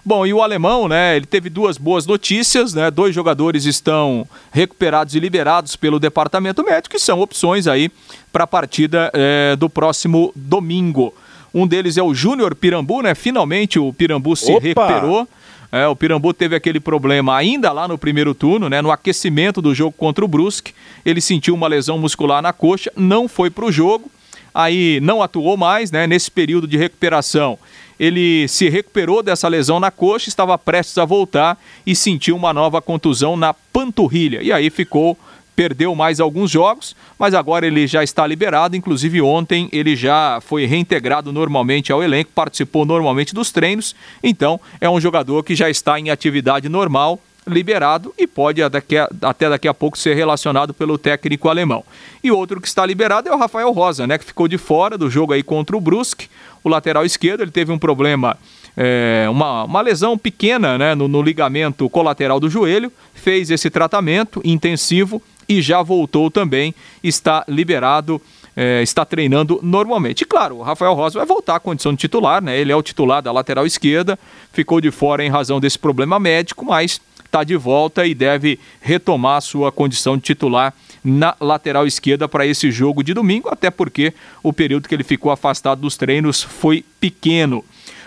Bom, 0.03 0.25
e 0.25 0.33
o 0.33 0.41
alemão, 0.41 0.87
né? 0.87 1.15
Ele 1.15 1.27
teve 1.27 1.47
duas 1.47 1.77
boas 1.77 2.07
notícias, 2.07 2.73
né? 2.73 2.89
Dois 2.89 3.13
jogadores 3.13 3.65
estão 3.65 4.27
recuperados 4.51 5.13
e 5.13 5.19
liberados 5.19 5.75
pelo 5.75 5.99
departamento 5.99 6.63
médico, 6.63 6.95
que 6.95 6.99
são 6.99 7.19
opções 7.19 7.67
aí 7.67 7.91
para 8.33 8.45
a 8.45 8.47
partida 8.47 9.11
é, 9.13 9.55
do 9.55 9.69
próximo 9.69 10.31
domingo. 10.35 11.13
Um 11.53 11.67
deles 11.67 11.97
é 11.97 12.03
o 12.03 12.13
Júnior 12.13 12.55
Pirambu, 12.55 13.01
né? 13.01 13.13
Finalmente 13.13 13.77
o 13.77 13.91
Pirambu 13.91 14.35
se 14.35 14.51
Opa! 14.51 14.61
recuperou. 14.61 15.27
É, 15.71 15.87
o 15.87 15.95
Pirambu 15.95 16.33
teve 16.33 16.55
aquele 16.55 16.79
problema 16.81 17.35
ainda 17.35 17.71
lá 17.71 17.87
no 17.87 17.97
primeiro 17.97 18.33
turno, 18.33 18.69
né? 18.69 18.81
No 18.81 18.91
aquecimento 18.91 19.61
do 19.61 19.73
jogo 19.73 19.93
contra 19.97 20.23
o 20.23 20.27
Brusque. 20.27 20.73
Ele 21.05 21.21
sentiu 21.21 21.53
uma 21.53 21.67
lesão 21.67 21.97
muscular 21.97 22.41
na 22.41 22.51
coxa, 22.51 22.91
não 22.95 23.27
foi 23.27 23.49
para 23.49 23.65
o 23.65 23.71
jogo. 23.71 24.11
Aí 24.53 24.99
não 25.01 25.21
atuou 25.21 25.55
mais, 25.55 25.91
né? 25.91 26.05
Nesse 26.05 26.29
período 26.29 26.67
de 26.67 26.77
recuperação. 26.77 27.57
Ele 27.97 28.47
se 28.47 28.67
recuperou 28.67 29.23
dessa 29.23 29.47
lesão 29.47 29.79
na 29.79 29.91
coxa, 29.91 30.27
estava 30.27 30.57
prestes 30.57 30.97
a 30.97 31.05
voltar 31.05 31.57
e 31.85 31.95
sentiu 31.95 32.35
uma 32.35 32.51
nova 32.51 32.81
contusão 32.81 33.37
na 33.37 33.53
panturrilha. 33.53 34.41
E 34.41 34.51
aí 34.51 34.69
ficou 34.69 35.17
perdeu 35.55 35.93
mais 35.93 36.19
alguns 36.19 36.49
jogos, 36.49 36.95
mas 37.19 37.33
agora 37.33 37.67
ele 37.67 37.85
já 37.87 38.03
está 38.03 38.25
liberado. 38.25 38.75
Inclusive, 38.75 39.21
ontem 39.21 39.69
ele 39.71 39.95
já 39.95 40.39
foi 40.41 40.65
reintegrado 40.65 41.31
normalmente 41.31 41.91
ao 41.91 42.01
elenco, 42.01 42.31
participou 42.33 42.85
normalmente 42.85 43.33
dos 43.33 43.51
treinos. 43.51 43.95
Então, 44.23 44.59
é 44.79 44.89
um 44.89 44.99
jogador 44.99 45.43
que 45.43 45.55
já 45.55 45.69
está 45.69 45.99
em 45.99 46.09
atividade 46.09 46.69
normal, 46.69 47.19
liberado 47.47 48.13
e 48.17 48.27
pode 48.27 48.61
até 48.61 49.49
daqui 49.49 49.67
a 49.67 49.73
pouco 49.73 49.97
ser 49.97 50.15
relacionado 50.15 50.73
pelo 50.73 50.97
técnico 50.97 51.49
alemão. 51.49 51.83
E 52.23 52.31
outro 52.31 52.61
que 52.61 52.67
está 52.67 52.85
liberado 52.85 53.29
é 53.29 53.33
o 53.33 53.37
Rafael 53.37 53.71
Rosa, 53.71 54.05
né, 54.05 54.17
que 54.17 54.25
ficou 54.25 54.47
de 54.47 54.57
fora 54.57 54.97
do 54.97 55.09
jogo 55.09 55.33
aí 55.33 55.41
contra 55.41 55.75
o 55.75 55.81
Brusque, 55.81 56.29
o 56.63 56.69
lateral 56.69 57.03
esquerdo. 57.03 57.41
Ele 57.41 57.51
teve 57.51 57.71
um 57.71 57.79
problema 57.79 58.37
é, 58.77 59.27
uma, 59.29 59.63
uma 59.63 59.81
lesão 59.81 60.17
pequena 60.17 60.77
né, 60.77 60.95
no, 60.95 61.07
no, 61.07 61.21
ligamento 61.21 61.89
colateral 61.89 62.39
do 62.39 62.49
joelho, 62.49 62.91
fez 63.13 63.49
esse 63.49 63.69
tratamento 63.69 64.41
intensivo 64.43 65.21
e 65.51 65.61
já 65.61 65.81
voltou 65.81 66.31
também, 66.31 66.73
está 67.03 67.43
liberado. 67.47 68.21
É, 68.53 68.81
está 68.81 69.05
treinando 69.05 69.61
normalmente. 69.63 70.23
E 70.23 70.25
claro, 70.25 70.57
o 70.57 70.61
Rafael 70.61 70.93
Rosa 70.93 71.17
vai 71.17 71.25
voltar 71.25 71.55
à 71.55 71.59
condição 71.59 71.93
de 71.93 71.99
titular, 71.99 72.43
né? 72.43 72.59
Ele 72.59 72.69
é 72.69 72.75
o 72.75 72.81
titular 72.81 73.21
da 73.21 73.31
lateral 73.31 73.65
esquerda, 73.65 74.19
ficou 74.51 74.81
de 74.81 74.91
fora 74.91 75.23
em 75.23 75.29
razão 75.29 75.57
desse 75.57 75.79
problema 75.79 76.19
médico, 76.19 76.65
mas 76.65 76.99
está 77.23 77.45
de 77.45 77.55
volta 77.55 78.05
e 78.05 78.13
deve 78.13 78.59
retomar 78.81 79.41
sua 79.41 79.71
condição 79.71 80.17
de 80.17 80.23
titular 80.23 80.73
na 81.01 81.33
lateral 81.39 81.87
esquerda 81.87 82.27
para 82.27 82.45
esse 82.45 82.69
jogo 82.69 83.01
de 83.01 83.13
domingo, 83.13 83.47
até 83.49 83.71
porque 83.71 84.13
o 84.43 84.51
período 84.51 84.89
que 84.89 84.93
ele 84.93 85.03
ficou 85.03 85.31
afastado 85.31 85.79
dos 85.79 85.95
treinos 85.95 86.43
foi 86.43 86.83
pequeno. 86.99 87.63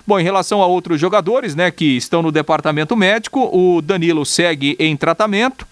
Bom, 0.07 0.20
em 0.20 0.24
relação 0.24 0.61
a 0.61 0.66
outros 0.66 1.01
jogadores, 1.01 1.55
né, 1.55 1.70
que 1.70 1.97
estão 1.97 2.20
no 2.20 2.30
departamento 2.30 2.95
médico, 2.95 3.49
o 3.51 3.80
Danilo 3.80 4.26
segue 4.26 4.76
em 4.78 4.95
tratamento, 4.95 5.66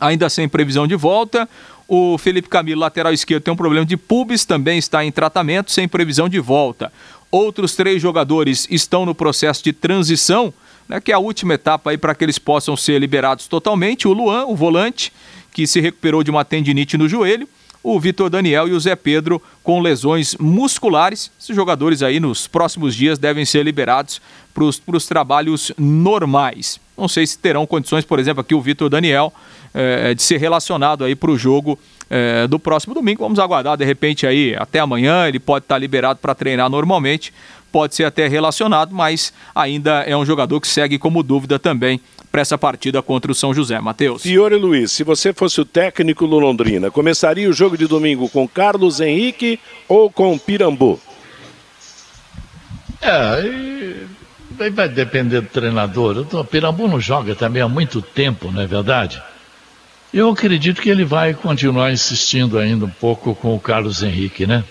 ainda 0.00 0.28
sem 0.28 0.48
previsão 0.48 0.86
de 0.86 0.96
volta. 0.96 1.48
O 1.86 2.16
Felipe 2.18 2.48
Camilo, 2.48 2.80
lateral 2.80 3.12
esquerdo, 3.12 3.42
tem 3.42 3.52
um 3.52 3.56
problema 3.56 3.84
de 3.84 3.96
pubis, 3.96 4.44
também 4.44 4.78
está 4.78 5.04
em 5.04 5.10
tratamento, 5.10 5.72
sem 5.72 5.88
previsão 5.88 6.28
de 6.28 6.38
volta. 6.38 6.92
Outros 7.30 7.74
três 7.74 8.00
jogadores 8.00 8.66
estão 8.70 9.04
no 9.04 9.14
processo 9.14 9.62
de 9.62 9.72
transição, 9.72 10.52
né, 10.88 11.00
que 11.00 11.12
é 11.12 11.14
a 11.14 11.18
última 11.18 11.54
etapa 11.54 11.96
para 11.98 12.14
que 12.14 12.24
eles 12.24 12.38
possam 12.38 12.76
ser 12.76 12.98
liberados 12.98 13.46
totalmente. 13.46 14.08
O 14.08 14.12
Luan, 14.12 14.46
o 14.46 14.56
volante, 14.56 15.12
que 15.52 15.66
se 15.66 15.80
recuperou 15.80 16.22
de 16.22 16.30
uma 16.30 16.44
tendinite 16.44 16.96
no 16.96 17.08
joelho 17.08 17.48
o 17.82 17.98
Vitor 17.98 18.28
Daniel 18.28 18.68
e 18.68 18.72
o 18.72 18.80
Zé 18.80 18.94
Pedro 18.94 19.42
com 19.62 19.80
lesões 19.80 20.36
musculares. 20.38 21.30
Esses 21.40 21.56
jogadores 21.56 22.02
aí 22.02 22.20
nos 22.20 22.46
próximos 22.46 22.94
dias 22.94 23.18
devem 23.18 23.44
ser 23.44 23.64
liberados 23.64 24.20
para 24.54 24.96
os 24.96 25.06
trabalhos 25.06 25.72
normais. 25.78 26.78
Não 27.00 27.08
sei 27.08 27.26
se 27.26 27.38
terão 27.38 27.66
condições, 27.66 28.04
por 28.04 28.18
exemplo, 28.18 28.42
aqui 28.42 28.54
o 28.54 28.60
Vitor 28.60 28.88
Daniel, 28.88 29.32
é, 29.72 30.14
de 30.14 30.22
ser 30.22 30.36
relacionado 30.36 31.04
aí 31.04 31.14
para 31.14 31.30
o 31.30 31.38
jogo 31.38 31.78
é, 32.10 32.46
do 32.46 32.58
próximo 32.58 32.92
domingo. 32.92 33.22
Vamos 33.22 33.38
aguardar, 33.38 33.76
de 33.76 33.84
repente 33.84 34.26
aí 34.26 34.54
até 34.58 34.78
amanhã 34.78 35.26
ele 35.26 35.38
pode 35.38 35.64
estar 35.64 35.76
tá 35.76 35.78
liberado 35.78 36.18
para 36.20 36.34
treinar 36.34 36.68
normalmente, 36.68 37.32
pode 37.72 37.94
ser 37.94 38.04
até 38.04 38.28
relacionado, 38.28 38.94
mas 38.94 39.32
ainda 39.54 40.02
é 40.02 40.16
um 40.16 40.26
jogador 40.26 40.60
que 40.60 40.68
segue 40.68 40.98
como 40.98 41.22
dúvida 41.22 41.58
também 41.58 42.00
para 42.30 42.40
essa 42.40 42.58
partida 42.58 43.02
contra 43.02 43.32
o 43.32 43.34
São 43.34 43.52
José. 43.52 43.80
Matheus. 43.80 44.22
Fiore 44.22 44.56
Luiz, 44.56 44.92
se 44.92 45.02
você 45.02 45.32
fosse 45.32 45.60
o 45.60 45.64
técnico 45.64 46.26
do 46.26 46.38
Londrina, 46.38 46.90
começaria 46.90 47.48
o 47.48 47.52
jogo 47.52 47.76
de 47.76 47.86
domingo 47.86 48.28
com 48.28 48.46
Carlos 48.46 49.00
Henrique 49.00 49.58
ou 49.88 50.10
com 50.10 50.38
Pirambu? 50.38 51.00
É, 53.02 53.94
vai 54.68 54.88
depender 54.88 55.40
do 55.40 55.48
treinador. 55.48 56.26
O 56.32 56.44
Pirambu 56.44 56.86
não 56.86 57.00
joga 57.00 57.34
também 57.34 57.62
há 57.62 57.68
muito 57.68 58.02
tempo, 58.02 58.50
não 58.52 58.60
é 58.60 58.66
verdade? 58.66 59.22
Eu 60.12 60.28
acredito 60.28 60.82
que 60.82 60.90
ele 60.90 61.04
vai 61.04 61.32
continuar 61.32 61.92
insistindo 61.92 62.58
ainda 62.58 62.84
um 62.84 62.90
pouco 62.90 63.34
com 63.34 63.54
o 63.54 63.60
Carlos 63.60 64.02
Henrique, 64.02 64.44
né? 64.44 64.64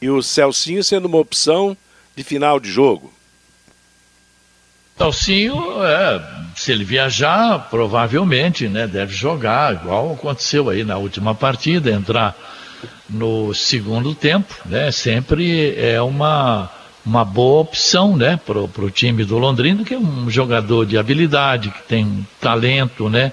E 0.00 0.08
o 0.08 0.22
Celcinho 0.22 0.84
sendo 0.84 1.06
uma 1.06 1.18
opção 1.18 1.76
de 2.14 2.22
final 2.22 2.60
de 2.60 2.70
jogo. 2.70 3.12
Celcinho, 4.96 5.82
é, 5.82 6.22
se 6.54 6.70
ele 6.70 6.84
viajar, 6.84 7.68
provavelmente, 7.68 8.68
né, 8.68 8.86
deve 8.86 9.12
jogar, 9.12 9.74
igual 9.74 10.12
aconteceu 10.12 10.70
aí 10.70 10.84
na 10.84 10.96
última 10.96 11.34
partida, 11.34 11.90
entrar 11.90 12.36
no 13.10 13.52
segundo 13.52 14.14
tempo, 14.14 14.54
né, 14.66 14.92
sempre 14.92 15.74
é 15.76 16.00
uma, 16.00 16.70
uma 17.04 17.24
boa 17.24 17.60
opção, 17.60 18.16
né, 18.16 18.38
pro, 18.44 18.66
pro 18.68 18.90
time 18.90 19.24
do 19.24 19.38
Londrina, 19.38 19.84
que 19.84 19.94
é 19.94 19.98
um 19.98 20.30
jogador 20.30 20.86
de 20.86 20.96
habilidade, 20.96 21.70
que 21.70 21.82
tem 21.82 22.26
talento, 22.40 23.08
né, 23.08 23.32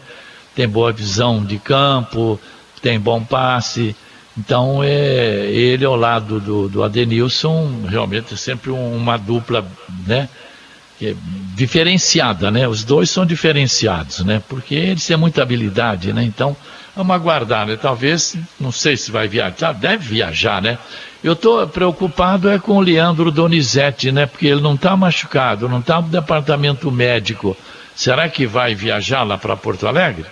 tem 0.56 0.68
boa 0.68 0.92
visão 0.92 1.44
de 1.44 1.58
campo, 1.58 2.40
tem 2.82 3.00
bom 3.00 3.24
passe, 3.24 3.96
então 4.38 4.84
é, 4.84 5.46
ele 5.52 5.86
ao 5.86 5.96
lado 5.96 6.40
do, 6.40 6.68
do 6.68 6.84
Adenilson, 6.84 7.86
realmente 7.88 8.34
é 8.34 8.38
sempre 8.38 8.72
uma 8.72 9.18
dupla, 9.18 9.66
né, 10.06 10.28
é 11.02 11.16
diferenciada, 11.56 12.52
né? 12.52 12.68
Os 12.68 12.84
dois 12.84 13.10
são 13.10 13.26
diferenciados, 13.26 14.20
né? 14.20 14.42
Porque 14.48 14.76
eles 14.76 15.06
têm 15.06 15.18
muita 15.18 15.42
habilidade, 15.42 16.14
né? 16.14 16.24
Então, 16.24 16.56
vamos 16.96 17.16
aguardar, 17.16 17.66
né? 17.66 17.76
Talvez, 17.76 18.36
não 18.60 18.72
sei 18.72 18.96
se 18.96 19.12
vai 19.12 19.28
viajar, 19.28 19.74
deve 19.74 20.08
viajar, 20.08 20.62
né? 20.62 20.78
Eu 21.24 21.34
estou 21.34 21.68
preocupado 21.68 22.50
é 22.50 22.58
com 22.58 22.78
o 22.78 22.82
Leandro 22.82 23.32
Donizete, 23.32 24.12
né? 24.12 24.26
Porque 24.26 24.48
ele 24.48 24.62
não 24.62 24.74
está 24.74 24.98
machucado, 24.98 25.70
não 25.70 25.80
está 25.80 26.02
no 26.02 26.08
departamento 26.08 26.92
médico. 26.92 27.56
Será 27.96 28.28
que 28.28 28.48
vai 28.48 28.74
viajar 28.74 29.24
lá 29.24 29.38
para 29.38 29.56
Porto 29.56 29.88
Alegre? 29.88 30.26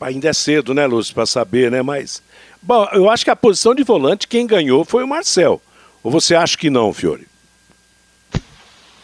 Ainda 0.00 0.28
é 0.28 0.32
cedo, 0.32 0.74
né, 0.74 0.86
Lúcio, 0.86 1.14
para 1.14 1.24
saber, 1.24 1.70
né? 1.70 1.82
Mas, 1.82 2.22
bom, 2.62 2.86
eu 2.92 3.10
acho 3.10 3.24
que 3.24 3.30
a 3.30 3.36
posição 3.36 3.74
de 3.74 3.82
volante 3.82 4.28
quem 4.28 4.46
ganhou 4.46 4.84
foi 4.84 5.02
o 5.02 5.08
Marcel. 5.08 5.60
Ou 6.02 6.10
você 6.10 6.34
acha 6.34 6.58
que 6.58 6.68
não, 6.68 6.92
Fiore? 6.92 7.26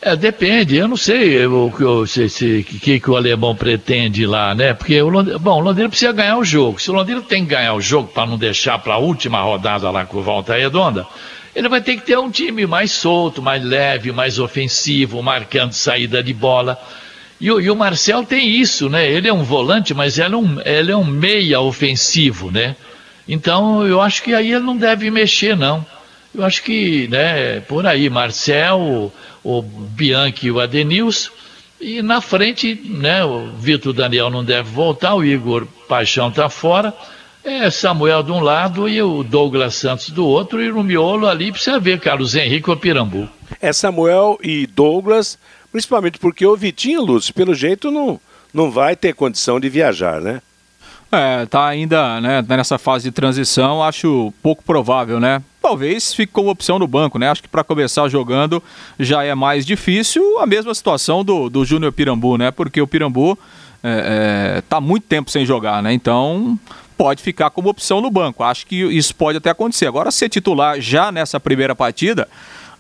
É, 0.03 0.17
depende, 0.17 0.77
eu 0.77 0.89
não 0.89 0.97
sei 0.97 1.45
o 1.45 1.71
que, 1.71 1.85
o 1.85 2.07
se, 2.07 2.65
que, 2.67 2.99
que 2.99 3.11
o 3.11 3.17
alemão 3.17 3.55
pretende 3.55 4.25
lá, 4.25 4.55
né? 4.55 4.73
Porque 4.73 5.01
o 5.03 5.11
Londrina, 5.11 5.39
bom, 5.39 5.61
o 5.61 5.61
Londrina 5.61 5.91
precisa 5.91 6.11
ganhar 6.11 6.39
o 6.39 6.45
jogo. 6.45 6.81
Se 6.81 6.91
o 6.91 6.95
Londrina 6.95 7.21
tem 7.21 7.45
que 7.45 7.51
ganhar 7.51 7.75
o 7.75 7.83
jogo 7.83 8.09
para 8.09 8.27
não 8.27 8.39
deixar 8.39 8.79
para 8.79 8.95
a 8.95 8.99
última 8.99 9.43
rodada 9.43 9.91
lá 9.91 10.07
com 10.07 10.23
volta 10.23 10.55
redonda, 10.57 11.07
ele 11.55 11.69
vai 11.69 11.83
ter 11.83 11.97
que 11.97 12.07
ter 12.07 12.19
um 12.19 12.31
time 12.31 12.67
mais 12.67 12.93
solto, 12.93 13.43
mais 13.43 13.63
leve, 13.63 14.11
mais 14.11 14.39
ofensivo, 14.39 15.23
marcando 15.23 15.75
saída 15.75 16.23
de 16.23 16.33
bola. 16.33 16.81
E 17.39 17.51
o, 17.51 17.61
e 17.61 17.71
o 17.71 17.77
Marcel 17.77 18.25
tem 18.25 18.49
isso, 18.49 18.89
né? 18.89 19.07
Ele 19.07 19.29
é 19.29 19.33
um 19.33 19.43
volante, 19.43 19.93
mas 19.93 20.19
ele 20.19 20.35
é 20.35 20.39
um, 20.39 20.61
ele 20.65 20.93
é 20.93 20.97
um 20.97 21.05
meia 21.05 21.61
ofensivo, 21.61 22.51
né? 22.51 22.75
Então 23.29 23.87
eu 23.87 24.01
acho 24.01 24.23
que 24.23 24.33
aí 24.33 24.51
ele 24.51 24.65
não 24.65 24.79
deve 24.79 25.11
mexer, 25.11 25.55
não. 25.55 25.85
Eu 26.35 26.45
acho 26.45 26.63
que, 26.63 27.09
né, 27.09 27.61
por 27.61 27.87
aí, 27.87 28.09
Marcel 28.09 29.13
o 29.43 29.63
Bianchi 29.63 30.47
e 30.47 30.51
o 30.51 30.61
Adenilson. 30.61 31.31
E 31.81 32.03
na 32.03 32.21
frente, 32.21 32.75
né, 32.85 33.25
o 33.25 33.53
Vitor 33.53 33.93
Daniel 33.93 34.29
não 34.29 34.45
deve 34.45 34.71
voltar, 34.71 35.15
o 35.15 35.25
Igor 35.25 35.67
Paixão 35.89 36.29
está 36.29 36.49
fora. 36.49 36.93
É 37.43 37.71
Samuel 37.71 38.23
de 38.23 38.31
um 38.31 38.41
lado 38.41 38.87
e 38.87 39.01
o 39.01 39.23
Douglas 39.23 39.75
Santos 39.75 40.11
do 40.11 40.27
outro, 40.27 40.63
e 40.63 40.71
no 40.71 40.85
miolo 40.85 41.27
ali 41.27 41.51
precisa 41.51 41.81
ver 41.81 41.99
Carlos 41.99 42.35
Henrique 42.35 42.69
ou 42.69 42.77
Pirambu. 42.77 43.27
É 43.63 43.73
Samuel 43.73 44.39
e 44.43 44.67
Douglas, 44.67 45.39
principalmente 45.73 46.19
porque 46.19 46.45
o 46.45 46.55
Vitinho 46.55 47.03
Lúcio, 47.03 47.33
pelo 47.33 47.55
jeito, 47.55 47.91
não, 47.91 48.21
não 48.53 48.71
vai 48.71 48.95
ter 48.95 49.15
condição 49.15 49.59
de 49.59 49.71
viajar, 49.71 50.21
né? 50.21 50.43
É, 51.11 51.47
tá 51.47 51.67
ainda 51.67 52.21
né, 52.21 52.45
nessa 52.47 52.79
fase 52.79 53.05
de 53.05 53.11
transição, 53.11 53.83
acho 53.83 54.33
pouco 54.43 54.63
provável, 54.63 55.19
né? 55.19 55.43
Talvez 55.61 56.15
fique 56.15 56.33
como 56.33 56.49
opção 56.49 56.79
no 56.79 56.87
banco, 56.87 57.19
né? 57.19 57.29
Acho 57.29 57.43
que 57.43 57.49
para 57.49 57.63
começar 57.63 58.09
jogando 58.09 58.63
já 58.99 59.23
é 59.23 59.35
mais 59.35 59.67
difícil. 59.67 60.39
A 60.39 60.47
mesma 60.47 60.75
situação 60.75 61.23
do, 61.23 61.51
do 61.51 61.65
Júnior 61.65 61.93
Pirambu, 61.93 62.39
né? 62.39 62.51
Porque 62.51 62.81
o 62.81 62.87
Pirambu 62.87 63.39
é, 63.83 64.57
é, 64.59 64.61
tá 64.63 64.81
muito 64.81 65.07
tempo 65.07 65.31
sem 65.31 65.45
jogar, 65.45 65.83
né? 65.83 65.93
Então 65.93 66.59
pode 66.97 67.23
ficar 67.23 67.51
como 67.51 67.69
opção 67.69 68.01
no 68.01 68.11
banco. 68.11 68.43
Acho 68.43 68.67
que 68.67 68.77
isso 68.77 69.15
pode 69.15 69.39
até 69.39 69.51
acontecer. 69.51 69.87
Agora, 69.87 70.11
ser 70.11 70.29
titular 70.29 70.81
já 70.81 71.11
nessa 71.11 71.41
primeira 71.41 71.75
partida, 71.75 72.29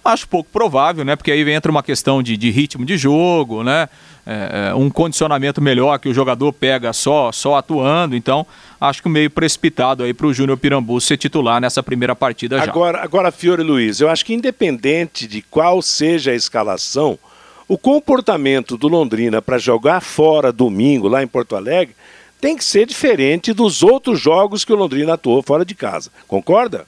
acho 0.05 0.28
pouco 0.28 0.48
provável, 0.51 1.05
né? 1.05 1.16
Porque 1.16 1.30
aí 1.30 1.48
entra 1.51 1.70
uma 1.70 1.82
questão 1.82 2.22
de, 2.22 2.36
de 2.36 2.51
ritmo 2.51 2.84
de 2.84 2.96
jogo, 2.96 3.62
né? 3.62 3.88
É, 4.26 4.68
é, 4.70 4.74
um 4.74 4.90
condicionamento 4.90 5.61
melhor 5.61 5.98
que 5.98 6.09
o 6.09 6.14
jogador 6.14 6.53
pega 6.53 6.92
só, 6.92 7.32
só 7.32 7.57
atuando. 7.57 8.14
Então, 8.14 8.46
acho 8.80 9.03
que 9.03 9.09
meio 9.09 9.30
precipitado 9.30 10.03
aí 10.03 10.12
para 10.12 10.26
o 10.26 10.32
Júnior 10.32 10.59
Pirambu 10.59 11.01
ser 11.01 11.16
titular 11.16 11.61
nessa 11.61 11.82
primeira 11.82 12.14
partida 12.14 12.59
já. 12.59 12.64
Agora, 12.64 13.03
agora, 13.03 13.32
Fiore 13.32 13.62
Luiz, 13.62 14.01
eu 14.01 14.09
acho 14.09 14.24
que 14.24 14.34
independente 14.34 15.26
de 15.26 15.42
qual 15.42 15.80
seja 15.82 16.30
a 16.30 16.34
escalação, 16.34 17.18
o 17.66 17.78
comportamento 17.78 18.76
do 18.76 18.88
Londrina 18.88 19.40
para 19.40 19.59
jogar 19.59 20.01
fora 20.01 20.53
domingo 20.53 21.09
lá 21.09 21.22
em 21.22 21.26
Porto 21.26 21.57
Alegre 21.57 21.94
tem 22.40 22.57
que 22.57 22.64
ser 22.64 22.86
diferente 22.86 23.53
dos 23.53 23.82
outros 23.82 24.18
jogos 24.18 24.64
que 24.64 24.72
o 24.72 24.76
Londrina 24.76 25.14
atuou 25.14 25.42
fora 25.42 25.64
de 25.64 25.74
casa. 25.74 26.11
Concorda? 26.26 26.86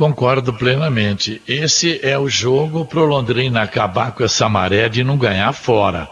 Concordo 0.00 0.54
plenamente. 0.54 1.42
Esse 1.46 2.00
é 2.02 2.18
o 2.18 2.26
jogo 2.26 2.86
para 2.86 3.00
o 3.00 3.04
Londrina 3.04 3.60
acabar 3.60 4.12
com 4.12 4.24
essa 4.24 4.48
maré 4.48 4.88
de 4.88 5.04
não 5.04 5.18
ganhar 5.18 5.52
fora 5.52 6.08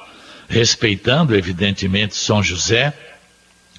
respeitando, 0.47 1.35
evidentemente, 1.35 2.15
São 2.15 2.43
José, 2.43 2.93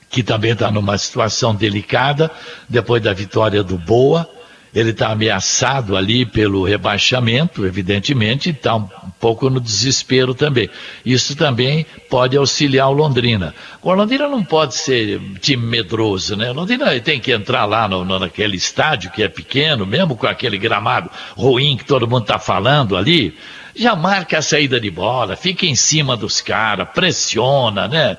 que 0.09 0.23
também 0.23 0.53
está 0.53 0.71
numa 0.71 0.97
situação 0.97 1.53
delicada 1.53 2.31
depois 2.67 3.03
da 3.03 3.13
vitória 3.13 3.63
do 3.63 3.77
Boa. 3.77 4.27
Ele 4.73 4.91
está 4.91 5.11
ameaçado 5.11 5.97
ali 5.97 6.25
pelo 6.25 6.63
rebaixamento, 6.63 7.65
evidentemente, 7.65 8.51
está 8.51 8.75
um 8.75 8.87
pouco 9.19 9.49
no 9.49 9.59
desespero 9.59 10.33
também. 10.33 10.69
Isso 11.05 11.35
também 11.35 11.85
pode 12.09 12.37
auxiliar 12.37 12.89
o 12.89 12.93
Londrina. 12.93 13.53
O 13.81 13.93
Londrina 13.93 14.27
não 14.27 14.43
pode 14.43 14.75
ser 14.75 15.19
time 15.39 15.65
medroso, 15.65 16.35
né? 16.35 16.51
O 16.51 16.53
Londrina 16.53 16.99
tem 16.99 17.19
que 17.19 17.31
entrar 17.31 17.65
lá 17.65 17.87
no, 17.87 18.05
naquele 18.19 18.57
estádio 18.57 19.11
que 19.11 19.23
é 19.23 19.27
pequeno, 19.27 19.85
mesmo 19.85 20.15
com 20.15 20.27
aquele 20.27 20.57
gramado 20.57 21.09
ruim 21.35 21.75
que 21.75 21.85
todo 21.85 22.07
mundo 22.07 22.23
está 22.23 22.37
falando 22.37 22.95
ali 22.95 23.35
já 23.75 23.95
marca 23.95 24.39
a 24.39 24.41
saída 24.41 24.77
de 24.77 24.91
bola, 24.91 25.37
fica 25.37 25.65
em 25.65 25.75
cima 25.75 26.17
dos 26.17 26.41
caras, 26.41 26.89
pressiona, 26.93 27.87
né? 27.87 28.17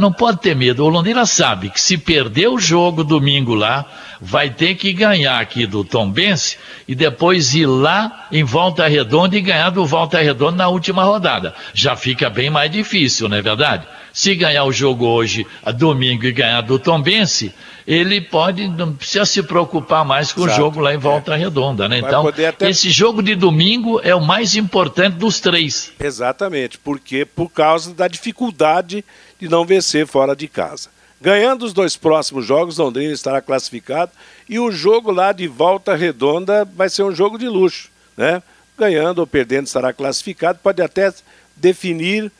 Não 0.00 0.10
pode 0.10 0.40
ter 0.40 0.56
medo. 0.56 0.84
O 0.84 0.88
Londrina 0.88 1.26
sabe 1.26 1.68
que 1.68 1.78
se 1.80 1.98
perder 1.98 2.48
o 2.48 2.58
jogo 2.58 3.04
domingo 3.04 3.54
lá, 3.54 3.84
vai 4.20 4.50
ter 4.50 4.74
que 4.74 4.92
ganhar 4.92 5.38
aqui 5.40 5.66
do 5.66 5.84
Tombense 5.84 6.56
e 6.86 6.94
depois 6.94 7.54
ir 7.54 7.66
lá 7.66 8.26
em 8.32 8.44
Volta 8.44 8.86
Redonda 8.86 9.36
e 9.36 9.40
ganhar 9.40 9.70
do 9.70 9.84
Volta 9.86 10.18
Redonda 10.20 10.56
na 10.56 10.68
última 10.68 11.04
rodada. 11.04 11.54
Já 11.74 11.96
fica 11.96 12.30
bem 12.30 12.50
mais 12.50 12.70
difícil, 12.70 13.28
não 13.28 13.36
é 13.36 13.42
verdade? 13.42 13.86
Se 14.12 14.34
ganhar 14.34 14.64
o 14.64 14.72
jogo 14.72 15.06
hoje, 15.06 15.46
a 15.62 15.70
domingo, 15.70 16.24
e 16.24 16.32
ganhar 16.32 16.62
do 16.62 16.78
Tombense, 16.78 17.52
ele 17.86 18.18
pode, 18.18 18.66
não 18.66 18.94
precisa 18.94 19.26
se 19.26 19.42
preocupar 19.42 20.06
mais 20.06 20.32
com 20.32 20.40
Exato, 20.44 20.54
o 20.54 20.56
jogo 20.64 20.80
lá 20.80 20.94
em 20.94 20.96
Volta 20.98 21.36
Redonda, 21.36 21.86
né? 21.86 22.00
Vai 22.00 22.08
Então, 22.08 22.26
até- 22.26 22.70
esse 22.70 22.88
jogo 22.88 23.22
de 23.22 23.34
domingo 23.34 24.00
é 24.02 24.14
o 24.14 24.20
mais 24.20 24.56
importante 24.56 25.16
dos 25.16 25.38
três. 25.38 25.92
Exatamente, 26.00 26.78
porque 26.78 27.26
por 27.26 27.50
causa 27.50 27.92
da 27.92 28.08
dificuldade 28.08 29.04
de 29.38 29.48
não 29.50 29.66
vencer 29.66 30.06
fora 30.06 30.34
de 30.34 30.48
casa. 30.48 30.88
Ganhando 31.20 31.64
os 31.64 31.72
dois 31.72 31.96
próximos 31.96 32.44
jogos, 32.44 32.76
Londrina 32.78 33.12
estará 33.12 33.40
classificado 33.40 34.12
e 34.48 34.58
o 34.58 34.70
jogo 34.70 35.10
lá 35.10 35.32
de 35.32 35.48
volta 35.48 35.94
redonda 35.96 36.64
vai 36.76 36.88
ser 36.88 37.02
um 37.04 37.14
jogo 37.14 37.38
de 37.38 37.48
luxo, 37.48 37.88
né? 38.16 38.42
Ganhando 38.78 39.20
ou 39.20 39.26
perdendo 39.26 39.66
estará 39.66 39.92
classificado, 39.92 40.58
pode 40.62 40.82
até 40.82 41.10
definir, 41.56 42.30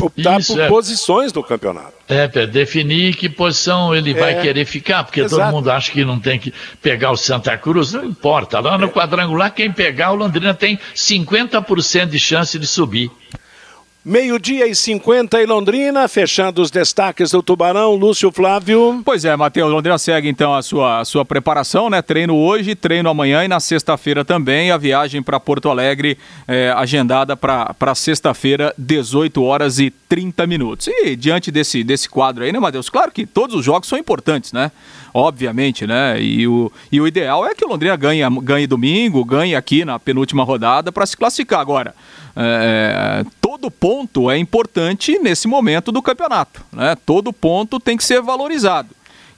optar 0.00 0.40
Isso, 0.40 0.54
por 0.54 0.60
é. 0.62 0.68
posições 0.68 1.30
no 1.34 1.42
campeonato. 1.44 1.92
É, 2.08 2.26
definir 2.46 3.14
que 3.14 3.28
posição 3.28 3.94
ele 3.94 4.14
vai 4.14 4.32
É. 4.38 4.40
querer 4.40 4.64
ficar, 4.64 5.04
porque 5.04 5.20
todo 5.24 5.34
Exato. 5.34 5.54
mundo 5.54 5.70
acha 5.70 5.92
que 5.92 6.02
não 6.02 6.18
tem 6.18 6.38
que 6.38 6.52
pegar 6.80 7.10
o 7.12 7.16
Santa 7.18 7.56
Cruz, 7.58 7.92
não 7.92 8.04
importa. 8.06 8.58
Lá 8.60 8.74
É. 8.76 8.78
no 8.78 8.88
quadrangular, 8.88 9.52
quem 9.54 9.70
pegar, 9.70 10.10
o 10.12 10.14
Londrina 10.14 10.54
tem 10.54 10.78
50% 10.94 12.06
de 12.10 12.18
chance 12.18 12.58
de 12.58 12.66
subir. 12.66 13.10
Meio-dia 14.04 14.66
e 14.66 14.74
50 14.74 15.40
em 15.40 15.46
Londrina, 15.46 16.08
fechando 16.08 16.60
os 16.60 16.72
destaques 16.72 17.30
do 17.30 17.40
Tubarão, 17.40 17.94
Lúcio 17.94 18.32
Flávio. 18.32 19.00
Pois 19.04 19.24
é, 19.24 19.36
Matheus, 19.36 19.70
Londrina 19.70 19.96
segue 19.96 20.28
então 20.28 20.52
a 20.52 20.60
sua, 20.60 20.98
a 20.98 21.04
sua 21.04 21.24
preparação, 21.24 21.88
né? 21.88 22.02
Treino 22.02 22.34
hoje, 22.34 22.74
treino 22.74 23.08
amanhã 23.08 23.44
e 23.44 23.48
na 23.48 23.60
sexta-feira 23.60 24.24
também. 24.24 24.72
A 24.72 24.76
viagem 24.76 25.22
para 25.22 25.38
Porto 25.38 25.68
Alegre 25.68 26.18
é, 26.48 26.74
agendada 26.76 27.36
para 27.36 27.94
sexta-feira, 27.94 28.74
18 28.76 29.40
horas 29.40 29.78
e 29.78 29.88
30 29.88 30.48
minutos. 30.48 30.88
E 30.88 31.14
diante 31.14 31.52
desse, 31.52 31.84
desse 31.84 32.08
quadro 32.08 32.42
aí, 32.42 32.50
né, 32.50 32.58
Matheus? 32.58 32.90
Claro 32.90 33.12
que 33.12 33.24
todos 33.24 33.54
os 33.54 33.64
jogos 33.64 33.88
são 33.88 33.96
importantes, 33.96 34.52
né? 34.52 34.72
Obviamente, 35.14 35.86
né? 35.86 36.20
E 36.20 36.48
o, 36.48 36.72
e 36.90 37.00
o 37.00 37.06
ideal 37.06 37.46
é 37.46 37.54
que 37.54 37.64
o 37.64 37.68
Londrina 37.68 37.94
ganhe, 37.94 38.22
ganhe 38.42 38.66
domingo, 38.66 39.24
ganhe 39.24 39.54
aqui 39.54 39.84
na 39.84 39.96
penúltima 40.00 40.42
rodada 40.42 40.90
para 40.90 41.06
se 41.06 41.16
classificar. 41.16 41.60
Agora, 41.60 41.94
é, 42.34 43.24
todo 43.62 43.70
ponto 43.70 44.28
é 44.30 44.36
importante 44.38 45.18
nesse 45.20 45.46
momento 45.46 45.92
do 45.92 46.02
campeonato, 46.02 46.64
né? 46.72 46.96
Todo 47.06 47.32
ponto 47.32 47.78
tem 47.78 47.96
que 47.96 48.02
ser 48.04 48.20
valorizado. 48.20 48.88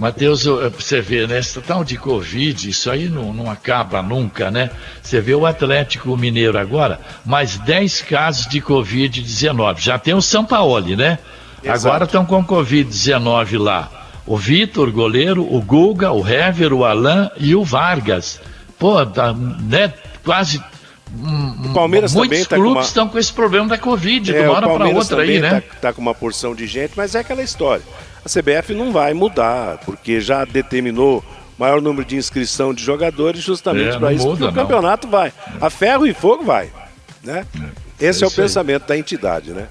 Pra 0.00 0.70
você 0.78 1.00
ver, 1.00 1.28
né? 1.28 1.38
Esse 1.38 1.60
tal 1.60 1.84
de 1.84 1.96
Covid, 1.96 2.68
isso 2.70 2.90
aí 2.90 3.08
não, 3.08 3.32
não 3.34 3.50
acaba 3.50 4.00
nunca, 4.02 4.50
né? 4.50 4.70
Você 5.02 5.20
vê 5.20 5.34
o 5.34 5.44
Atlético 5.44 6.16
Mineiro 6.16 6.58
agora, 6.58 6.98
mais 7.24 7.56
10 7.58 8.00
casos 8.02 8.46
de 8.46 8.60
Covid-19. 8.62 9.78
Já 9.78 9.98
tem 9.98 10.14
o 10.14 10.22
São 10.22 10.44
Paulo, 10.44 10.96
né? 10.96 11.18
Exato. 11.62 11.86
Agora 11.88 12.04
estão 12.04 12.24
com 12.24 12.42
Covid-19 12.44 13.58
lá. 13.62 13.90
O 14.26 14.36
Vitor, 14.36 14.90
goleiro, 14.90 15.42
o 15.42 15.60
Guga, 15.60 16.12
o 16.12 16.26
Hever, 16.26 16.72
o 16.72 16.84
Alain 16.84 17.28
e 17.36 17.54
o 17.54 17.64
Vargas. 17.64 18.40
Pô, 18.78 19.04
tá, 19.04 19.32
né? 19.34 19.92
Quase. 20.24 20.62
O 21.12 21.72
Palmeiras 21.74 22.14
Muitos 22.14 22.38
também 22.38 22.44
tá 22.46 22.56
com 22.56 22.62
clubes 22.62 22.76
uma- 22.82 22.88
estão 22.88 23.08
com 23.08 23.18
esse 23.18 23.32
problema 23.32 23.66
da 23.68 23.76
Covid, 23.76 24.32
de 24.32 24.36
É, 24.36 24.42
uma 24.42 24.52
o 24.52 24.54
hora 24.54 24.68
para 24.68 24.88
outra 24.88 25.22
aí, 25.22 25.26
também 25.26 25.40
né? 25.40 25.60
Tá, 25.60 25.76
tá 25.80 25.92
com 25.92 26.00
uma 26.00 26.14
porção 26.14 26.54
de 26.54 26.66
gente, 26.68 26.92
mas 26.96 27.14
é 27.16 27.18
aquela 27.18 27.42
história. 27.42 27.82
A 28.24 28.28
CBF 28.28 28.74
não 28.74 28.92
vai 28.92 29.14
mudar, 29.14 29.78
porque 29.84 30.20
já 30.20 30.44
determinou 30.44 31.24
maior 31.58 31.80
número 31.82 32.04
de 32.06 32.16
inscrição 32.16 32.72
de 32.74 32.82
jogadores 32.82 33.42
justamente 33.42 33.96
É, 33.96 33.98
para 33.98 34.12
isso, 34.12 34.24
porque 34.26 34.42
muda, 34.42 34.44
o 34.44 34.46
não. 34.48 34.62
campeonato 34.62 35.08
vai. 35.08 35.32
A 35.60 35.68
ferro 35.70 36.06
e 36.06 36.14
fogo 36.14 36.42
vai. 36.44 36.70
Né? 37.22 37.46
Esse 38.00 38.22
é, 38.22 38.26
o 38.26 38.28
isso 38.30 38.40
aí. 38.40 38.44
pensamento 38.46 38.86
da 38.86 38.96
entidade, 38.96 39.50
né? 39.50 39.68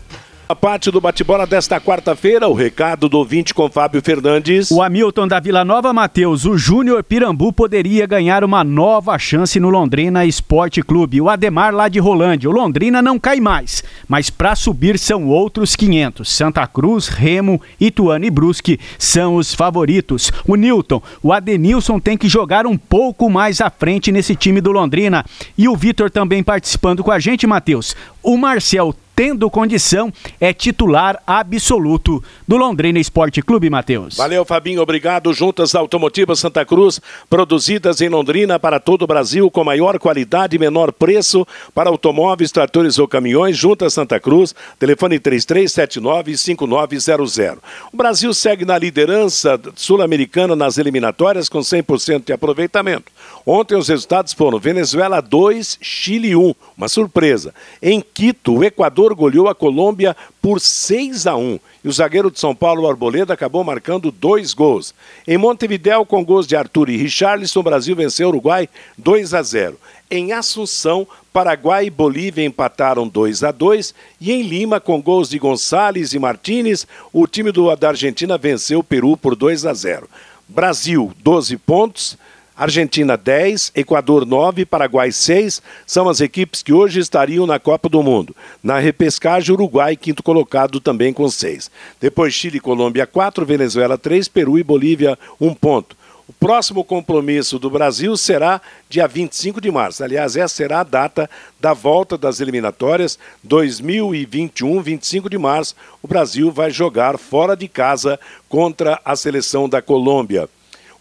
A 0.52 0.56
parte 0.56 0.90
do 0.90 1.00
bate-bola 1.00 1.46
desta 1.46 1.80
quarta-feira, 1.80 2.48
o 2.48 2.56
recado 2.56 3.08
do 3.08 3.20
ouvinte 3.20 3.54
com 3.54 3.70
Fábio 3.70 4.02
Fernandes. 4.02 4.72
O 4.72 4.82
Hamilton 4.82 5.28
da 5.28 5.40
Vila 5.40 5.64
Nova 5.64 5.94
Matheus, 5.94 6.44
o 6.44 6.58
Júnior 6.58 7.04
Pirambu 7.04 7.54
poderia 7.54 8.08
ganhar 8.08 8.44
uma 8.44 8.64
nova 8.64 9.16
chance 9.20 9.60
no 9.60 9.70
Londrina 9.70 10.26
Esporte 10.26 10.82
Clube. 10.82 11.22
O 11.22 11.30
Ademar 11.30 11.72
lá 11.72 11.88
de 11.88 12.00
Rolândia, 12.00 12.50
o 12.50 12.52
Londrina 12.52 13.00
não 13.00 13.20
cai 13.20 13.40
mais, 13.40 13.84
mas 14.08 14.32
para 14.32 14.56
subir 14.56 14.98
são 14.98 15.28
outros 15.28 15.76
500. 15.76 16.28
Santa 16.28 16.66
Cruz, 16.66 17.10
Remo, 17.10 17.62
Ituano 17.80 18.26
e 18.26 18.32
Brusque 18.32 18.80
são 18.98 19.36
os 19.36 19.54
favoritos. 19.54 20.32
O 20.48 20.56
Newton, 20.56 21.00
o 21.22 21.32
Adenilson 21.32 22.00
tem 22.00 22.18
que 22.18 22.28
jogar 22.28 22.66
um 22.66 22.76
pouco 22.76 23.30
mais 23.30 23.62
à 23.62 23.70
frente 23.70 24.12
nesse 24.12 24.36
time 24.36 24.62
do 24.62 24.72
Londrina. 24.72 25.24
E 25.56 25.70
o 25.70 25.76
Vitor 25.76 26.10
também 26.10 26.42
participando 26.42 27.04
com 27.04 27.12
a 27.12 27.20
gente, 27.20 27.46
Matheus. 27.46 27.96
O 28.24 28.36
Marcel 28.36 28.96
tendo 29.20 29.50
condição, 29.50 30.14
é 30.40 30.54
titular 30.54 31.22
absoluto 31.28 32.24
do 32.48 32.56
Londrina 32.56 33.00
Esporte 33.00 33.42
Clube, 33.42 33.70
Matheus. 33.70 34.16
Valeu, 34.16 34.46
Fabinho. 34.46 34.82
Obrigado. 34.82 35.34
Juntas 35.34 35.76
Automotivas 35.76 36.40
Santa 36.40 36.66
Cruz, 36.66 37.02
produzidas 37.30 38.00
em 38.00 38.08
Londrina 38.08 38.58
para 38.58 38.80
todo 38.80 39.02
o 39.02 39.08
Brasil, 39.08 39.52
com 39.52 39.62
maior 39.62 40.00
qualidade 40.00 40.56
e 40.56 40.60
menor 40.60 40.94
preço 40.94 41.46
para 41.76 41.90
automóveis, 41.90 42.50
tratores 42.50 42.98
ou 42.98 43.10
caminhões. 43.10 43.58
Juntas 43.58 43.92
Santa 43.92 44.22
Cruz, 44.22 44.56
telefone 44.80 45.20
3379-5900. 45.20 47.58
O 47.92 47.98
Brasil 47.98 48.34
segue 48.34 48.64
na 48.64 48.78
liderança 48.78 49.60
sul-americana 49.76 50.56
nas 50.56 50.78
eliminatórias 50.78 51.50
com 51.50 51.60
100% 51.60 52.28
de 52.28 52.32
aproveitamento. 52.32 53.12
Ontem 53.46 53.76
os 53.76 53.90
resultados 53.90 54.32
foram 54.32 54.60
Venezuela 54.60 55.20
2, 55.20 55.78
Chile 55.82 56.38
1. 56.38 56.56
Uma 56.78 56.88
surpresa. 56.88 57.54
Em 57.82 58.02
Quito, 58.02 58.56
o 58.56 58.64
Equador 58.64 59.09
goleou 59.16 59.48
a 59.48 59.56
Colômbia 59.56 60.16
por 60.42 60.60
6 60.60 61.28
a 61.28 61.36
1 61.36 61.60
e 61.84 61.88
o 61.88 61.92
zagueiro 61.92 62.30
de 62.30 62.40
São 62.40 62.56
Paulo, 62.56 62.88
Arboleda, 62.88 63.34
acabou 63.34 63.64
marcando 63.64 64.12
dois 64.12 64.54
gols. 64.54 64.94
Em 65.28 65.38
Montevidéu, 65.38 66.06
com 66.06 66.24
gols 66.24 66.48
de 66.48 66.56
Arthur 66.56 66.90
e 66.90 66.98
Richarlison, 66.98 67.60
o 67.60 67.64
Brasil 67.64 67.96
venceu 67.96 68.28
o 68.28 68.32
Uruguai 68.32 68.68
2 68.98 69.34
a 69.34 69.42
0. 69.42 69.80
Em 70.12 70.32
Assunção, 70.32 71.08
Paraguai 71.32 71.86
e 71.86 71.90
Bolívia 71.90 72.44
empataram 72.44 73.08
2 73.08 73.44
a 73.44 73.52
2 73.52 73.94
e 74.20 74.32
em 74.32 74.42
Lima, 74.42 74.80
com 74.80 75.02
gols 75.02 75.30
de 75.30 75.38
Gonçalves 75.38 76.14
e 76.14 76.20
Martínez, 76.20 76.88
o 77.14 77.28
time 77.28 77.52
do, 77.52 77.76
da 77.76 77.90
Argentina 77.90 78.38
venceu 78.38 78.80
o 78.80 78.84
Peru 78.84 79.16
por 79.16 79.36
2 79.36 79.66
a 79.66 79.74
0. 79.74 80.10
Brasil, 80.48 81.14
12 81.20 81.58
pontos. 81.58 82.18
Argentina 82.60 83.16
10, 83.16 83.72
Equador 83.74 84.26
9, 84.26 84.66
Paraguai 84.66 85.14
6 85.14 85.62
são 85.88 86.10
as 86.10 86.20
equipes 86.20 86.62
que 86.62 86.74
hoje 86.74 87.00
estariam 87.00 87.48
na 87.48 87.58
Copa 87.58 87.88
do 87.88 88.04
Mundo. 88.04 88.36
Na 88.62 88.80
repescagem, 88.80 89.54
Uruguai, 89.54 89.96
quinto 89.96 90.22
colocado, 90.22 90.82
também 90.82 91.14
com 91.14 91.30
6. 91.30 91.72
Depois 92.02 92.34
Chile 92.34 92.58
e 92.58 92.60
Colômbia 92.60 93.08
4, 93.08 93.46
Venezuela 93.46 93.98
3, 93.98 94.28
Peru 94.28 94.60
e 94.60 94.64
Bolívia 94.64 95.18
1 95.40 95.54
ponto. 95.54 95.96
O 96.28 96.34
próximo 96.34 96.84
compromisso 96.84 97.58
do 97.58 97.70
Brasil 97.70 98.18
será 98.18 98.60
dia 98.90 99.08
25 99.08 99.62
de 99.62 99.72
março. 99.72 100.04
Aliás, 100.04 100.36
essa 100.36 100.54
será 100.54 100.82
a 100.82 100.84
data 100.84 101.30
da 101.62 101.72
volta 101.72 102.18
das 102.18 102.42
eliminatórias 102.42 103.18
2021, 103.42 104.82
25 104.82 105.30
de 105.30 105.38
março. 105.38 105.78
O 106.04 106.10
Brasil 106.10 106.52
vai 106.52 106.72
jogar 106.72 107.18
fora 107.18 107.56
de 107.56 107.70
casa 107.70 108.20
contra 108.50 109.00
a 109.06 109.16
seleção 109.16 109.70
da 109.70 109.82
Colômbia. 109.82 110.50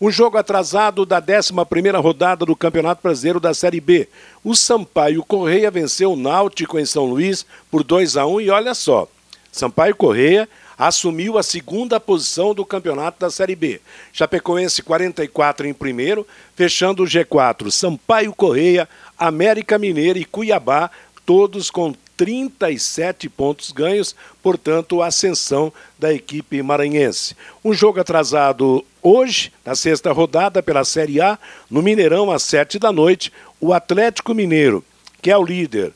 Um 0.01 0.13
jogo 0.13 0.39
atrasado 0.39 1.05
da 1.05 1.19
11 1.21 1.53
rodada 2.01 2.47
do 2.47 2.55
Campeonato 2.55 3.03
Brasileiro 3.03 3.41
da 3.41 3.53
Série 3.53 3.81
B. 3.81 4.09
O 4.45 4.55
Sampaio 4.55 5.25
Correia 5.25 5.73
venceu 5.73 6.13
o 6.13 6.17
Náutico 6.17 6.79
em 6.79 6.87
São 6.87 7.05
Luís 7.05 7.45
por 7.69 7.83
2 7.83 8.17
a 8.17 8.25
1 8.25 8.43
e 8.43 8.51
olha 8.51 8.75
só, 8.75 9.09
Sampaio 9.51 9.97
Correia 9.97 10.49
assumiu 10.79 11.37
a 11.37 11.43
segunda 11.43 11.99
posição 11.99 12.55
do 12.55 12.65
campeonato 12.65 13.19
da 13.19 13.29
Série 13.29 13.57
B. 13.57 13.81
Chapecoense 14.13 14.83
44 14.83 15.67
em 15.67 15.75
primeiro, 15.75 16.25
fechando 16.55 17.03
o 17.03 17.07
G4. 17.07 17.69
Sampaio 17.73 18.33
Correia, 18.33 18.89
América 19.19 19.77
Mineira 19.79 20.21
e 20.21 20.25
Cuiabá, 20.25 20.93
todos 21.27 21.73
com 21.73 21.93
37 22.19 23.29
pontos 23.29 23.71
ganhos, 23.71 24.15
portanto, 24.43 25.01
ascensão 25.01 25.73
da 25.97 26.13
equipe 26.13 26.61
maranhense. 26.61 27.37
Um 27.65 27.73
jogo 27.73 28.01
atrasado 28.01 28.85
hoje, 29.01 29.53
na 29.65 29.77
sexta 29.77 30.11
rodada 30.11 30.61
pela 30.61 30.85
Série 30.85 31.21
A, 31.21 31.39
no 31.71 31.81
Mineirão, 31.81 32.31
às 32.33 32.43
7 32.43 32.77
da 32.81 32.91
noite, 32.91 33.33
o 33.61 33.73
Atlético 33.73 34.35
Mineiro, 34.35 34.85
que 35.23 35.31
é 35.31 35.39
o 35.39 35.45
líder, 35.45 35.93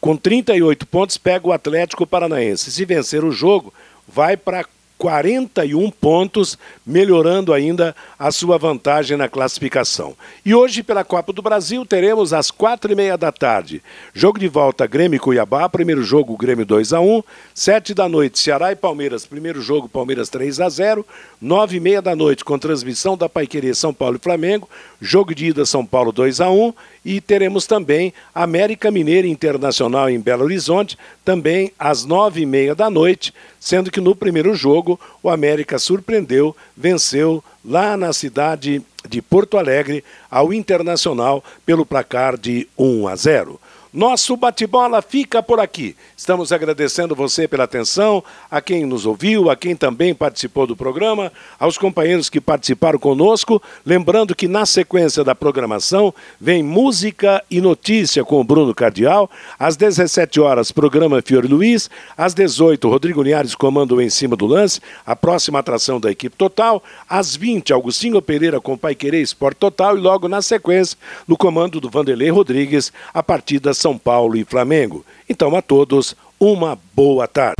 com 0.00 0.16
38 0.16 0.86
pontos, 0.86 1.18
pega 1.18 1.48
o 1.48 1.52
Atlético 1.52 2.06
Paranaense. 2.06 2.70
Se 2.70 2.84
vencer 2.84 3.24
o 3.24 3.32
jogo, 3.32 3.74
vai 4.06 4.36
para 4.36 4.64
41 4.98 5.90
pontos, 5.92 6.58
melhorando 6.84 7.54
ainda 7.54 7.94
a 8.18 8.32
sua 8.32 8.58
vantagem 8.58 9.16
na 9.16 9.28
classificação. 9.28 10.14
E 10.44 10.54
hoje, 10.54 10.82
pela 10.82 11.04
Copa 11.04 11.32
do 11.32 11.40
Brasil, 11.40 11.86
teremos 11.86 12.32
às 12.32 12.50
quatro 12.50 12.92
e 12.92 12.96
meia 12.96 13.16
da 13.16 13.30
tarde, 13.30 13.80
jogo 14.12 14.38
de 14.38 14.48
volta 14.48 14.86
Grêmio 14.86 15.16
e 15.16 15.20
Cuiabá, 15.20 15.68
primeiro 15.68 16.02
jogo 16.02 16.36
Grêmio 16.36 16.66
2 16.66 16.92
a 16.92 17.00
1 17.00 17.22
sete 17.54 17.94
da 17.94 18.08
noite 18.08 18.38
Ceará 18.38 18.72
e 18.72 18.76
Palmeiras, 18.76 19.24
primeiro 19.24 19.62
jogo 19.62 19.88
Palmeiras 19.88 20.28
3 20.28 20.60
a 20.60 20.68
0 20.68 21.06
nove 21.40 21.76
e 21.76 21.80
meia 21.80 22.02
da 22.02 22.16
noite 22.16 22.44
com 22.44 22.58
transmissão 22.58 23.16
da 23.16 23.28
Paiqueria 23.28 23.74
São 23.74 23.94
Paulo 23.94 24.16
e 24.16 24.22
Flamengo, 24.22 24.68
jogo 25.00 25.34
de 25.34 25.46
ida 25.46 25.64
São 25.64 25.86
Paulo 25.86 26.10
2 26.10 26.40
a 26.40 26.50
1 26.50 26.74
e 27.08 27.22
teremos 27.22 27.66
também 27.66 28.12
América 28.34 28.90
Mineira 28.90 29.26
Internacional 29.26 30.10
em 30.10 30.20
Belo 30.20 30.44
Horizonte, 30.44 30.98
também 31.24 31.72
às 31.78 32.04
nove 32.04 32.42
e 32.42 32.46
meia 32.46 32.74
da 32.74 32.90
noite, 32.90 33.32
sendo 33.58 33.90
que 33.90 33.98
no 33.98 34.14
primeiro 34.14 34.54
jogo 34.54 35.00
o 35.22 35.30
América 35.30 35.78
surpreendeu, 35.78 36.54
venceu 36.76 37.42
lá 37.64 37.96
na 37.96 38.12
cidade 38.12 38.82
de 39.08 39.22
Porto 39.22 39.56
Alegre 39.56 40.04
ao 40.30 40.52
Internacional 40.52 41.42
pelo 41.64 41.86
placar 41.86 42.36
de 42.36 42.68
1 42.76 43.08
a 43.08 43.16
0. 43.16 43.58
Nosso 43.92 44.36
bate-bola 44.36 45.00
fica 45.00 45.42
por 45.42 45.58
aqui. 45.58 45.96
Estamos 46.14 46.52
agradecendo 46.52 47.14
você 47.14 47.48
pela 47.48 47.64
atenção, 47.64 48.22
a 48.50 48.60
quem 48.60 48.84
nos 48.84 49.06
ouviu, 49.06 49.48
a 49.48 49.56
quem 49.56 49.74
também 49.74 50.14
participou 50.14 50.66
do 50.66 50.76
programa, 50.76 51.32
aos 51.58 51.78
companheiros 51.78 52.28
que 52.28 52.38
participaram 52.38 52.98
conosco. 52.98 53.62
Lembrando 53.86 54.34
que 54.34 54.46
na 54.46 54.66
sequência 54.66 55.24
da 55.24 55.34
programação 55.34 56.12
vem 56.38 56.62
música 56.62 57.42
e 57.50 57.62
notícia 57.62 58.22
com 58.24 58.38
o 58.38 58.44
Bruno 58.44 58.74
Cardial. 58.74 59.30
Às 59.58 59.74
17 59.74 60.38
horas, 60.38 60.70
programa 60.70 61.22
Fiore 61.22 61.48
Luiz. 61.48 61.88
Às 62.14 62.34
18, 62.34 62.90
Rodrigo 62.90 63.22
Niares 63.22 63.54
comando 63.54 64.02
em 64.02 64.10
cima 64.10 64.36
do 64.36 64.46
lance, 64.46 64.82
a 65.06 65.16
próxima 65.16 65.60
atração 65.60 65.98
da 65.98 66.10
equipe 66.10 66.36
total. 66.36 66.82
Às 67.08 67.34
20, 67.34 67.72
Augustinho 67.72 68.20
Pereira 68.20 68.60
com 68.60 68.76
Pai 68.76 68.94
Querer 68.94 69.22
Esporte 69.22 69.56
Total. 69.56 69.96
E 69.96 70.00
logo 70.00 70.28
na 70.28 70.42
sequência, 70.42 70.98
no 71.26 71.38
comando 71.38 71.80
do 71.80 71.88
Vanderlei 71.88 72.28
Rodrigues, 72.28 72.92
a 73.14 73.22
partir 73.22 73.58
das 73.58 73.77
são 73.78 73.96
Paulo 73.96 74.36
e 74.36 74.44
Flamengo. 74.44 75.04
Então 75.28 75.54
a 75.54 75.62
todos, 75.62 76.16
uma 76.38 76.78
boa 76.94 77.28
tarde. 77.28 77.54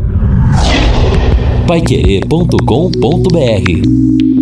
Paiquerê.com.br 1.66 4.37